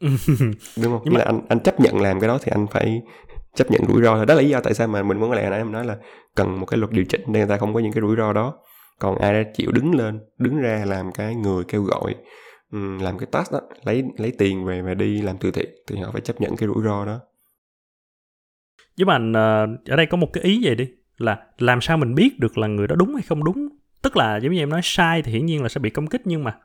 Đúng 0.00 0.92
không? 0.92 1.00
Nhưng 1.04 1.14
mà- 1.14 1.18
là 1.18 1.24
anh 1.24 1.40
anh 1.48 1.60
chấp 1.60 1.80
nhận 1.80 2.00
làm 2.00 2.20
cái 2.20 2.28
đó 2.28 2.38
thì 2.42 2.52
anh 2.54 2.66
phải 2.66 3.02
chấp 3.54 3.70
nhận 3.70 3.86
rủi 3.88 4.02
ro. 4.02 4.16
Thôi 4.16 4.26
đó 4.26 4.34
là 4.34 4.42
lý 4.42 4.48
do 4.48 4.60
tại 4.60 4.74
sao 4.74 4.88
mà 4.88 5.02
mình 5.02 5.20
muốn 5.20 5.32
lại 5.32 5.50
nãy 5.50 5.58
em 5.58 5.72
nói 5.72 5.84
là 5.84 5.96
cần 6.34 6.60
một 6.60 6.66
cái 6.66 6.78
luật 6.78 6.92
điều 6.92 7.04
chỉnh 7.04 7.20
để 7.26 7.40
người 7.40 7.48
ta 7.48 7.56
không 7.56 7.74
có 7.74 7.80
những 7.80 7.92
cái 7.92 8.00
rủi 8.00 8.16
ro 8.16 8.32
đó. 8.32 8.58
Còn 8.98 9.18
ai 9.18 9.32
đã 9.32 9.50
chịu 9.54 9.72
đứng 9.72 9.94
lên 9.94 10.20
đứng 10.38 10.58
ra 10.58 10.84
làm 10.86 11.12
cái 11.12 11.34
người 11.34 11.64
kêu 11.68 11.82
gọi 11.82 12.14
làm 13.00 13.18
cái 13.18 13.26
task 13.30 13.52
đó 13.52 13.60
lấy 13.84 14.04
lấy 14.18 14.32
tiền 14.38 14.64
về 14.64 14.82
và 14.82 14.94
đi 14.94 15.22
làm 15.22 15.38
từ 15.38 15.50
thiện 15.50 15.68
thì 15.86 15.96
họ 15.96 16.10
phải 16.12 16.20
chấp 16.20 16.40
nhận 16.40 16.56
cái 16.56 16.68
rủi 16.74 16.84
ro 16.84 17.04
đó. 17.04 17.20
Nhưng 18.96 19.08
mà 19.08 19.18
ờ, 19.34 19.66
ở 19.88 19.96
đây 19.96 20.06
có 20.06 20.16
một 20.16 20.32
cái 20.32 20.44
ý 20.44 20.60
vậy 20.64 20.74
đi 20.74 20.88
là 21.18 21.38
làm 21.58 21.80
sao 21.80 21.96
mình 21.96 22.14
biết 22.14 22.38
được 22.38 22.58
là 22.58 22.66
người 22.66 22.86
đó 22.86 22.96
đúng 22.96 23.14
hay 23.14 23.22
không 23.22 23.44
đúng? 23.44 23.68
Tức 24.02 24.16
là 24.16 24.36
giống 24.36 24.52
như 24.52 24.58
em 24.58 24.68
nói 24.68 24.80
sai 24.82 25.22
thì 25.22 25.32
hiển 25.32 25.46
nhiên 25.46 25.62
là 25.62 25.68
sẽ 25.68 25.80
bị 25.80 25.90
công 25.90 26.06
kích 26.06 26.22
nhưng 26.24 26.44
mà 26.44 26.58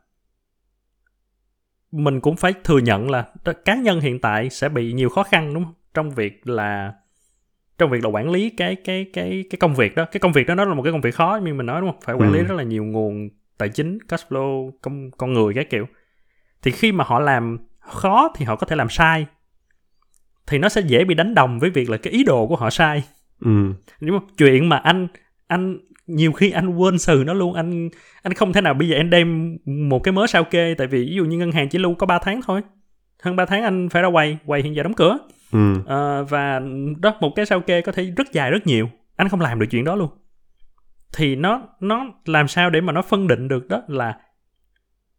mình 1.92 2.22
cũng 2.22 2.36
phải 2.36 2.54
thừa 2.64 2.78
nhận 2.78 3.12
là 3.12 3.26
cá 3.66 3.76
nhân 3.76 4.00
hiện 4.00 4.20
tại 4.20 4.50
sẽ 4.50 4.70
bị 4.70 4.94
nhiều 4.94 5.10
khó 5.10 5.24
khăn 5.24 5.54
đúng 5.54 5.64
không? 5.64 5.74
Trong 5.94 6.12
việc 6.12 6.48
là 6.48 6.94
trong 7.78 7.90
việc 7.90 8.04
là 8.04 8.10
quản 8.10 8.30
lý 8.30 8.50
cái 8.50 8.76
cái 8.76 9.06
cái 9.14 9.44
cái 9.50 9.58
công 9.60 9.76
việc 9.76 9.96
đó. 9.96 10.06
Cái 10.06 10.20
công 10.20 10.32
việc 10.32 10.48
đó 10.48 10.56
nó 10.56 10.66
là 10.66 10.74
một 10.74 10.84
cái 10.84 10.92
công 10.92 11.02
việc 11.02 11.16
khó 11.16 11.40
như 11.44 11.54
mình 11.54 11.66
nói 11.66 11.82
đúng 11.82 11.92
không? 11.92 12.00
Phải 12.04 12.16
quản 12.16 12.32
lý 12.32 12.40
Ừ. 12.40 12.46
rất 12.46 12.56
là 12.56 12.64
nhiều 12.64 12.84
nguồn 12.84 13.30
tài 13.58 13.70
chính, 13.70 14.00
cash 14.08 14.28
flow, 14.32 14.72
công 14.82 15.12
con 15.12 15.34
người 15.34 15.54
cái 15.54 15.64
kiểu. 15.64 15.88
Thì 16.62 16.72
khi 16.72 16.92
mà 16.92 17.04
họ 17.08 17.20
làm 17.20 17.58
khó 17.80 18.30
thì 18.36 18.46
họ 18.46 18.56
có 18.56 18.68
thể 18.68 18.76
làm 18.76 18.90
sai. 18.90 19.26
Thì 20.48 20.58
nó 20.58 20.70
sẽ 20.70 20.82
dễ 20.82 21.04
bị 21.04 21.16
đánh 21.16 21.36
đồng 21.36 21.60
với 21.60 21.70
việc 21.70 21.90
là 21.90 21.98
cái 21.98 22.14
ý 22.14 22.24
đồ 22.24 22.48
của 22.48 22.56
họ 22.56 22.70
sai 22.70 23.04
ừ 23.42 23.74
đúng 24.02 24.20
không 24.20 24.30
chuyện 24.38 24.70
mà 24.70 24.78
anh 24.78 25.08
anh 25.48 25.78
nhiều 26.10 26.32
khi 26.32 26.52
anh 26.52 26.76
quên 26.76 27.00
sừ 27.00 27.24
nó 27.26 27.34
luôn. 27.34 27.54
Anh 27.54 27.90
anh 28.24 28.34
không 28.34 28.54
thể 28.54 28.62
nào 28.62 28.74
bây 28.74 28.88
giờ 28.88 28.98
anh 28.98 29.10
đem 29.10 29.58
một 29.66 30.00
cái 30.00 30.12
mớ 30.12 30.28
sao 30.28 30.44
kê 30.44 30.76
tại 30.78 30.88
vì 30.88 31.06
ví 31.06 31.16
dụ 31.16 31.26
như 31.26 31.38
ngân 31.38 31.52
hàng 31.52 31.70
chỉ 31.70 31.80
lưu 31.80 31.96
có 31.96 32.06
3 32.08 32.20
tháng 32.20 32.42
thôi. 32.46 32.62
Hơn 33.24 33.36
3 33.36 33.46
tháng 33.46 33.64
anh 33.64 33.90
phải 33.90 34.02
ra 34.02 34.10
quầy 34.12 34.38
quầy 34.46 34.62
hiện 34.62 34.76
giờ 34.76 34.84
đóng 34.84 34.94
cửa. 34.94 35.18
Ừ. 35.52 35.74
Ờ, 35.86 36.24
và 36.24 36.62
đó 37.00 37.16
một 37.22 37.34
cái 37.36 37.46
sao 37.46 37.60
kê 37.60 37.82
có 37.82 37.92
thể 37.92 38.14
rất 38.18 38.32
dài 38.32 38.52
rất 38.52 38.68
nhiều. 38.68 38.90
Anh 39.16 39.30
không 39.30 39.42
làm 39.42 39.60
được 39.60 39.68
chuyện 39.72 39.84
đó 39.84 39.96
luôn. 39.96 40.10
Thì 41.14 41.36
nó 41.36 41.62
nó 41.80 42.06
làm 42.26 42.48
sao 42.48 42.70
để 42.70 42.82
mà 42.82 42.94
nó 42.94 43.02
phân 43.02 43.28
định 43.28 43.48
được 43.48 43.68
đó 43.68 43.82
là 43.88 44.18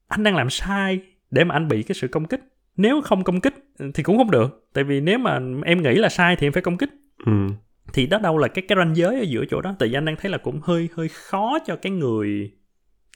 anh 0.09 0.23
đang 0.23 0.37
làm 0.37 0.51
sai 0.51 1.01
để 1.31 1.45
mà 1.45 1.55
anh 1.55 1.69
bị 1.69 1.83
cái 1.83 1.95
sự 1.95 2.09
công 2.09 2.25
kích. 2.25 2.41
Nếu 2.77 3.01
không 3.01 3.25
công 3.25 3.41
kích 3.41 3.55
thì 3.95 4.03
cũng 4.03 4.19
không 4.19 4.31
được. 4.31 4.69
Tại 4.75 4.85
vì 4.85 5.01
nếu 5.01 5.19
mà 5.19 5.41
em 5.65 5.83
nghĩ 5.83 5.95
là 5.95 6.09
sai 6.09 6.37
thì 6.37 6.47
em 6.47 6.53
phải 6.53 6.63
công 6.63 6.77
kích. 6.77 6.91
Ừ 7.27 7.33
thì 7.93 8.07
đó 8.07 8.19
đâu 8.19 8.39
là 8.39 8.49
cái 8.49 8.65
cái 8.69 8.77
ranh 8.79 8.97
giới 8.97 9.19
ở 9.19 9.23
giữa 9.23 9.45
chỗ 9.51 9.61
đó. 9.61 9.75
Tại 9.79 9.89
vì 9.89 9.95
anh 9.95 10.05
đang 10.05 10.17
thấy 10.17 10.31
là 10.31 10.39
cũng 10.39 10.61
hơi 10.63 10.89
hơi 10.97 11.09
khó 11.09 11.59
cho 11.67 11.77
cái 11.77 11.93
người 11.93 12.51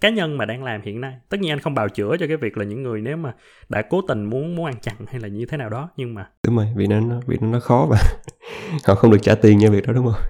cá 0.00 0.10
nhân 0.10 0.38
mà 0.38 0.44
đang 0.44 0.64
làm 0.64 0.82
hiện 0.82 1.00
nay. 1.00 1.14
Tất 1.28 1.40
nhiên 1.40 1.52
anh 1.52 1.60
không 1.60 1.74
bào 1.74 1.88
chữa 1.88 2.16
cho 2.20 2.26
cái 2.26 2.36
việc 2.36 2.58
là 2.58 2.64
những 2.64 2.82
người 2.82 3.00
nếu 3.00 3.16
mà 3.16 3.34
đã 3.68 3.82
cố 3.82 4.00
tình 4.08 4.24
muốn 4.24 4.56
muốn 4.56 4.66
ăn 4.66 4.74
chặn 4.80 4.96
hay 5.08 5.20
là 5.20 5.28
như 5.28 5.46
thế 5.46 5.56
nào 5.56 5.70
đó 5.70 5.88
nhưng 5.96 6.14
mà 6.14 6.28
đúng 6.46 6.56
rồi 6.56 6.66
vì 6.76 6.86
nó 6.86 7.00
nó 7.00 7.20
vì 7.26 7.36
nó 7.40 7.60
khó 7.60 7.86
mà 7.90 7.96
họ 8.84 8.94
không 8.94 9.10
được 9.10 9.22
trả 9.22 9.34
tiền 9.34 9.58
cho 9.62 9.70
việc 9.70 9.86
đó 9.86 9.92
đúng 9.92 10.06
không? 10.06 10.22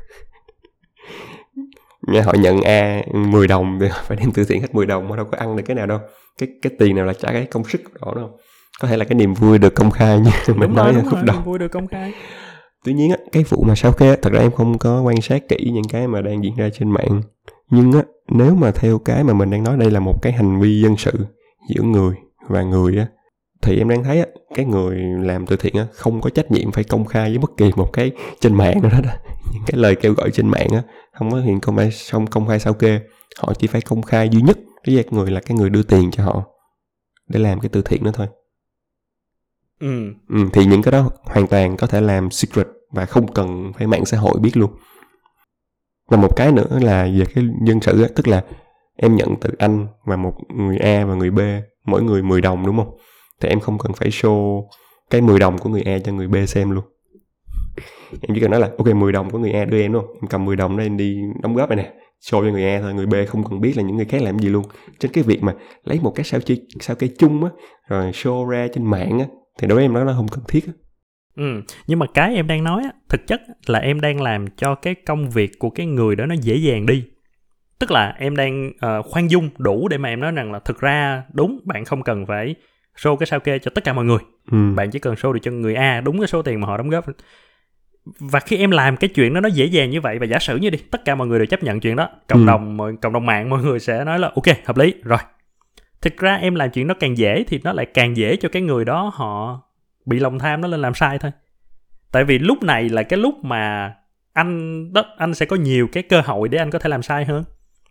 Nghe 2.07 2.22
họ 2.22 2.33
nhận 2.33 2.61
a 2.61 3.02
10 3.12 3.48
đồng 3.48 3.78
thì 3.80 3.87
phải 4.04 4.16
đem 4.16 4.33
từ 4.33 4.44
thiện 4.44 4.61
hết 4.61 4.74
10 4.74 4.87
đồng 4.87 5.09
mà 5.09 5.16
đâu 5.16 5.24
có 5.24 5.38
ăn 5.38 5.57
được 5.57 5.62
cái 5.66 5.76
nào 5.76 5.87
đâu. 5.87 5.98
Cái 6.38 6.48
cái 6.62 6.72
tiền 6.78 6.96
nào 6.96 7.04
là 7.04 7.12
trả 7.12 7.33
cái 7.33 7.46
công 7.50 7.64
sức 7.64 7.80
đó 8.00 8.12
đâu 8.16 8.38
có 8.80 8.88
thể 8.88 8.96
là 8.96 9.04
cái 9.04 9.14
niềm 9.14 9.35
vui 9.35 9.59
được 9.59 9.74
công 9.74 9.90
khai 9.90 10.18
như 10.18 10.30
mình 10.54 10.61
đúng 10.61 10.74
nói 10.74 10.92
rồi 10.92 11.02
đúng 11.02 11.11
khúc 11.11 11.14
rồi 11.14 11.24
đầu 11.26 11.40
vui 11.44 11.59
được 11.59 11.68
công 11.68 11.87
khai 11.87 12.12
tuy 12.85 12.92
nhiên 12.92 13.11
á 13.11 13.16
cái 13.33 13.44
vụ 13.49 13.62
mà 13.62 13.75
sao 13.75 13.92
kê 13.92 14.09
á, 14.09 14.16
thật 14.23 14.33
ra 14.33 14.40
em 14.40 14.51
không 14.51 14.79
có 14.79 15.03
quan 15.03 15.20
sát 15.20 15.49
kỹ 15.49 15.70
những 15.73 15.88
cái 15.88 16.09
mà 16.09 16.20
đang 16.20 16.44
diễn 16.44 16.57
ra 16.57 16.68
trên 16.79 16.90
mạng. 16.90 17.23
Nhưng 17.70 17.92
á 17.92 18.03
nếu 18.29 18.55
mà 18.55 18.70
theo 18.70 18.99
cái 18.99 19.25
mà 19.25 19.33
mình 19.35 19.51
đang 19.51 19.62
nói 19.64 19.77
đây 19.77 19.90
là 19.90 20.01
một 20.01 20.23
cái 20.23 20.33
hành 20.33 20.61
vi 20.61 20.81
dân 20.83 20.97
sự 20.97 21.27
giữa 21.68 21.83
người 21.83 22.14
và 22.49 22.62
người 22.62 22.99
á 22.99 23.07
thì 23.62 23.79
em 23.79 23.88
đang 23.88 24.05
thấy 24.05 24.18
á 24.20 24.27
cái 24.55 24.64
người 24.64 24.97
làm 25.20 25.47
từ 25.47 25.57
thiện 25.57 25.75
á 25.77 25.87
không 25.92 26.20
có 26.20 26.31
trách 26.31 26.51
nhiệm 26.51 26.73
phải 26.73 26.85
công 26.85 27.05
khai 27.05 27.31
với 27.31 27.38
bất 27.38 27.51
kỳ 27.57 27.70
một 27.77 27.92
cái 27.92 28.11
trên 28.40 28.55
mạng 28.55 28.83
nào 28.83 28.90
đó, 28.90 29.01
đó. 29.05 29.11
những 29.53 29.62
cái 29.66 29.79
lời 29.79 29.94
kêu 29.94 30.14
gọi 30.14 30.31
trên 30.31 30.49
mạng 30.49 30.68
á 30.73 30.83
không 31.12 31.31
có 31.31 31.40
hiện 31.40 31.61
công 31.61 31.77
khai 31.77 31.90
không 32.12 32.27
công 32.27 32.47
khai 32.47 32.61
sao 32.61 32.75
kê. 32.75 33.01
Họ 33.38 33.55
chỉ 33.55 33.66
phải 33.66 33.81
công 33.81 34.03
khai 34.03 34.29
duy 34.29 34.40
nhất 34.42 34.59
với 34.87 34.94
cái 34.94 35.05
người 35.11 35.31
là 35.31 35.40
cái 35.40 35.57
người 35.57 35.70
đưa 35.70 35.83
tiền 35.83 36.11
cho 36.11 36.25
họ 36.25 36.42
để 37.29 37.40
làm 37.40 37.61
cái 37.61 37.68
từ 37.68 37.83
thiện 37.83 38.05
đó 38.05 38.11
thôi 38.14 38.27
ừ 39.80 40.12
Ừ, 40.28 40.37
thì 40.52 40.64
những 40.64 40.82
cái 40.82 40.92
đó 40.92 41.10
hoàn 41.22 41.46
toàn 41.46 41.76
có 41.76 41.87
thể 41.87 42.00
làm 42.00 42.30
secret 42.30 42.66
và 42.92 43.06
không 43.06 43.32
cần 43.32 43.72
phải 43.78 43.87
mạng 43.87 44.04
xã 44.04 44.18
hội 44.18 44.38
biết 44.40 44.56
luôn. 44.56 44.70
Và 46.08 46.16
một 46.16 46.37
cái 46.37 46.52
nữa 46.52 46.78
là 46.82 47.02
về 47.18 47.24
cái 47.34 47.44
nhân 47.60 47.80
sự 47.80 48.02
á, 48.02 48.08
tức 48.16 48.28
là 48.28 48.44
em 48.96 49.16
nhận 49.16 49.37
từ 49.40 49.50
anh 49.58 49.87
và 50.04 50.16
một 50.16 50.32
người 50.54 50.76
A 50.76 51.04
và 51.04 51.14
người 51.14 51.30
B, 51.30 51.40
mỗi 51.84 52.02
người 52.02 52.22
10 52.22 52.40
đồng 52.40 52.66
đúng 52.66 52.76
không? 52.76 52.96
Thì 53.40 53.48
em 53.48 53.60
không 53.60 53.78
cần 53.78 53.92
phải 53.92 54.08
show 54.08 54.64
cái 55.10 55.20
10 55.20 55.38
đồng 55.38 55.58
của 55.58 55.70
người 55.70 55.82
A 55.82 55.98
cho 55.98 56.12
người 56.12 56.28
B 56.28 56.37
xem 56.48 56.70
luôn. 56.70 56.84
Em 58.10 58.34
chỉ 58.34 58.40
cần 58.40 58.50
nói 58.50 58.60
là 58.60 58.70
ok 58.78 58.87
10 58.87 59.12
đồng 59.12 59.30
của 59.30 59.38
người 59.38 59.52
A 59.52 59.64
đưa 59.64 59.80
em 59.80 59.92
đúng 59.92 60.02
không? 60.02 60.14
Em 60.22 60.26
cầm 60.28 60.44
10 60.44 60.56
đồng 60.56 60.76
đó 60.76 60.82
em 60.82 60.96
đi 60.96 61.20
đóng 61.42 61.54
góp 61.54 61.68
này 61.68 61.76
nè, 61.76 61.92
show 62.22 62.44
cho 62.44 62.52
người 62.52 62.66
A 62.66 62.80
thôi, 62.80 62.94
người 62.94 63.06
B 63.06 63.14
không 63.28 63.44
cần 63.44 63.60
biết 63.60 63.76
là 63.76 63.82
những 63.82 63.96
người 63.96 64.04
khác 64.04 64.22
làm 64.22 64.38
gì 64.38 64.48
luôn. 64.48 64.64
Trên 64.98 65.12
cái 65.12 65.24
việc 65.24 65.42
mà 65.42 65.54
lấy 65.84 66.00
một 66.02 66.12
cái 66.14 66.24
sao 66.24 66.40
chi 66.40 66.62
sao 66.80 66.96
cây 66.96 67.14
chung 67.18 67.44
á, 67.44 67.50
rồi 67.88 68.10
show 68.12 68.48
ra 68.48 68.68
trên 68.74 68.84
mạng 68.84 69.18
á, 69.18 69.26
thì 69.61 69.69
đối 69.69 69.77
với 69.77 69.85
em 69.85 69.93
nó 69.93 70.05
nó 70.05 70.12
không 70.17 70.29
cần 70.29 70.45
thiết 70.49 70.67
á. 70.67 70.73
ừ 71.37 71.62
nhưng 71.87 71.99
mà 71.99 72.07
cái 72.14 72.35
em 72.35 72.47
đang 72.47 72.64
nói 72.64 72.83
á, 72.85 72.90
thực 73.09 73.27
chất 73.27 73.40
là 73.67 73.79
em 73.79 74.01
đang 74.01 74.23
làm 74.23 74.47
cho 74.57 74.75
cái 74.75 74.95
công 74.95 75.31
việc 75.31 75.59
của 75.59 75.71
cái 75.71 75.87
người 75.87 76.17
đó 76.17 76.27
nó 76.27 76.35
dễ 76.40 76.57
dàng 76.57 76.87
đi 76.87 77.05
tức 77.79 77.90
là 77.90 78.14
em 78.19 78.37
đang 78.37 78.73
ờ, 78.81 79.03
khoan 79.03 79.31
dung 79.31 79.49
đủ 79.59 79.88
để 79.88 79.99
mà 79.99 80.09
em 80.09 80.21
nói 80.21 80.33
rằng 80.33 80.53
là 80.53 80.59
thực 80.59 80.81
ra 80.81 81.23
đúng 81.33 81.61
bạn 81.64 81.85
không 81.85 82.03
cần 82.03 82.27
phải 82.27 82.55
show 82.97 83.17
cái 83.17 83.27
sao 83.27 83.40
kê 83.40 83.59
cho 83.59 83.71
tất 83.75 83.85
cả 83.85 83.93
mọi 83.93 84.05
người 84.05 84.19
ừ. 84.51 84.57
bạn 84.77 84.90
chỉ 84.90 84.99
cần 84.99 85.14
show 85.14 85.33
được 85.33 85.40
cho 85.43 85.51
người 85.51 85.75
A 85.75 86.01
đúng 86.01 86.19
cái 86.19 86.27
số 86.27 86.43
tiền 86.43 86.61
mà 86.61 86.67
họ 86.67 86.77
đóng 86.77 86.88
góp 86.90 87.05
và 88.21 88.40
khi 88.40 88.57
em 88.57 88.71
làm 88.71 88.97
cái 88.97 89.09
chuyện 89.09 89.35
đó 89.35 89.40
nó 89.40 89.49
dễ 89.49 89.67
dàng 89.67 89.90
như 89.90 90.01
vậy 90.01 90.19
và 90.19 90.27
giả 90.27 90.38
sử 90.38 90.57
như 90.57 90.71
đi 90.71 90.79
tất 90.90 91.05
cả 91.05 91.14
mọi 91.14 91.27
người 91.27 91.38
đều 91.38 91.47
chấp 91.47 91.62
nhận 91.62 91.81
chuyện 91.81 91.97
đó 91.97 92.09
cộng 92.29 92.40
Ừ. 92.40 92.47
đồng 92.47 92.79
cộng 93.03 93.12
đồng 93.12 93.27
mạng 93.27 93.51
mọi 93.51 93.62
người 93.62 93.81
sẽ 93.81 94.05
nói 94.05 94.19
là 94.19 94.29
ok 94.35 94.57
hợp 94.64 94.77
lý 94.77 94.95
rồi 95.03 95.19
thực 96.05 96.17
ra 96.17 96.35
em 96.35 96.55
làm 96.55 96.71
chuyện 96.71 96.87
đó 96.87 96.95
càng 97.01 97.19
dễ 97.19 97.45
thì 97.49 97.61
nó 97.64 97.73
lại 97.73 97.87
càng 97.87 98.17
dễ 98.17 98.37
cho 98.37 98.49
cái 98.49 98.62
người 98.62 98.85
đó 98.85 99.12
họ 99.14 99.61
bị 100.07 100.19
lòng 100.19 100.38
tham 100.38 100.61
nó 100.61 100.69
lên 100.69 100.81
làm 100.81 100.95
sai 100.95 101.19
thôi. 101.19 101.31
Tại 102.12 102.25
vì 102.25 102.38
lúc 102.38 102.62
này 102.62 102.88
là 102.88 103.03
cái 103.03 103.19
lúc 103.19 103.35
mà 103.45 103.95
anh 104.33 104.93
đó 104.93 105.05
anh 105.19 105.35
sẽ 105.35 105.47
có 105.47 105.57
nhiều 105.57 105.88
cái 105.93 106.03
cơ 106.03 106.21
hội 106.21 106.49
để 106.49 106.59
anh 106.59 106.71
có 106.71 106.79
thể 106.79 106.88
làm 106.88 107.03
sai 107.03 107.25
hơn. 107.25 107.45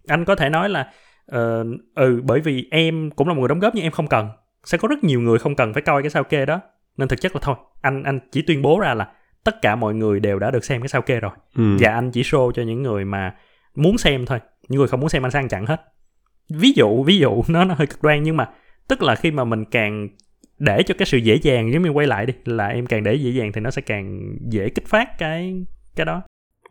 Anh 0.07 0.25
có 0.25 0.35
thể 0.35 0.49
nói 0.49 0.69
là 0.69 0.91
ờ, 1.25 1.65
ừ 1.95 2.21
bởi 2.23 2.39
vì 2.39 2.67
em 2.71 3.11
cũng 3.11 3.27
là 3.27 3.33
một 3.33 3.39
người 3.39 3.49
đóng 3.49 3.59
góp 3.59 3.75
nhưng 3.75 3.85
em 3.85 3.91
không 3.91 4.07
cần. 4.07 4.29
Sẽ 4.63 4.77
có 4.77 4.87
rất 4.87 5.03
nhiều 5.03 5.21
người 5.21 5.39
không 5.39 5.55
cần 5.55 5.73
phải 5.73 5.81
coi 5.81 6.03
cái 6.03 6.09
sao 6.09 6.23
kê 6.23 6.45
đó. 6.45 6.61
Nên 6.97 7.07
thực 7.07 7.21
chất 7.21 7.35
là 7.35 7.39
thôi 7.43 7.55
anh 7.81 8.03
anh 8.03 8.19
chỉ 8.31 8.41
tuyên 8.41 8.61
bố 8.61 8.79
ra 8.79 8.93
là 8.93 9.11
tất 9.43 9.61
cả 9.61 9.75
mọi 9.75 9.93
người 9.93 10.19
đều 10.19 10.39
đã 10.39 10.51
được 10.51 10.65
xem 10.65 10.81
cái 10.81 10.87
sao 10.87 11.01
kê 11.01 11.19
rồi. 11.19 11.31
Ừ. 11.55 11.77
và 11.79 11.91
anh 11.91 12.11
chỉ 12.11 12.21
show 12.21 12.51
cho 12.51 12.63
những 12.63 12.83
người 12.83 13.05
mà 13.05 13.35
muốn 13.75 13.97
xem 13.97 14.25
thôi 14.25 14.39
những 14.67 14.79
người 14.79 14.87
không 14.87 14.99
muốn 14.99 15.09
xem 15.09 15.25
anh 15.25 15.31
sang 15.31 15.47
chặn 15.47 15.65
hết 15.65 15.81
ví 16.49 16.71
dụ 16.75 17.03
ví 17.03 17.17
dụ 17.17 17.43
nó 17.47 17.65
nó 17.65 17.75
hơi 17.75 17.87
cực 17.87 18.03
đoan 18.03 18.23
nhưng 18.23 18.37
mà 18.37 18.49
tức 18.87 19.01
là 19.01 19.15
khi 19.15 19.31
mà 19.31 19.43
mình 19.43 19.65
càng 19.65 20.09
để 20.59 20.83
cho 20.83 20.95
cái 20.97 21.05
sự 21.05 21.17
dễ 21.17 21.35
dàng 21.35 21.73
giống 21.73 21.83
như 21.83 21.89
quay 21.89 22.07
lại 22.07 22.25
đi 22.25 22.33
là 22.45 22.67
em 22.67 22.85
càng 22.85 23.03
để 23.03 23.13
dễ 23.13 23.31
dàng 23.31 23.51
thì 23.53 23.61
nó 23.61 23.71
sẽ 23.71 23.81
càng 23.81 24.35
dễ 24.49 24.69
kích 24.69 24.87
phát 24.87 25.17
cái 25.17 25.65
cái 25.95 26.05
đó. 26.05 26.21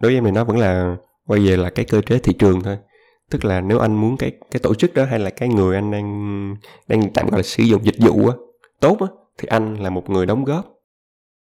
Đối 0.01 0.13
với 0.13 0.19
em 0.19 0.25
thì 0.25 0.31
nó 0.31 0.45
vẫn 0.45 0.59
là 0.59 0.97
quay 1.27 1.41
về 1.41 1.57
là 1.57 1.71
cái 1.71 1.85
cơ 1.85 2.01
chế 2.01 2.19
thị 2.19 2.33
trường 2.39 2.61
thôi. 2.63 2.77
Tức 3.31 3.45
là 3.45 3.61
nếu 3.61 3.79
anh 3.79 3.95
muốn 3.95 4.17
cái 4.17 4.33
cái 4.51 4.61
tổ 4.63 4.75
chức 4.75 4.95
đó 4.95 5.05
hay 5.05 5.19
là 5.19 5.31
cái 5.31 5.49
người 5.49 5.77
anh 5.77 5.91
đang 5.91 6.57
đang 6.89 7.13
tạm 7.15 7.27
gọi 7.27 7.39
là 7.39 7.43
sử 7.43 7.63
dụng 7.63 7.85
dịch 7.85 7.99
vụ 7.99 8.29
á 8.29 8.37
tốt 8.81 8.97
á 9.01 9.07
thì 9.39 9.49
anh 9.51 9.75
là 9.75 9.91
một 9.91 10.11
người 10.11 10.27
đóng 10.27 10.45
góp. 10.45 10.67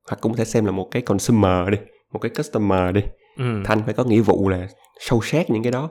Hoặc 0.08 0.16
cũng 0.20 0.32
có 0.32 0.38
thể 0.38 0.44
xem 0.44 0.64
là 0.64 0.72
một 0.72 0.88
cái 0.90 1.02
consumer 1.02 1.68
đi 1.70 1.78
một 2.12 2.18
cái 2.18 2.30
customer 2.36 2.94
đi. 2.94 3.02
Ừ. 3.38 3.62
thì 3.64 3.68
anh 3.68 3.82
phải 3.84 3.94
có 3.94 4.04
nghĩa 4.04 4.20
vụ 4.20 4.48
là 4.48 4.68
sâu 5.00 5.20
sát 5.22 5.50
những 5.50 5.62
cái 5.62 5.72
đó 5.72 5.90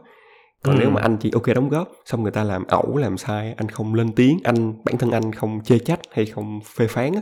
còn 0.63 0.75
Ừ. 0.75 0.79
nếu 0.79 0.89
mà 0.89 1.01
anh 1.01 1.17
chỉ 1.17 1.31
ok 1.33 1.47
đóng 1.55 1.69
góp 1.69 1.91
xong 2.05 2.23
người 2.23 2.31
ta 2.31 2.43
làm 2.43 2.63
ẩu 2.67 2.97
làm 2.97 3.17
sai 3.17 3.53
anh 3.57 3.69
không 3.69 3.93
lên 3.93 4.11
tiếng 4.15 4.39
anh 4.43 4.73
bản 4.85 4.97
thân 4.97 5.11
anh 5.11 5.33
không 5.33 5.59
chê 5.63 5.79
trách 5.79 5.99
hay 6.11 6.25
không 6.25 6.59
phê 6.75 6.87
phán 6.87 7.13
á 7.13 7.21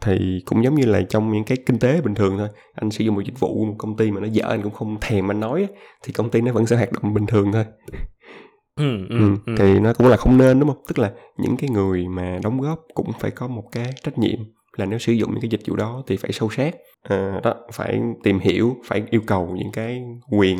thì 0.00 0.42
cũng 0.44 0.64
giống 0.64 0.74
như 0.74 0.86
là 0.86 1.02
trong 1.08 1.32
những 1.32 1.44
cái 1.44 1.58
kinh 1.66 1.78
tế 1.78 2.00
bình 2.00 2.14
thường 2.14 2.38
thôi 2.38 2.48
anh 2.74 2.90
sử 2.90 3.04
dụng 3.04 3.14
một 3.14 3.20
dịch 3.24 3.40
vụ 3.40 3.64
một 3.64 3.74
công 3.78 3.96
ty 3.96 4.10
mà 4.10 4.20
nó 4.20 4.26
dở 4.26 4.44
anh 4.48 4.62
cũng 4.62 4.72
không 4.72 4.96
thèm 5.00 5.30
anh 5.30 5.40
nói 5.40 5.66
thì 6.02 6.12
công 6.12 6.30
ty 6.30 6.40
nó 6.40 6.52
vẫn 6.52 6.66
sẽ 6.66 6.76
hoạt 6.76 6.92
động 6.92 7.14
bình 7.14 7.26
thường 7.26 7.52
thôi 7.52 7.64
Ừ, 8.76 9.06
ừ, 9.08 9.18
ừ. 9.18 9.36
ừ. 9.46 9.54
thì 9.58 9.80
nó 9.80 9.92
cũng 9.92 10.06
là 10.08 10.16
không 10.16 10.38
nên 10.38 10.60
đúng 10.60 10.68
không 10.68 10.82
tức 10.88 10.98
là 10.98 11.12
những 11.38 11.56
cái 11.56 11.70
người 11.70 12.08
mà 12.08 12.38
đóng 12.42 12.60
góp 12.60 12.78
cũng 12.94 13.12
phải 13.20 13.30
có 13.30 13.48
một 13.48 13.64
cái 13.72 13.90
trách 14.02 14.18
nhiệm 14.18 14.38
là 14.76 14.86
nếu 14.86 14.98
sử 14.98 15.12
dụng 15.12 15.30
những 15.30 15.40
cái 15.40 15.48
dịch 15.50 15.60
vụ 15.66 15.76
đó 15.76 16.02
thì 16.06 16.16
phải 16.16 16.32
sâu 16.32 16.50
sát 16.50 16.74
à, 17.02 17.40
đó 17.44 17.54
phải 17.72 18.00
tìm 18.22 18.38
hiểu 18.38 18.76
phải 18.84 19.02
yêu 19.10 19.20
cầu 19.26 19.48
những 19.56 19.72
cái 19.72 20.02
quyền 20.30 20.58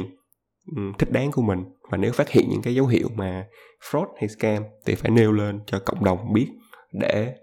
thích 0.99 1.13
đáng 1.13 1.31
của 1.33 1.43
mình 1.43 1.65
và 1.91 1.99
nếu 1.99 2.13
phát 2.13 2.29
hiện 2.31 2.49
những 2.51 2.63
cái 2.63 2.75
dấu 2.75 2.87
hiệu 2.87 3.09
mà 3.17 3.47
fraud 3.91 4.07
hay 4.21 4.29
scam 4.29 4.63
thì 4.87 4.95
phải 4.95 5.11
nêu 5.11 5.33
lên 5.33 5.61
cho 5.67 5.79
cộng 5.79 6.05
đồng 6.05 6.33
biết 6.33 6.47
để 6.93 7.35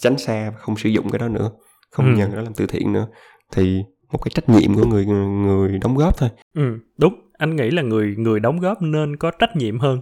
tránh 0.00 0.18
xa 0.18 0.50
và 0.50 0.56
không 0.58 0.76
sử 0.76 0.88
dụng 0.88 1.10
cái 1.10 1.18
đó 1.18 1.28
nữa 1.28 1.50
không 1.90 2.06
Ừ. 2.06 2.18
nhận 2.18 2.32
nó 2.34 2.42
làm 2.42 2.54
từ 2.56 2.66
thiện 2.66 2.92
nữa 2.92 3.08
thì 3.52 3.82
một 4.12 4.18
cái 4.18 4.30
trách 4.34 4.48
nhiệm 4.48 4.74
của 4.74 4.86
người 4.86 5.06
người 5.06 5.78
đóng 5.78 5.96
góp 5.96 6.18
thôi 6.18 6.28
Ừ, 6.54 6.78
đúng. 6.98 7.14
Anh 7.38 7.56
nghĩ 7.56 7.70
là 7.70 7.82
người 7.82 8.14
người 8.18 8.40
đóng 8.40 8.60
góp 8.60 8.82
nên 8.82 9.16
có 9.16 9.30
trách 9.30 9.56
nhiệm 9.56 9.78
hơn. 9.78 10.00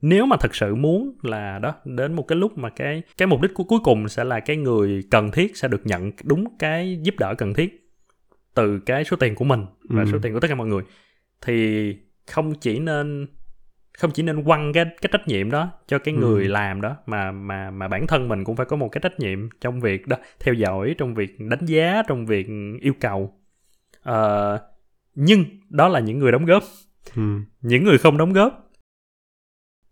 Nếu 0.00 0.26
mà 0.26 0.36
thật 0.40 0.54
sự 0.54 0.74
muốn 0.74 1.16
là 1.22 1.58
đó 1.58 1.74
đến 1.84 2.12
một 2.12 2.22
cái 2.28 2.36
lúc 2.36 2.58
mà 2.58 2.70
cái 2.70 3.02
cái 3.18 3.26
mục 3.26 3.40
đích 3.40 3.54
của 3.54 3.64
cuối 3.64 3.78
cùng 3.84 4.08
sẽ 4.08 4.24
là 4.24 4.40
cái 4.40 4.56
người 4.56 5.00
cần 5.10 5.30
thiết 5.30 5.56
sẽ 5.56 5.68
được 5.68 5.80
nhận 5.84 6.10
đúng 6.24 6.44
cái 6.58 6.98
giúp 7.02 7.14
đỡ 7.18 7.34
cần 7.38 7.54
thiết 7.54 7.90
từ 8.54 8.78
cái 8.86 9.04
số 9.04 9.16
tiền 9.16 9.34
của 9.34 9.44
mình 9.44 9.66
và 9.88 10.02
Ừ. 10.02 10.08
số 10.12 10.18
tiền 10.22 10.32
của 10.34 10.40
tất 10.40 10.48
cả 10.48 10.54
mọi 10.54 10.66
người 10.66 10.82
thì 11.42 11.96
không 12.26 12.54
chỉ 12.54 12.78
nên 12.78 13.26
không 13.98 14.10
chỉ 14.10 14.22
nên 14.22 14.44
quăng 14.44 14.72
cái 14.72 14.84
cái 14.84 15.08
trách 15.12 15.28
nhiệm 15.28 15.50
đó 15.50 15.70
cho 15.86 15.98
cái 15.98 16.14
Ừ. 16.14 16.18
người 16.20 16.48
làm 16.48 16.80
đó 16.80 16.96
mà 17.06 17.32
mà 17.32 17.70
mà 17.70 17.88
bản 17.88 18.06
thân 18.06 18.28
mình 18.28 18.44
cũng 18.44 18.56
phải 18.56 18.66
có 18.66 18.76
một 18.76 18.88
cái 18.88 19.00
trách 19.00 19.18
nhiệm 19.20 19.48
trong 19.60 19.80
việc 19.80 20.06
đó 20.06 20.16
theo 20.40 20.54
dõi 20.54 20.94
trong 20.98 21.14
việc 21.14 21.36
đánh 21.40 21.66
giá 21.66 22.02
trong 22.08 22.26
việc 22.26 22.46
yêu 22.80 22.92
cầu 23.00 23.38
Ờ, 24.02 24.58
nhưng 25.14 25.44
đó 25.68 25.88
là 25.88 26.00
những 26.00 26.18
người 26.18 26.32
đóng 26.32 26.44
góp 26.44 26.62
ừ. 27.16 27.22
những 27.60 27.84
người 27.84 27.98
không 27.98 28.18
đóng 28.18 28.32
góp 28.32 28.70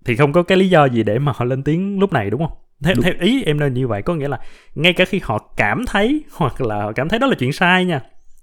thì 0.04 0.16
không 0.16 0.32
có 0.32 0.42
cái 0.42 0.58
lý 0.58 0.68
do 0.68 0.84
gì 0.84 1.02
để 1.02 1.18
mà 1.18 1.32
họ 1.36 1.44
lên 1.44 1.62
tiếng 1.62 1.98
lúc 2.00 2.12
này 2.12 2.30
đúng 2.30 2.46
không 2.46 2.58
theo, 2.84 2.94
Đúng. 2.94 3.04
theo 3.04 3.14
ý 3.20 3.42
em 3.42 3.60
nên 3.60 3.74
như 3.74 3.88
vậy 3.88 4.02
có 4.02 4.14
nghĩa 4.14 4.28
là 4.28 4.40
ngay 4.74 4.92
cả 4.92 5.04
khi 5.04 5.20
họ 5.22 5.52
cảm 5.56 5.84
thấy 5.86 6.24
hoặc 6.32 6.60
là 6.60 6.82
họ 6.82 6.92
cảm 6.92 7.08
thấy 7.08 7.18
đó 7.18 7.26
là 7.26 7.34
chuyện 7.38 7.52
sai 7.52 7.84
nha 7.84 8.00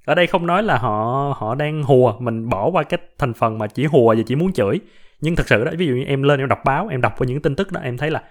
ở 0.08 0.16
đây 0.16 0.28
không 0.28 0.48
nói 0.48 0.64
là 0.64 0.78
họ 0.78 1.34
họ 1.38 1.56
đang 1.56 1.84
hùa, 1.84 2.20
mình 2.20 2.50
bỏ 2.50 2.70
qua 2.70 2.84
cái 2.84 3.00
thành 3.18 3.34
phần 3.34 3.58
mà 3.58 3.68
chỉ 3.68 3.86
hùa 3.86 4.16
và 4.16 4.24
chỉ 4.26 4.36
muốn 4.36 4.54
chửi. 4.54 4.80
Nhưng 5.22 5.36
thật 5.36 5.48
sự 5.48 5.64
đó, 5.64 5.72
ví 5.78 5.88
dụ 5.88 5.94
như 5.94 6.04
em 6.04 6.24
lên 6.24 6.40
em 6.40 6.50
đọc 6.50 6.60
báo, 6.66 6.88
em 6.88 7.02
đọc 7.02 7.14
qua 7.18 7.28
những 7.28 7.42
tin 7.42 7.56
tức 7.56 7.72
đó, 7.72 7.82
em 7.84 7.98
thấy 7.98 8.12
là 8.12 8.24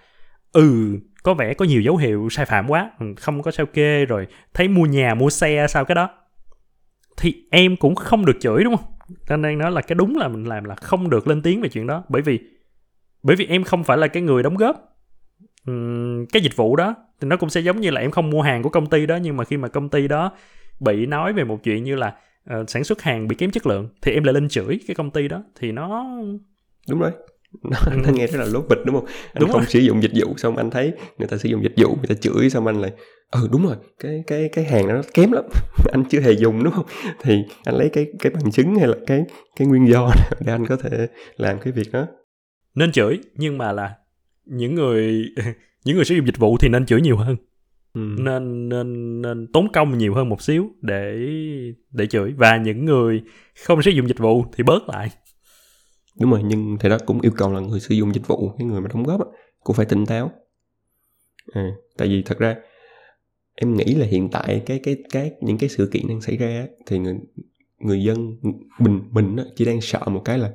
ừ 0.53 0.99
có 1.23 1.35
vẻ 1.35 1.55
có 1.55 1.65
nhiều 1.65 1.81
dấu 1.81 1.97
hiệu 1.97 2.29
sai 2.31 2.47
phạm 2.47 2.71
quá 2.71 2.91
ừ, 3.01 3.07
không 3.17 3.43
có 3.43 3.51
sao 3.51 3.67
kê 3.67 4.05
rồi, 4.05 4.27
thấy 4.55 4.69
mua 4.69 4.87
nhà, 4.87 5.15
mua 5.15 5.31
xe, 5.31 5.67
sao 5.69 5.85
cái 5.85 5.95
đó. 5.95 6.11
Thì 7.17 7.35
em 7.51 7.77
cũng 7.77 7.95
không 7.95 8.25
được 8.25 8.37
chửi, 8.41 8.65
đúng 8.65 8.77
không? 8.77 8.87
Cho 9.29 9.37
nên 9.37 9.59
nói 9.59 9.71
là 9.71 9.81
cái 9.81 9.95
đúng 9.95 10.17
là 10.17 10.29
mình 10.29 10.45
làm 10.45 10.65
là 10.65 10.75
không 10.75 11.11
được 11.11 11.29
lên 11.29 11.43
tiếng 11.43 11.61
về 11.61 11.69
chuyện 11.69 11.87
đó, 11.87 12.05
bởi 12.09 12.23
vì 12.23 12.41
bởi 13.23 13.37
vì 13.37 13.47
em 13.47 13.65
không 13.65 13.85
phải 13.85 13.97
là 13.97 14.07
cái 14.07 14.23
người 14.23 14.43
đóng 14.43 14.57
góp. 14.57 14.77
Cái 16.33 16.43
dịch 16.43 16.57
vụ 16.57 16.77
đó 16.77 16.95
thì 17.21 17.29
nó 17.29 17.37
cũng 17.37 17.51
sẽ 17.51 17.61
giống 17.61 17.81
như 17.81 17.91
là 17.91 18.01
em 18.01 18.11
không 18.11 18.31
mua 18.31 18.43
hàng 18.43 18.62
của 18.62 18.69
công 18.69 18.87
ty 18.87 19.07
đó, 19.07 19.17
nhưng 19.17 19.37
mà 19.37 19.45
khi 19.45 19.57
mà 19.57 19.69
công 19.69 19.89
ty 19.89 20.09
đó 20.09 20.33
bị 20.81 21.07
nói 21.07 21.33
về 21.33 21.45
một 21.45 21.62
chuyện 21.62 21.85
như 21.85 21.95
là 21.97 22.15
ờ, 22.45 22.65
sản 22.69 22.85
xuất 22.85 23.03
hàng 23.03 23.29
bị 23.29 23.37
kém 23.37 23.51
chất 23.51 23.67
lượng 23.67 23.89
thì 24.03 24.12
em 24.12 24.25
lại 24.25 24.35
lên 24.35 24.49
chửi 24.49 24.81
cái 24.87 24.95
công 24.95 25.11
ty 25.11 25.29
đó 25.29 25.43
thì 25.61 25.73
nó 25.73 26.07
đúng 26.89 27.01
rồi. 27.01 27.11
Nó, 27.62 27.79
Ừ. 27.87 27.97
nó 28.05 28.11
nghe 28.12 28.27
rất 28.27 28.39
là 28.39 28.45
lố 28.45 28.61
bịch 28.69 28.79
đúng 28.87 28.95
không? 28.95 29.05
Anh 29.07 29.41
Đúng 29.41 29.51
không 29.51 29.61
rồi. 29.61 29.69
sử 29.71 29.79
dụng 29.79 30.03
dịch 30.03 30.11
vụ 30.15 30.35
xong 30.37 30.57
anh 30.57 30.71
thấy 30.71 30.93
người 31.19 31.29
ta 31.29 31.37
sử 31.37 31.49
dụng 31.49 31.62
dịch 31.62 31.73
vụ 31.77 31.89
người 31.97 32.07
ta 32.09 32.15
chửi 32.15 32.51
xong 32.51 32.67
anh 32.67 32.81
lại 32.81 32.93
ừ 33.31 33.49
đúng 33.53 33.67
rồi 33.67 33.77
cái 33.99 34.23
cái 34.27 34.49
cái 34.53 34.65
hàng 34.65 34.89
đó 34.89 34.95
nó 34.95 35.03
kém 35.15 35.33
lắm. 35.33 35.45
Anh 35.93 36.05
chưa 36.05 36.21
hề 36.21 36.33
dùng 36.33 36.65
đúng 36.65 36.73
không? 36.73 36.87
Thì 37.23 37.39
anh 37.65 37.75
lấy 37.77 37.89
cái 37.89 38.07
cái 38.21 38.33
bằng 38.33 38.51
chứng 38.51 38.75
hay 38.77 38.87
là 38.89 38.95
cái 39.07 39.23
cái 39.57 39.69
nguyên 39.69 39.89
do 39.89 40.11
để 40.47 40.53
anh 40.53 40.67
có 40.67 40.77
thể 40.77 41.07
làm 41.37 41.59
cái 41.59 41.73
việc 41.73 41.93
đó. 41.93 42.07
Nên 42.75 42.93
chửi 42.93 43.19
nhưng 43.35 43.59
mà 43.59 43.73
là 43.73 43.95
những 44.45 44.75
người 44.75 45.25
những 45.85 45.97
người 45.97 46.05
sử 46.05 46.15
dụng 46.15 46.27
dịch 46.27 46.39
vụ 46.39 46.57
thì 46.61 46.69
nên 46.69 46.87
chửi 46.87 47.01
nhiều 47.01 47.17
hơn 47.17 47.37
ừ. 47.97 48.01
nên 48.19 48.69
nên 48.69 49.23
nên 49.23 49.47
tốn 49.53 49.73
công 49.73 49.99
nhiều 49.99 50.15
hơn 50.15 50.29
một 50.29 50.43
xíu 50.43 50.71
để 50.81 51.17
để 51.93 52.07
chửi. 52.07 52.33
Và 52.33 52.57
những 52.57 52.85
người 52.85 53.23
không 53.67 53.83
sử 53.83 53.91
dụng 53.91 54.09
dịch 54.09 54.19
vụ 54.19 54.45
thì 54.57 54.65
bớt 54.65 54.89
lại. 54.89 55.09
Đúng 56.21 56.31
rồi 56.31 56.43
nhưng 56.45 56.77
thì 56.81 56.89
đó 56.89 56.99
cũng 57.07 57.21
yêu 57.21 57.33
cầu 57.37 57.53
là 57.53 57.61
người 57.61 57.81
sử 57.81 57.95
dụng 57.95 58.15
dịch 58.15 58.27
vụ 58.27 58.51
cái 58.59 58.67
người 58.67 58.81
mà 58.81 58.89
đóng 58.89 59.03
góp 59.03 59.21
á, 59.21 59.27
cũng 59.65 59.77
phải 59.77 59.87
tỉnh 59.87 60.07
táo. 60.07 60.31
À, 61.53 61.71
tại 61.97 62.09
vì 62.09 62.23
thật 62.23 62.39
ra 62.39 62.57
em 63.55 63.77
nghĩ 63.77 63.85
là 63.85 64.07
hiện 64.07 64.29
tại 64.33 64.63
cái 64.67 64.81
cái 64.83 64.97
cái 65.13 65.33
những 65.41 65.59
cái 65.59 65.69
sự 65.69 65.89
kiện 65.93 66.09
đang 66.09 66.21
xảy 66.21 66.37
ra 66.37 66.47
á, 66.47 66.67
thì 66.87 66.99
người 66.99 67.15
người 67.79 68.03
dân 68.03 68.37
mình 68.79 69.01
mình 69.11 69.37
á, 69.37 69.45
chỉ 69.57 69.65
đang 69.65 69.81
sợ 69.81 70.01
một 70.07 70.23
cái 70.25 70.39
là 70.39 70.53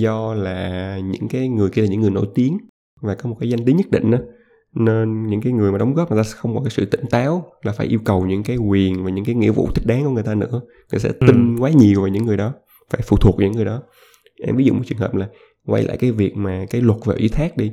do 0.00 0.34
là 0.34 0.98
những 0.98 1.28
cái 1.28 1.48
người 1.48 1.70
kia 1.70 1.82
là 1.82 1.88
những 1.88 2.00
người 2.00 2.10
nổi 2.10 2.26
tiếng 2.34 2.58
và 3.00 3.14
có 3.14 3.30
một 3.30 3.36
cái 3.40 3.48
danh 3.48 3.64
tiếng 3.64 3.76
nhất 3.76 3.90
định 3.90 4.10
á 4.10 4.18
nên 4.74 5.26
những 5.26 5.40
cái 5.40 5.52
người 5.52 5.72
mà 5.72 5.78
đóng 5.78 5.94
góp 5.94 6.10
người 6.10 6.20
ta 6.20 6.22
sẽ 6.22 6.34
không 6.36 6.54
có 6.54 6.62
cái 6.62 6.70
sự 6.70 6.84
tỉnh 6.84 7.06
táo 7.10 7.52
là 7.62 7.72
phải 7.72 7.86
yêu 7.86 8.00
cầu 8.04 8.26
những 8.26 8.42
cái 8.42 8.56
quyền 8.56 9.04
và 9.04 9.10
những 9.10 9.24
cái 9.24 9.34
nghĩa 9.34 9.50
vụ 9.50 9.68
thích 9.74 9.86
đáng 9.86 10.04
của 10.04 10.10
người 10.10 10.22
ta 10.22 10.34
nữa. 10.34 10.60
Người 10.92 11.00
sẽ 11.00 11.12
tin 11.26 11.56
quá 11.56 11.70
nhiều 11.70 12.00
vào 12.00 12.08
những 12.08 12.26
người 12.26 12.36
đó 12.36 12.52
phải 12.90 13.00
phụ 13.04 13.16
thuộc 13.16 13.36
vào 13.36 13.46
những 13.46 13.56
người 13.56 13.64
đó. 13.64 13.82
Em 14.46 14.56
ví 14.56 14.64
dụ 14.64 14.74
một 14.74 14.82
trường 14.86 14.98
hợp 14.98 15.14
là 15.14 15.28
quay 15.66 15.82
lại 15.82 15.96
cái 15.96 16.12
việc 16.12 16.36
mà 16.36 16.66
cái 16.70 16.80
luật 16.80 16.98
về 17.06 17.14
ủy 17.14 17.28
thác 17.28 17.56
đi. 17.56 17.72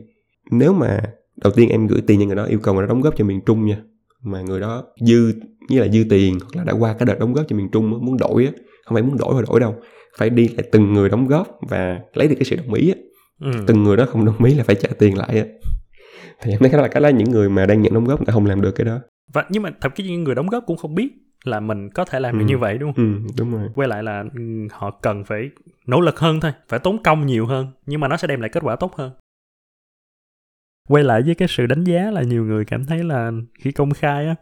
Nếu 0.52 0.74
mà 0.74 1.00
đầu 1.44 1.54
tiên 1.56 1.70
em 1.70 1.88
gửi 1.88 2.02
tiền 2.02 2.20
cho 2.20 2.26
người 2.26 2.36
đó 2.36 2.46
yêu 2.46 2.60
cầu 2.60 2.74
người 2.74 2.84
đó 2.84 2.88
đóng 2.88 3.02
góp 3.02 3.18
cho 3.18 3.26
miền 3.26 3.42
trung 3.46 3.66
nha 3.66 3.78
mà 4.24 4.42
người 4.42 4.60
đó 4.60 4.84
dư 5.00 5.34
như 5.70 5.80
là 5.80 5.88
dư 5.88 6.04
tiền 6.10 6.40
hoặc 6.40 6.56
là 6.56 6.64
đã 6.64 6.74
qua 6.74 6.94
cái 6.94 7.06
đợt 7.06 7.20
đóng 7.20 7.34
góp 7.34 7.46
cho 7.50 7.56
miền 7.56 7.70
trung 7.72 7.90
muốn 7.90 8.18
đổi 8.18 8.46
á 8.46 8.52
không 8.86 8.96
phải 8.96 9.04
muốn 9.04 9.18
đổi 9.18 9.34
mà 9.36 9.42
đổi 9.48 9.60
đâu 9.60 9.76
phải 10.18 10.30
đi 10.30 10.48
lại 10.48 10.68
từng 10.72 10.94
người 10.94 11.10
đóng 11.10 11.28
góp 11.28 11.48
và 11.70 12.00
lấy 12.14 12.28
được 12.28 12.36
cái 12.36 12.46
sự 12.46 12.56
đồng 12.56 12.74
ý 12.74 12.90
á. 12.90 12.96
Ừ. 13.42 13.52
từng 13.68 13.84
người 13.84 13.98
đó 13.98 14.06
không 14.06 14.26
đồng 14.26 14.44
ý 14.44 14.54
là 14.54 14.64
phải 14.64 14.76
trả 14.76 14.90
tiền 15.00 15.18
lại 15.18 15.40
á 15.40 15.46
thì 16.42 16.52
em 16.52 16.60
thấy 16.60 16.82
là 16.82 16.88
cái 16.88 17.04
đó 17.04 17.08
những 17.10 17.32
người 17.32 17.50
mà 17.50 17.66
đang 17.66 17.82
nhận 17.82 17.94
đóng 17.94 18.06
góp 18.06 18.20
người 18.20 18.26
ta 18.26 18.34
không 18.34 18.46
làm 18.46 18.62
được 18.62 18.72
cái 18.72 18.86
đó. 18.86 19.00
Và 19.34 19.46
nhưng 19.50 19.64
mà 19.64 19.70
thậm 19.82 19.92
chí 19.96 20.04
những 20.04 20.24
người 20.24 20.36
đóng 20.36 20.48
góp 20.48 20.64
cũng 20.68 20.78
không 20.78 20.96
biết 20.96 21.10
là 21.44 21.60
mình 21.60 21.90
có 21.90 22.06
thể 22.06 22.20
làm 22.20 22.38
được 22.40 22.46
Ừ. 22.46 22.48
như 22.48 22.58
vậy 22.58 22.78
đúng 22.78 22.94
không? 22.94 23.06
Ừ 23.24 23.28
đúng 23.38 23.52
rồi. 23.52 23.70
Quay 23.76 23.88
lại 23.88 24.04
là 24.04 24.24
ừ, 24.36 24.68
họ 24.72 24.92
cần 24.92 25.24
phải 25.24 25.50
nỗ 25.88 26.02
lực 26.02 26.20
hơn 26.20 26.40
thôi 26.40 26.52
phải 26.68 26.80
tốn 26.80 27.04
công 27.04 27.26
nhiều 27.26 27.46
hơn 27.46 27.68
nhưng 27.86 28.00
mà 28.00 28.08
nó 28.08 28.18
sẽ 28.18 28.28
đem 28.28 28.42
lại 28.42 28.50
kết 28.50 28.64
quả 28.64 28.76
tốt 28.76 28.96
hơn. 28.96 29.12
Quay 30.90 31.04
lại 31.04 31.22
với 31.22 31.36
cái 31.36 31.48
sự 31.48 31.66
đánh 31.66 31.84
giá 31.84 32.12
là 32.12 32.22
nhiều 32.22 32.46
người 32.46 32.66
cảm 32.66 32.86
thấy 32.86 33.04
là 33.04 33.32
khi 33.60 33.72
công 33.72 33.92
khai 33.94 34.28
á 34.28 34.36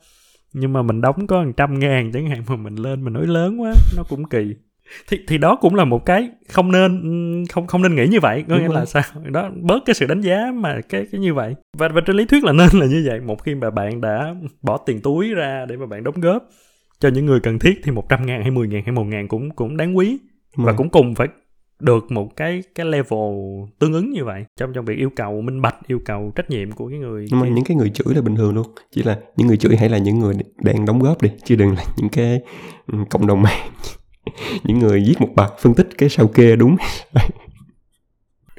nhưng 0.54 0.74
mà 0.74 0.82
mình 0.82 1.02
đóng 1.02 1.28
có 1.28 1.44
một 1.44 1.52
trăm 1.58 1.80
ngàn 1.80 2.12
chẳng 2.14 2.30
hạn 2.30 2.44
mà 2.48 2.56
mình 2.56 2.76
lên 2.76 3.04
mình 3.04 3.14
nói 3.14 3.28
lớn 3.28 3.62
quá 3.62 3.74
nó 3.98 4.04
cũng 4.10 4.26
kỳ 4.30 4.56
thì 5.08 5.20
thì 5.28 5.38
đó 5.38 5.56
cũng 5.56 5.76
là 5.76 5.86
một 5.86 6.06
cái 6.06 6.30
không 6.50 6.72
nên 6.72 7.02
không 7.50 7.68
không 7.68 7.82
nên 7.82 7.96
nghĩ 7.96 8.08
như 8.08 8.20
vậy 8.20 8.44
có 8.50 8.58
nghĩa 8.58 8.74
là 8.74 8.86
sao? 8.86 9.04
Đó 9.32 9.50
bớt 9.62 9.80
cái 9.86 9.94
sự 9.94 10.06
đánh 10.06 10.22
giá 10.22 10.52
mà 10.54 10.82
cái 10.90 11.06
cái 11.12 11.22
như 11.22 11.34
vậy. 11.34 11.56
Và 11.78 11.88
và 11.88 12.02
trên 12.02 12.16
lý 12.16 12.26
thuyết 12.26 12.44
là 12.44 12.54
nên 12.54 12.70
là 12.74 12.86
như 12.86 13.04
vậy. 13.08 13.20
Một 13.20 13.44
khi 13.44 13.56
mà 13.56 13.70
bạn 13.70 14.02
đã 14.02 14.36
bỏ 14.62 14.78
tiền 14.78 15.02
túi 15.02 15.34
ra 15.34 15.66
để 15.70 15.78
mà 15.78 15.86
bạn 15.86 16.04
đóng 16.04 16.22
góp 16.22 16.50
cho 17.00 17.10
những 17.10 17.26
người 17.26 17.40
cần 17.40 17.60
thiết 17.60 17.82
thì 17.84 17.92
100 17.92 18.26
ngàn 18.26 18.42
hay 18.42 18.52
10 18.52 18.68
ngàn 18.68 18.84
hay 18.86 18.92
1 18.92 19.04
ngàn 19.04 19.28
cũng 19.28 19.52
cũng 19.52 19.78
đáng 19.78 19.98
quý. 19.98 20.18
Và 20.56 20.74
cũng 20.74 20.90
cùng 20.90 21.16
phải 21.16 21.28
được 21.80 22.12
một 22.12 22.36
cái 22.36 22.64
cái 22.76 22.86
level 22.86 23.30
tương 23.80 23.94
ứng 23.94 24.12
như 24.12 24.26
vậy 24.26 24.46
trong 24.60 24.74
trong 24.74 24.86
việc 24.86 24.98
yêu 24.98 25.10
cầu 25.16 25.42
minh 25.42 25.62
bạch 25.62 25.76
yêu 25.88 26.00
cầu 26.06 26.32
trách 26.36 26.50
nhiệm 26.50 26.72
của 26.72 26.90
cái 26.90 27.00
người 27.00 27.28
nhưng 27.32 27.40
mà 27.40 27.48
những 27.48 27.66
cái 27.66 27.78
người 27.78 27.90
chửi 27.90 28.16
là 28.16 28.22
bình 28.22 28.36
thường 28.36 28.56
luôn. 28.56 28.68
Chỉ 28.92 29.04
là 29.04 29.20
những 29.36 29.48
người 29.48 29.58
chửi 29.58 29.78
hãy 29.78 29.90
là 29.90 29.98
những 29.98 30.20
người 30.20 30.36
đang 30.62 30.86
đóng 30.86 31.00
góp 31.00 31.22
đi 31.22 31.30
chứ 31.44 31.56
đừng 31.56 31.76
là 31.76 31.84
những 31.98 32.10
cái 32.10 32.42
cộng 33.10 33.28
đồng 33.28 33.42
mạng 33.42 33.70
những 34.64 34.80
người 34.80 35.04
viết 35.08 35.16
một 35.20 35.30
bài 35.36 35.50
phân 35.60 35.74
tích 35.74 35.88
cái 35.98 36.10
sao 36.10 36.28
kê 36.28 36.56
đúng. 36.56 36.76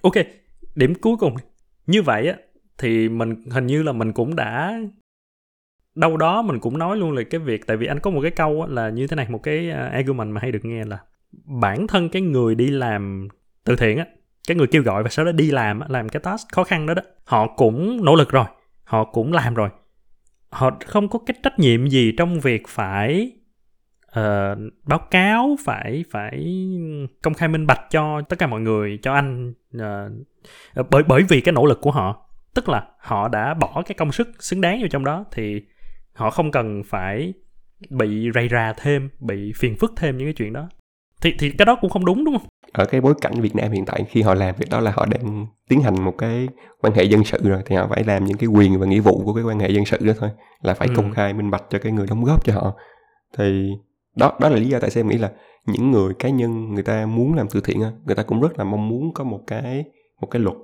Ok 0.02 0.14
điểm 0.74 0.94
cuối 0.94 1.16
cùng. 1.16 1.35
Như 1.87 2.02
vậy 2.02 2.29
á 2.29 2.37
thì 2.79 3.09
mình 3.09 3.44
hình 3.50 3.66
như 3.66 3.83
là 3.83 3.92
mình 3.92 4.12
cũng 4.12 4.37
đã 4.37 4.81
đâu 5.94 6.16
đó 6.16 6.42
mình 6.42 6.61
cũng 6.61 6.79
nói 6.79 6.96
luôn 6.96 7.12
là 7.12 7.22
cái 7.31 7.40
việc 7.40 7.66
tại 7.66 7.76
vì 7.76 7.87
anh 7.87 8.00
có 8.00 8.11
một 8.11 8.20
cái 8.22 8.31
câu 8.31 8.62
á, 8.62 8.68
là 8.70 8.88
như 8.88 9.07
thế 9.07 9.16
này 9.16 9.26
một 9.29 9.42
cái 9.42 9.70
à, 9.70 9.87
argument 9.87 10.33
mà 10.33 10.40
hay 10.40 10.52
được 10.52 10.64
nghe 10.64 10.85
là 10.85 10.98
bản 11.44 11.87
thân 11.87 12.09
cái 12.09 12.22
người 12.22 12.55
đi 12.55 12.66
làm 12.66 13.29
từ 13.64 13.76
thiện 13.76 13.98
á 13.98 14.07
cái 14.48 14.57
người 14.57 14.66
kêu 14.66 14.83
gọi 14.83 15.02
và 15.02 15.09
sau 15.09 15.24
đó 15.24 15.33
đi 15.33 15.50
làm 15.50 15.81
làm 15.88 16.09
cái 16.09 16.20
task 16.20 16.48
khó 16.52 16.64
khăn 16.64 16.87
đó 16.87 16.94
đó 16.94 17.02
họ 17.24 17.46
cũng 17.57 18.05
nỗ 18.05 18.14
lực 18.14 18.31
rồi 18.31 18.46
họ 18.87 19.05
cũng 19.05 19.33
làm 19.33 19.55
rồi. 19.55 19.68
Họ 20.50 20.70
không 20.87 21.09
có 21.09 21.18
cái 21.26 21.37
trách 21.42 21.59
nhiệm 21.59 21.88
gì 21.88 22.12
trong 22.18 22.40
việc 22.40 22.68
phải 22.68 23.33
uh, 24.11 24.59
báo 24.85 24.99
cáo 25.11 25.57
phải 25.64 26.05
phải 26.11 26.47
công 27.23 27.35
khai 27.35 27.49
minh 27.49 27.66
bạch 27.66 27.81
cho 27.90 28.23
tất 28.29 28.38
cả 28.38 28.47
mọi 28.47 28.61
người 28.61 28.99
cho 29.03 29.12
anh 29.12 29.55
uh, 29.77 30.87
bởi 30.90 31.03
bởi 31.03 31.23
vì 31.23 31.40
cái 31.40 31.53
nỗ 31.53 31.66
lực 31.66 31.81
của 31.81 31.90
họ. 31.90 32.23
Tức 32.55 32.69
là 32.69 32.88
họ 32.99 33.29
đã 33.29 33.55
bỏ 33.55 33.83
cái 33.87 33.95
công 33.95 34.12
sức 34.12 34.29
xứng 34.38 34.61
đáng 34.61 34.79
vào 34.81 34.88
trong 34.88 35.05
đó 35.05 35.25
thì 35.33 35.62
họ 36.12 36.31
không 36.31 36.51
cần 36.51 36.83
phải 36.87 37.33
bị 37.90 38.31
rầy 38.35 38.49
rà 38.49 38.73
thêm 38.77 39.09
bị 39.21 39.53
phiền 39.57 39.77
phức 39.77 39.92
thêm 39.97 40.16
những 40.16 40.27
cái 40.27 40.35
chuyện 40.35 40.53
đó. 40.53 40.69
Thì 41.23 41.35
thì 41.38 41.51
cái 41.51 41.66
đó 41.66 41.77
cũng 41.81 41.90
không 41.90 42.05
đúng 42.05 42.25
đúng 42.25 42.38
không? 42.38 42.49
Ở 42.73 42.85
cái 42.85 43.01
bối 43.01 43.14
cảnh 43.21 43.40
Việt 43.40 43.57
Nam 43.57 43.73
hiện 43.73 43.85
tại 43.87 44.05
khi 44.09 44.23
họ 44.23 44.35
làm 44.35 44.55
việc 44.59 44.66
đó 44.71 44.81
là 44.81 44.92
họ 44.97 45.07
đang 45.07 45.47
tiến 45.69 45.81
hành 45.81 46.05
một 46.05 46.14
cái 46.19 46.49
quan 46.81 46.95
hệ 46.95 47.05
dân 47.05 47.25
sự 47.25 47.38
rồi 47.42 47.62
thì 47.66 47.77
họ 47.77 47.87
phải 47.90 48.05
làm 48.05 48.25
những 48.25 48.37
cái 48.37 48.47
quyền 48.47 48.79
và 48.79 48.87
nghĩa 48.87 49.01
vụ 49.01 49.23
của 49.25 49.35
cái 49.35 49.45
quan 49.45 49.59
hệ 49.59 49.71
dân 49.71 49.85
sự 49.85 49.99
đó 50.01 50.12
thôi 50.19 50.31
là 50.62 50.75
phải 50.75 50.88
ừ. 50.88 50.95
công 50.97 51.12
khai 51.12 51.35
minh 51.35 51.51
bạch 51.51 51.62
cho 51.71 51.79
cái 51.79 51.92
người 51.92 52.07
đóng 52.11 52.25
góp 52.25 52.45
cho 52.45 52.53
họ. 52.55 52.75
Thì 53.38 53.73
đó 54.16 54.33
đó 54.40 54.48
là 54.48 54.57
lý 54.57 54.68
do 54.68 54.79
tại 54.81 54.90
sao 54.90 55.00
em 55.00 55.09
nghĩ 55.09 55.18
là 55.18 55.33
những 55.66 55.90
người, 55.90 56.14
cá 56.14 56.29
nhân 56.29 56.74
người 56.74 56.83
ta 56.83 57.07
muốn 57.07 57.35
làm 57.35 57.48
từ 57.48 57.61
thiện 57.61 57.79
người 57.79 58.16
ta 58.16 58.22
cũng 58.22 58.40
rất 58.40 58.59
là 58.59 58.64
mong 58.64 58.88
muốn 58.88 59.14
có 59.14 59.24
một 59.24 59.40
cái 59.46 59.85
một 60.20 60.29
cái 60.31 60.42
luật 60.42 60.57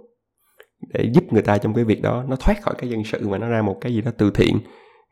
để 0.89 1.11
giúp 1.13 1.33
người 1.33 1.43
ta 1.43 1.59
trong 1.59 1.75
cái 1.75 1.85
việc 1.85 2.03
đó, 2.03 2.25
nó 2.29 2.37
thoát 2.37 2.63
khỏi 2.63 2.75
cái 2.79 2.91
dân 2.91 3.05
sự 3.05 3.29
mà 3.29 3.39
nó 3.39 3.49
ra 3.49 3.63
một 3.63 3.79
cái 3.81 3.95
gì 3.95 4.01
đó 4.01 4.11
từ 4.19 4.31
thiện. 4.31 4.59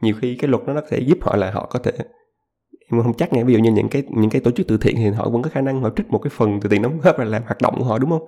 Nhiều 0.02 0.14
khi 0.20 0.36
cái 0.36 0.50
luật 0.50 0.66
đó 0.66 0.72
nó 0.72 0.80
sẽ 0.90 0.98
giúp 0.98 1.18
họ 1.22 1.36
là 1.36 1.50
họ 1.50 1.66
có 1.70 1.78
thể, 1.78 1.92
em 2.90 3.02
không 3.02 3.14
chắc 3.14 3.32
nghe 3.32 3.44
ví 3.44 3.54
dụ 3.54 3.60
như 3.60 3.72
những 3.72 3.88
cái 3.88 4.02
những 4.10 4.30
cái 4.30 4.40
tổ 4.40 4.50
chức 4.50 4.66
từ 4.68 4.78
thiện 4.78 4.96
thì 4.96 5.10
họ 5.10 5.30
vẫn 5.30 5.42
có 5.42 5.50
khả 5.50 5.60
năng 5.60 5.82
họ 5.82 5.90
trích 5.96 6.10
một 6.10 6.18
cái 6.18 6.30
phần 6.34 6.60
từ 6.60 6.68
tiền 6.68 6.82
đóng 6.82 7.00
góp 7.02 7.18
ra 7.18 7.24
làm 7.24 7.42
hoạt 7.42 7.60
động 7.62 7.74
của 7.78 7.84
họ, 7.84 7.98
đúng 7.98 8.10
không? 8.10 8.26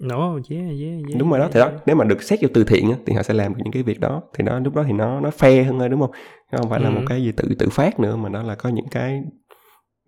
No, 0.00 0.32
yeah, 0.50 0.64
yeah, 0.80 0.80
yeah, 0.80 1.18
đúng 1.18 1.30
rồi 1.30 1.38
đó 1.38 1.44
yeah, 1.44 1.52
thì 1.52 1.60
đó 1.60 1.70
nếu 1.86 1.96
mà 1.96 2.04
được 2.04 2.22
xét 2.22 2.38
vô 2.42 2.48
từ 2.54 2.64
thiện 2.64 2.92
thì 3.06 3.12
họ 3.14 3.22
sẽ 3.22 3.34
làm 3.34 3.54
được 3.54 3.60
những 3.64 3.72
cái 3.72 3.82
việc 3.82 4.00
đó. 4.00 4.22
Thì 4.34 4.44
nó 4.44 4.58
lúc 4.58 4.74
đó 4.74 4.84
thì 4.86 4.92
nó 4.92 5.20
nó 5.20 5.28
fair 5.28 5.64
hơn 5.64 5.78
thôi 5.78 5.88
đúng 5.88 6.00
không? 6.00 6.10
Nó 6.52 6.58
không 6.58 6.70
phải 6.70 6.80
là 6.80 6.88
ừ. 6.88 6.92
một 6.92 7.02
cái 7.06 7.22
gì 7.22 7.32
tự 7.32 7.54
tự 7.58 7.68
phát 7.68 8.00
nữa 8.00 8.16
mà 8.16 8.28
nó 8.28 8.42
là 8.42 8.54
có 8.54 8.68
những 8.68 8.88
cái 8.90 9.22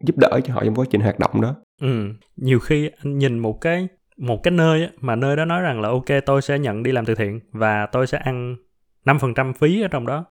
giúp 0.03 0.19
đỡ 0.19 0.41
cho 0.45 0.55
họ 0.55 0.65
trong 0.65 0.75
quá 0.75 0.87
trình 0.91 1.01
hoạt 1.01 1.19
động 1.19 1.41
đó. 1.41 1.55
Ừ 1.81 2.13
nhiều 2.37 2.59
khi 2.59 2.91
anh 3.05 3.19
nhìn 3.19 3.39
một 3.39 3.61
cái 3.61 3.89
một 4.17 4.43
cái 4.43 4.53
nơi 4.53 4.89
mà 5.01 5.17
nơi 5.17 5.37
đó 5.37 5.45
nói 5.45 5.63
rằng 5.63 5.81
là 5.81 5.89
ok 5.89 6.25
tôi 6.27 6.43
sẽ 6.43 6.59
nhận 6.59 6.83
đi 6.83 6.93
làm 6.93 7.05
từ 7.05 7.15
thiện 7.15 7.41
và 7.53 7.87
tôi 7.87 8.07
sẽ 8.07 8.19
ăn 8.19 8.57
5% 9.05 9.53
phí 9.53 9.83
ở 9.83 9.89
trong 9.89 10.07
đó. 10.07 10.25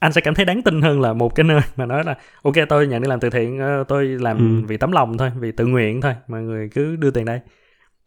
Anh 0.00 0.12
sẽ 0.12 0.20
cảm 0.20 0.34
thấy 0.34 0.44
đáng 0.44 0.62
tin 0.62 0.82
hơn 0.82 1.00
là 1.00 1.12
một 1.12 1.34
cái 1.34 1.44
nơi 1.44 1.60
mà 1.76 1.86
nói 1.86 2.04
là 2.04 2.16
ok 2.42 2.54
tôi 2.68 2.86
nhận 2.86 3.02
đi 3.02 3.08
làm 3.08 3.20
từ 3.20 3.30
thiện 3.30 3.58
ờ, 3.58 3.84
tôi 3.88 4.06
làm 4.06 4.38
ừ. 4.38 4.66
vì 4.68 4.76
tấm 4.76 4.92
lòng 4.92 5.18
thôi 5.18 5.30
vì 5.38 5.52
tự 5.52 5.66
nguyện 5.66 6.00
thôi 6.00 6.14
mọi 6.28 6.42
người 6.42 6.68
cứ 6.74 6.96
đưa 6.96 7.10
tiền 7.10 7.24
đây 7.24 7.40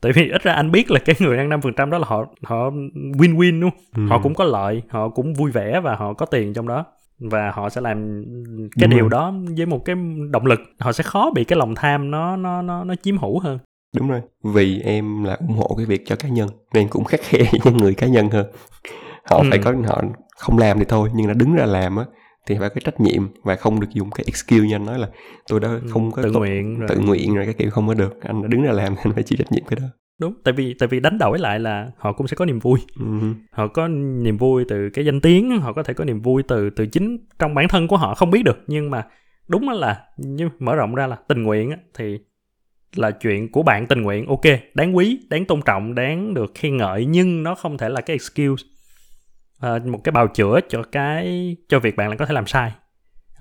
tại 0.02 0.12
vì 0.12 0.30
ít 0.30 0.44
ra 0.44 0.54
anh 0.54 0.72
biết 0.72 0.92
là 0.92 1.00
cái 1.00 1.16
người 1.20 1.38
ăn 1.38 1.50
5% 1.50 1.90
đó 1.90 1.98
là 1.98 2.08
họ 2.08 2.26
họ 2.44 2.70
win 2.92 3.38
win 3.38 3.62
đúng 3.62 3.72
không? 3.72 3.80
Ừ. 3.96 4.10
họ 4.10 4.20
cũng 4.24 4.34
có 4.34 4.44
lợi 4.44 4.82
họ 4.90 5.10
cũng 5.10 5.34
vui 5.34 5.52
vẻ 5.52 5.80
và 5.80 5.96
họ 5.96 6.14
có 6.14 6.26
tiền 6.26 6.54
trong 6.54 6.68
đó 6.68 6.86
và 7.20 7.52
họ 7.52 7.70
sẽ 7.70 7.82
làm 7.82 8.24
cái 8.78 8.88
đúng 8.88 8.90
điều 8.90 9.00
rồi. 9.00 9.10
đó 9.10 9.34
với 9.58 9.66
một 9.66 9.86
cái 9.86 9.96
động 10.32 10.46
lực 10.46 10.60
họ 10.80 10.92
sẽ 10.92 11.04
khó 11.04 11.32
bị 11.36 11.44
cái 11.44 11.60
lòng 11.60 11.76
tham 11.76 12.12
nó 12.12 12.36
nó 12.36 12.62
nó 12.62 12.84
nó 12.84 12.96
chiếm 12.96 13.18
hữu 13.18 13.40
hơn 13.40 13.60
đúng 13.98 14.10
rồi 14.10 14.22
vì 14.44 14.82
em 14.82 15.24
là 15.24 15.34
ủng 15.34 15.58
hộ 15.58 15.76
cái 15.78 15.86
việc 15.86 16.02
cho 16.06 16.16
cá 16.16 16.30
nhân 16.30 16.50
nên 16.74 16.88
cũng 16.88 17.04
khắc 17.04 17.20
khe 17.24 17.40
với 17.40 17.60
những 17.66 17.78
người 17.78 17.94
cá 17.94 18.08
nhân 18.08 18.30
hơn 18.30 18.46
họ 19.24 19.38
ừ. 19.38 19.48
phải 19.50 19.60
có 19.60 19.74
họ 19.88 20.02
không 20.38 20.58
làm 20.58 20.80
thì 20.80 20.86
thôi 20.86 21.10
nhưng 21.14 21.28
là 21.28 21.34
đứng 21.34 21.56
ra 21.56 21.66
làm 21.66 21.98
á 21.98 22.06
thì 22.48 22.56
phải 22.60 22.70
có 22.70 22.82
trách 22.86 23.00
nhiệm 23.00 23.28
và 23.44 23.56
không 23.56 23.80
được 23.80 23.88
dùng 23.94 24.12
cái 24.12 24.24
excuse 24.28 24.68
như 24.68 24.76
anh 24.76 24.86
nói 24.86 25.00
là 25.00 25.10
tôi 25.48 25.60
đã 25.60 25.68
ừ, 25.68 25.82
không 25.90 26.12
có 26.12 26.22
tự 26.22 26.32
nguyện 26.32 26.80
rồi. 26.80 26.90
tự 26.90 27.00
nguyện 27.00 27.36
rồi 27.36 27.46
cái 27.46 27.54
kiểu 27.54 27.70
không 27.70 27.88
có 27.88 27.94
được. 27.94 28.22
Anh 28.22 28.42
đã 28.42 28.48
đứng 28.48 28.62
ra 28.62 28.72
làm 28.72 28.96
anh 29.04 29.14
phải 29.14 29.24
chịu 29.24 29.38
trách 29.38 29.52
nhiệm 29.52 29.64
cái 29.66 29.80
đó. 29.82 29.88
Đúng 30.20 30.34
tại 30.44 30.54
vì 30.54 30.74
tại 30.74 30.88
vì 30.88 31.00
đánh 31.00 31.18
đổi 31.18 31.40
lại 31.40 31.60
là 31.60 31.92
họ 31.98 32.14
cũng 32.14 32.28
sẽ 32.28 32.36
có 32.36 32.46
niềm 32.46 32.60
vui. 32.60 32.80
Uh-huh. 33.00 33.34
họ 33.52 33.68
có 33.68 33.88
niềm 33.88 34.38
vui 34.38 34.66
từ 34.70 34.90
cái 34.94 35.06
danh 35.06 35.22
tiếng 35.22 35.60
họ 35.62 35.74
có 35.74 35.84
thể 35.84 35.94
có 35.94 36.06
niềm 36.06 36.22
vui 36.22 36.44
từ 36.44 36.70
từ 36.70 36.86
chính 36.86 37.18
trong 37.40 37.56
bản 37.56 37.68
thân 37.68 37.88
của 37.88 37.98
họ 37.98 38.16
không 38.16 38.32
biết 38.32 38.44
được. 38.46 38.64
Nhưng 38.68 38.90
mà 38.90 39.04
đúng 39.48 39.70
là 39.70 40.02
như 40.18 40.50
mở 40.60 40.76
rộng 40.76 40.96
ra 40.96 41.08
là 41.08 41.18
tình 41.28 41.44
nguyện 41.44 41.72
thì 41.98 42.20
là 42.96 43.12
chuyện 43.12 43.52
của 43.52 43.64
bạn 43.64 43.88
tình 43.88 44.02
nguyện 44.02 44.28
ok 44.28 44.42
đáng 44.74 44.96
quý 44.96 45.20
đáng 45.30 45.46
tôn 45.46 45.62
trọng 45.66 45.96
đáng 45.96 46.34
được 46.34 46.52
khen 46.56 46.78
ngợi 46.78 47.06
nhưng 47.06 47.44
nó 47.44 47.56
không 47.56 47.78
thể 47.78 47.90
là 47.90 48.02
cái 48.02 48.14
excuse 48.16 48.64
uh, 49.68 49.86
một 49.86 50.00
cái 50.04 50.12
bào 50.12 50.28
chữa 50.28 50.60
cho 50.70 50.84
cái 50.92 51.56
cho 51.70 51.80
việc 51.80 51.96
bạn 51.96 52.10
là 52.10 52.16
có 52.16 52.26
thể 52.26 52.34
làm 52.34 52.48
sai. 52.48 52.72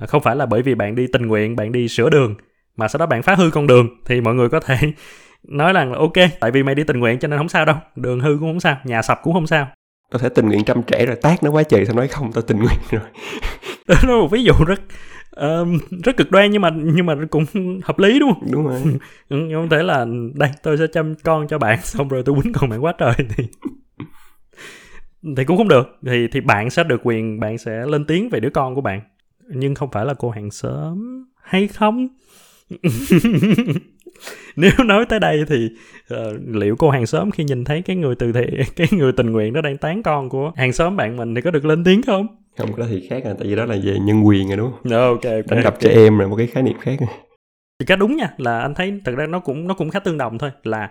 Uh, 0.03 0.09
không 0.09 0.23
phải 0.23 0.37
là 0.37 0.47
bởi 0.47 0.63
vì 0.63 0.75
bạn 0.75 0.95
đi 0.95 1.07
tình 1.13 1.27
nguyện 1.27 1.57
bạn 1.57 1.73
đi 1.73 1.89
sửa 1.89 2.11
đường 2.11 2.35
mà 2.77 2.89
sau 2.89 2.99
đó 2.99 3.07
bạn 3.07 3.23
phá 3.23 3.35
hư 3.35 3.51
con 3.51 3.67
đường 3.67 3.89
thì 4.07 4.21
mọi 4.21 4.35
người 4.35 4.49
có 4.49 4.61
thể 4.61 4.77
nói 5.49 5.73
rằng 5.73 5.93
là 5.93 5.99
ok 5.99 6.13
tại 6.41 6.51
vì 6.51 6.63
mày 6.63 6.75
đi 6.75 6.85
tình 6.85 7.01
nguyện 7.01 7.19
cho 7.19 7.29
nên 7.29 7.39
không 7.39 7.49
sao 7.49 7.65
đâu 7.65 7.77
đường 7.97 8.21
hư 8.21 8.37
cũng 8.41 8.53
không 8.53 8.61
sao 8.61 8.77
nhà 8.85 9.03
sập 9.03 9.23
cũng 9.23 9.35
không 9.35 9.47
sao. 9.47 9.69
Có 10.13 10.19
thể 10.19 10.29
tình 10.29 10.49
nguyện 10.49 10.65
trăm 10.65 10.83
trẻ 10.83 11.07
rồi 11.07 11.17
tác 11.17 11.43
nó 11.43 11.51
quá 11.51 11.63
trời 11.63 11.87
sao 11.87 11.97
nói 11.97 12.09
không 12.09 12.33
tao 12.33 12.43
tình 12.43 12.59
nguyện 12.59 12.79
rồi. 12.91 13.03
Đó 13.89 13.95
là 14.03 14.09
một 14.09 14.29
ví 14.31 14.45
dụ 14.45 14.53
rất 14.67 14.81
uh, 15.37 15.69
rất 16.05 16.17
cực 16.17 16.31
đoan 16.31 16.51
nhưng 16.51 16.63
mà 16.63 16.71
nhưng 16.75 17.07
mà 17.07 17.15
cũng 17.31 17.45
hợp 17.83 17.99
lý 17.99 18.19
đúng 18.19 18.35
không? 18.35 18.49
Đúng 18.53 18.67
rồi. 18.67 18.81
Không 19.55 19.69
thể 19.69 19.83
là 19.83 20.07
đây 20.35 20.51
tôi 20.63 20.79
sẽ 20.79 20.87
chăm 20.93 21.15
con 21.15 21.49
cho 21.49 21.59
bạn 21.59 21.79
xong 21.83 22.09
rồi 22.09 22.23
tôi 22.27 22.35
quýnh 22.43 22.53
con 22.53 22.71
bạn 22.71 22.85
quá 22.85 22.95
trời 22.99 23.15
thì 23.37 23.45
thì 25.37 25.45
cũng 25.45 25.57
không 25.57 25.69
được. 25.69 25.99
Thì 26.07 26.29
thì 26.33 26.41
bạn 26.41 26.71
sẽ 26.71 26.85
được 26.85 27.01
quyền 27.03 27.41
bạn 27.41 27.59
sẽ 27.59 27.87
lên 27.87 28.05
tiếng 28.05 28.29
về 28.29 28.41
đứa 28.41 28.51
con 28.51 28.75
của 28.75 28.81
bạn. 28.81 29.01
Nhưng 29.49 29.75
không 29.75 29.91
phải 29.93 30.05
là 30.05 30.15
cô 30.15 30.31
hàng 30.31 30.51
xóm 30.51 31.25
hay 31.43 31.69
không? 31.69 32.09
Nếu 34.57 34.73
nói 34.85 35.07
tới 35.07 35.21
đây 35.21 35.45
thì 35.49 35.69
uh, 36.15 36.19
liệu 36.47 36.77
cô 36.77 36.91
hàng 36.91 37.07
xóm 37.07 37.31
khi 37.31 37.45
nhìn 37.45 37.65
thấy 37.65 37.83
cái 37.83 37.97
người 37.97 38.15
từ 38.15 38.33
thiện 38.33 38.55
cái 38.77 38.89
người 38.93 39.13
tình 39.13 39.33
nguyện 39.33 39.53
đó 39.53 39.61
đang 39.61 39.77
tán 39.77 40.03
con 40.03 40.29
của 40.29 40.53
hàng 40.57 40.73
xóm 40.73 40.97
bạn 40.97 41.17
mình 41.17 41.35
thì 41.35 41.41
có 41.41 41.51
được 41.51 41.65
lên 41.65 41.85
tiếng 41.85 42.03
không? 42.03 42.27
Không 42.59 42.73
có 42.73 42.87
thì 42.91 43.07
khác 43.11 43.25
rồi 43.25 43.35
tại 43.39 43.49
vì 43.49 43.57
đó 43.57 43.65
là 43.65 43.77
về 43.85 43.99
nhân 43.99 44.27
quyền 44.27 44.49
rồi 44.49 44.57
đúng 44.57 44.73
không? 44.73 44.93
Ok, 44.93 45.25
okay 45.25 45.43
đánh 45.49 45.65
đập 45.65 45.77
trẻ 45.81 45.91
em 45.91 46.19
là 46.19 46.27
một 46.27 46.37
cái 46.37 46.47
khái 46.47 46.63
niệm 46.63 46.77
khác. 46.81 46.97
Thì 47.79 47.87
cái 47.87 47.97
đúng 47.97 48.17
nha 48.17 48.35
là 48.39 48.61
anh 48.61 48.75
thấy 48.75 49.01
thực 49.05 49.17
ra 49.17 49.27
nó 49.27 49.41
cũng 49.41 49.69
nó 49.69 49.75
cũng 49.75 49.91
khá 49.91 50.01
tương 50.01 50.19
đồng 50.19 50.39
thôi. 50.39 50.51
Là 50.63 50.91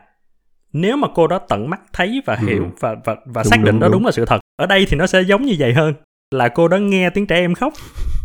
nếu 0.74 0.98
mà 0.98 1.08
cô 1.16 1.28
đó 1.28 1.40
tận 1.40 1.70
mắt 1.70 1.82
thấy 1.94 2.22
và 2.26 2.36
ừ. 2.36 2.48
hiểu 2.48 2.64
ừ. 2.64 2.70
và 2.80 2.96
và 3.06 3.16
và 3.26 3.44
đúng, 3.44 3.52
xác 3.52 3.58
định 3.58 3.66
đúng, 3.66 3.80
đó 3.80 3.88
đúng. 3.88 3.94
đúng 3.94 4.06
là 4.06 4.12
sự 4.12 4.26
thật 4.26 4.40
ở 4.56 4.66
đây 4.66 4.86
thì 4.90 4.98
nó 4.98 5.08
sẽ 5.08 5.22
giống 5.22 5.42
như 5.42 5.56
vậy 5.60 5.74
hơn 5.74 5.94
là 6.32 6.50
cô 6.50 6.68
đó 6.68 6.78
nghe 6.78 7.10
tiếng 7.10 7.28
trẻ 7.28 7.36
em 7.36 7.56
khóc 7.56 7.74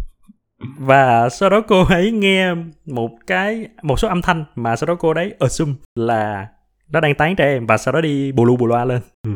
và 0.79 1.29
sau 1.29 1.51
đó 1.51 1.61
cô 1.61 1.85
ấy 1.85 2.11
nghe 2.11 2.55
một 2.87 3.11
cái 3.27 3.69
một 3.83 4.01
số 4.01 4.09
âm 4.09 4.23
thanh 4.23 4.45
mà 4.55 4.77
sau 4.77 4.87
đó 4.87 4.95
cô 4.95 5.15
đấy 5.15 5.35
assume 5.41 5.73
là 5.95 6.49
nó 6.93 7.01
đang 7.01 7.15
tán 7.15 7.37
trẻ 7.37 7.45
em 7.45 7.67
và 7.67 7.77
sau 7.77 7.93
đó 7.93 8.01
đi 8.01 8.33
bù 8.33 8.45
lu 8.45 8.57
bù 8.57 8.67
loa 8.67 8.85
lên 8.85 9.01
ừ. 9.23 9.31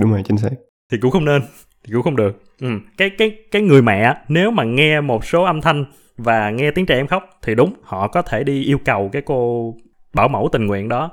đúng 0.00 0.10
rồi 0.10 0.22
chính 0.24 0.38
xác 0.38 0.50
thì 0.92 0.98
cũng 0.98 1.10
không 1.10 1.24
nên 1.24 1.42
thì 1.84 1.92
cũng 1.92 2.02
không 2.02 2.16
được 2.16 2.42
ừ. 2.60 2.68
cái 2.96 3.10
cái 3.10 3.36
cái 3.50 3.62
người 3.62 3.82
mẹ 3.82 4.14
nếu 4.28 4.50
mà 4.50 4.64
nghe 4.64 5.00
một 5.00 5.24
số 5.24 5.42
âm 5.42 5.60
thanh 5.60 5.84
và 6.16 6.50
nghe 6.50 6.70
tiếng 6.70 6.86
trẻ 6.86 6.96
em 6.96 7.06
khóc 7.06 7.38
thì 7.42 7.54
đúng 7.54 7.74
họ 7.82 8.08
có 8.08 8.22
thể 8.22 8.44
đi 8.44 8.64
yêu 8.64 8.78
cầu 8.84 9.10
cái 9.12 9.22
cô 9.22 9.74
bảo 10.14 10.28
mẫu 10.28 10.48
tình 10.52 10.66
nguyện 10.66 10.88
đó 10.88 11.10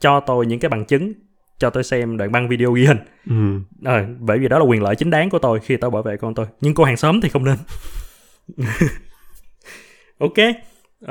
cho 0.00 0.20
tôi 0.20 0.46
những 0.46 0.60
cái 0.60 0.68
bằng 0.68 0.84
chứng 0.84 1.12
cho 1.58 1.70
tôi 1.70 1.84
xem 1.84 2.16
đoạn 2.16 2.32
băng 2.32 2.48
video 2.48 2.72
ghi 2.72 2.86
hình. 2.86 2.98
Ừ. 3.30 3.34
à, 3.84 4.06
bởi 4.18 4.38
vì 4.38 4.48
đó 4.48 4.58
là 4.58 4.64
quyền 4.64 4.82
lợi 4.82 4.96
chính 4.96 5.10
đáng 5.10 5.30
của 5.30 5.38
tôi 5.38 5.60
khi 5.60 5.76
tôi 5.76 5.90
bảo 5.90 6.02
vệ 6.02 6.16
con 6.16 6.34
tôi. 6.34 6.46
Nhưng 6.60 6.74
cô 6.74 6.84
hàng 6.84 6.96
xóm 6.96 7.20
thì 7.20 7.28
không 7.28 7.44
nên. 7.44 7.56
Ok 10.18 10.32
uh, 11.04 11.10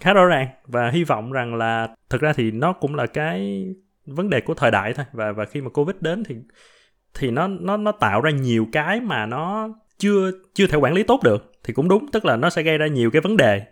khá 0.00 0.12
rõ 0.12 0.24
ràng. 0.24 0.48
Và 0.66 0.90
hy 0.90 1.04
vọng 1.04 1.32
rằng 1.32 1.54
là 1.54 1.88
thực 2.10 2.20
ra 2.20 2.32
thì 2.32 2.50
nó 2.50 2.72
cũng 2.72 2.94
là 2.94 3.06
cái 3.06 3.66
vấn 4.06 4.30
đề 4.30 4.40
của 4.40 4.54
thời 4.54 4.70
đại 4.70 4.92
thôi. 4.94 5.06
Và 5.12 5.32
và 5.32 5.44
khi 5.44 5.60
mà 5.60 5.70
covid 5.70 5.96
đến 6.00 6.24
thì 6.24 6.34
thì 7.14 7.30
nó 7.30 7.46
nó 7.46 7.76
nó 7.76 7.92
tạo 7.92 8.20
ra 8.20 8.30
nhiều 8.30 8.66
cái 8.72 9.00
mà 9.00 9.26
nó 9.26 9.68
chưa 9.98 10.30
chưa 10.54 10.66
thể 10.66 10.78
quản 10.78 10.92
lý 10.94 11.02
tốt 11.02 11.20
được. 11.24 11.52
Thì 11.64 11.74
cũng 11.74 11.88
đúng 11.88 12.10
tức 12.12 12.24
là 12.24 12.36
nó 12.36 12.50
sẽ 12.50 12.62
gây 12.62 12.78
ra 12.78 12.86
nhiều 12.86 13.10
cái 13.10 13.20
vấn 13.20 13.36
đề 13.36 13.62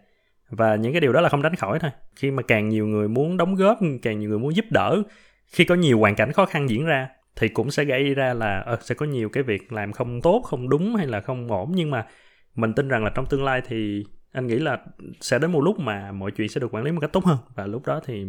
và 0.50 0.76
những 0.76 0.92
cái 0.92 1.00
điều 1.00 1.12
đó 1.12 1.20
là 1.20 1.28
không 1.28 1.42
tránh 1.42 1.54
khỏi 1.54 1.78
thôi. 1.78 1.90
Khi 2.16 2.30
mà 2.30 2.42
càng 2.42 2.68
nhiều 2.68 2.86
người 2.86 3.08
muốn 3.08 3.36
đóng 3.36 3.54
góp 3.54 3.78
càng 4.02 4.18
nhiều 4.18 4.28
người 4.28 4.38
muốn 4.38 4.56
giúp 4.56 4.64
đỡ 4.70 5.02
khi 5.46 5.64
có 5.64 5.74
nhiều 5.74 5.98
hoàn 5.98 6.14
cảnh 6.14 6.32
khó 6.32 6.46
khăn 6.46 6.70
diễn 6.70 6.84
ra 6.84 7.08
thì 7.36 7.48
cũng 7.48 7.70
sẽ 7.70 7.84
gây 7.84 8.14
ra 8.14 8.34
là 8.34 8.66
uh, 8.72 8.82
sẽ 8.82 8.94
có 8.94 9.06
nhiều 9.06 9.28
cái 9.28 9.42
việc 9.42 9.72
làm 9.72 9.92
không 9.92 10.20
tốt 10.22 10.42
không 10.44 10.68
đúng 10.68 10.96
hay 10.96 11.06
là 11.06 11.20
không 11.20 11.52
ổn. 11.52 11.72
Nhưng 11.74 11.90
mà 11.90 12.06
mình 12.54 12.72
tin 12.72 12.88
rằng 12.88 13.04
là 13.04 13.10
trong 13.14 13.26
tương 13.26 13.44
lai 13.44 13.62
thì 13.68 14.04
anh 14.32 14.46
nghĩ 14.46 14.58
là 14.58 14.78
sẽ 15.20 15.38
đến 15.38 15.52
một 15.52 15.60
lúc 15.60 15.78
mà 15.78 16.12
mọi 16.12 16.30
chuyện 16.30 16.48
sẽ 16.48 16.60
được 16.60 16.74
quản 16.74 16.84
lý 16.84 16.92
một 16.92 17.00
cách 17.00 17.12
tốt 17.12 17.24
hơn. 17.24 17.38
Và 17.54 17.66
lúc 17.66 17.86
đó 17.86 18.00
thì 18.04 18.24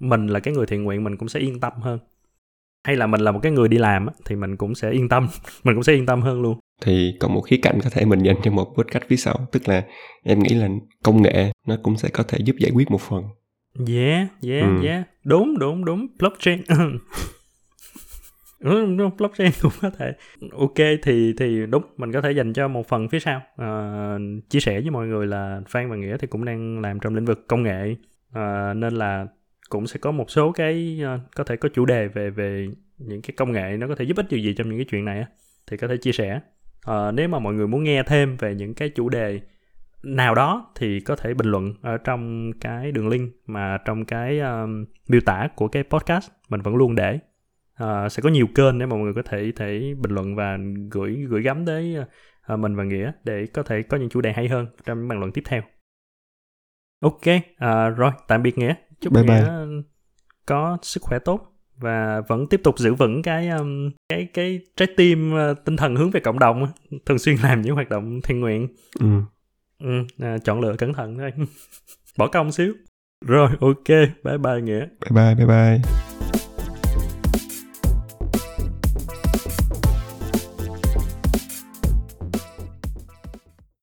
mình 0.00 0.26
là 0.26 0.40
cái 0.40 0.54
người 0.54 0.66
thiện 0.66 0.84
nguyện 0.84 1.04
mình 1.04 1.16
cũng 1.16 1.28
sẽ 1.28 1.40
yên 1.40 1.60
tâm 1.60 1.72
hơn 1.72 1.98
hay 2.84 2.96
là 2.96 3.06
mình 3.06 3.20
là 3.20 3.32
một 3.32 3.40
cái 3.42 3.52
người 3.52 3.68
đi 3.68 3.78
làm 3.78 4.06
thì 4.24 4.36
mình 4.36 4.56
cũng 4.56 4.74
sẽ 4.74 4.90
yên 4.90 5.08
tâm. 5.08 5.28
Mình 5.64 5.74
cũng 5.74 5.82
sẽ 5.82 5.92
yên 5.92 6.06
tâm 6.06 6.22
hơn 6.22 6.42
luôn. 6.42 6.58
Thì 6.82 7.16
còn 7.20 7.34
một 7.34 7.40
khía 7.40 7.58
cạnh 7.62 7.78
có 7.84 7.90
thể 7.90 8.04
mình 8.04 8.22
dành 8.22 8.36
cho 8.42 8.50
một 8.50 8.64
podcast 8.64 9.04
phía 9.08 9.16
sau 9.16 9.46
tức 9.52 9.68
là 9.68 9.84
em 10.24 10.38
nghĩ 10.38 10.54
là 10.54 10.68
công 11.02 11.22
nghệ 11.22 11.52
nó 11.66 11.76
cũng 11.82 11.96
sẽ 11.96 12.08
có 12.08 12.22
thể 12.22 12.38
giúp 12.44 12.56
giải 12.58 12.70
quyết 12.74 12.90
một 12.90 13.00
phần. 13.00 13.24
Yeah 13.88 14.28
yeah 14.46 14.64
ừ. 14.64 14.86
yeah. 14.86 15.04
Đúng 15.24 15.58
đúng 15.58 15.84
đúng. 15.84 16.06
Blockchain. 16.18 16.62
Đúng, 18.60 18.96
đúng. 18.96 19.10
Blockchain 19.16 19.50
cũng 19.62 19.72
có 19.80 19.90
thể. 19.98 20.12
Ok 20.52 20.76
thì 21.02 21.34
thì 21.38 21.66
đúng 21.66 21.82
mình 21.96 22.12
có 22.12 22.20
thể 22.20 22.32
dành 22.32 22.52
cho 22.52 22.68
một 22.68 22.88
phần 22.88 23.08
phía 23.08 23.20
sau. 23.20 23.42
Uh, 23.62 24.48
chia 24.50 24.60
sẻ 24.60 24.80
với 24.80 24.90
mọi 24.90 25.06
người 25.06 25.26
là 25.26 25.60
phan 25.68 25.90
và 25.90 25.96
nghĩa 25.96 26.16
thì 26.20 26.26
cũng 26.26 26.44
đang 26.44 26.80
làm 26.80 27.00
trong 27.00 27.14
lĩnh 27.14 27.24
vực 27.24 27.44
công 27.48 27.62
nghệ. 27.62 27.94
Uh, 28.30 28.76
nên 28.76 28.94
là 28.94 29.26
cũng 29.68 29.86
sẽ 29.86 29.98
có 29.98 30.10
một 30.10 30.30
số 30.30 30.52
cái 30.52 31.00
uh, 31.14 31.20
có 31.36 31.44
thể 31.44 31.56
có 31.56 31.68
chủ 31.74 31.84
đề 31.84 32.08
về 32.08 32.30
về 32.30 32.68
những 32.98 33.22
cái 33.22 33.30
công 33.36 33.52
nghệ 33.52 33.76
nó 33.78 33.88
có 33.88 33.94
thể 33.94 34.04
giúp 34.04 34.16
ích 34.16 34.26
điều 34.30 34.40
gì 34.40 34.54
trong 34.54 34.68
những 34.68 34.78
cái 34.78 34.86
chuyện 34.90 35.04
này 35.04 35.18
á 35.18 35.26
thì 35.70 35.76
có 35.76 35.88
thể 35.88 35.96
chia 35.96 36.12
sẻ. 36.12 36.40
Uh, 36.90 37.14
nếu 37.14 37.28
mà 37.28 37.38
mọi 37.38 37.54
người 37.54 37.66
muốn 37.66 37.84
nghe 37.84 38.02
thêm 38.02 38.36
về 38.36 38.54
những 38.54 38.74
cái 38.74 38.88
chủ 38.88 39.08
đề 39.08 39.40
nào 40.02 40.34
đó 40.34 40.72
thì 40.74 41.00
có 41.00 41.16
thể 41.16 41.34
bình 41.34 41.46
luận 41.46 41.74
ở 41.82 41.98
trong 41.98 42.52
cái 42.60 42.92
đường 42.92 43.08
link 43.08 43.32
mà 43.46 43.78
trong 43.84 44.04
cái 44.04 44.40
um, 44.40 44.84
miêu 45.08 45.20
tả 45.20 45.48
của 45.56 45.68
cái 45.68 45.82
podcast 45.82 46.30
mình 46.48 46.60
vẫn 46.60 46.76
luôn 46.76 46.94
để. 46.94 47.18
Uh, 47.82 48.12
sẽ 48.12 48.22
có 48.22 48.28
nhiều 48.28 48.46
kênh 48.54 48.78
để 48.78 48.86
mọi 48.86 48.98
người 48.98 49.12
có 49.14 49.22
thể 49.22 49.52
thể 49.56 49.94
bình 49.98 50.12
luận 50.12 50.36
và 50.36 50.58
gửi 50.90 51.24
gửi 51.28 51.42
gắm 51.42 51.66
tới 51.66 51.96
uh, 52.52 52.58
mình 52.58 52.76
và 52.76 52.84
nghĩa 52.84 53.12
để 53.24 53.46
có 53.54 53.62
thể 53.62 53.82
có 53.82 53.96
những 53.96 54.08
chủ 54.08 54.20
đề 54.20 54.32
hay 54.32 54.48
hơn 54.48 54.66
trong 54.84 54.98
những 54.98 55.08
bàn 55.08 55.18
luận 55.18 55.32
tiếp 55.32 55.42
theo. 55.44 55.62
Ok 57.00 57.14
uh, 57.16 57.96
rồi 57.96 58.10
tạm 58.28 58.42
biệt 58.42 58.58
nghĩa 58.58 58.74
chúc 59.00 59.12
bye 59.12 59.22
bye. 59.22 59.42
có 60.46 60.78
sức 60.82 61.02
khỏe 61.02 61.18
tốt 61.18 61.54
và 61.76 62.20
vẫn 62.28 62.46
tiếp 62.46 62.60
tục 62.64 62.78
giữ 62.78 62.94
vững 62.94 63.22
cái 63.22 63.48
um, 63.48 63.90
cái 64.08 64.28
cái 64.34 64.60
trái 64.76 64.88
tim 64.96 65.34
uh, 65.34 65.64
tinh 65.64 65.76
thần 65.76 65.96
hướng 65.96 66.10
về 66.10 66.20
cộng 66.20 66.38
đồng 66.38 66.66
thường 67.06 67.18
xuyên 67.18 67.36
làm 67.42 67.62
những 67.62 67.74
hoạt 67.74 67.88
động 67.88 68.20
thiện 68.24 68.40
nguyện. 68.40 68.68
Ừ. 69.00 69.06
ừ, 69.78 70.04
à, 70.18 70.38
chọn 70.44 70.60
lựa 70.60 70.76
cẩn 70.76 70.94
thận 70.94 71.18
thôi. 71.18 71.32
Bỏ 72.16 72.26
công 72.26 72.52
xíu. 72.52 72.74
Rồi 73.26 73.50
ok. 73.60 73.88
Bye 74.24 74.38
bye 74.38 74.60
nghĩa. 74.62 74.78
Bye 74.80 75.10
bye 75.10 75.34
bye 75.34 75.46
bye 75.46 76.17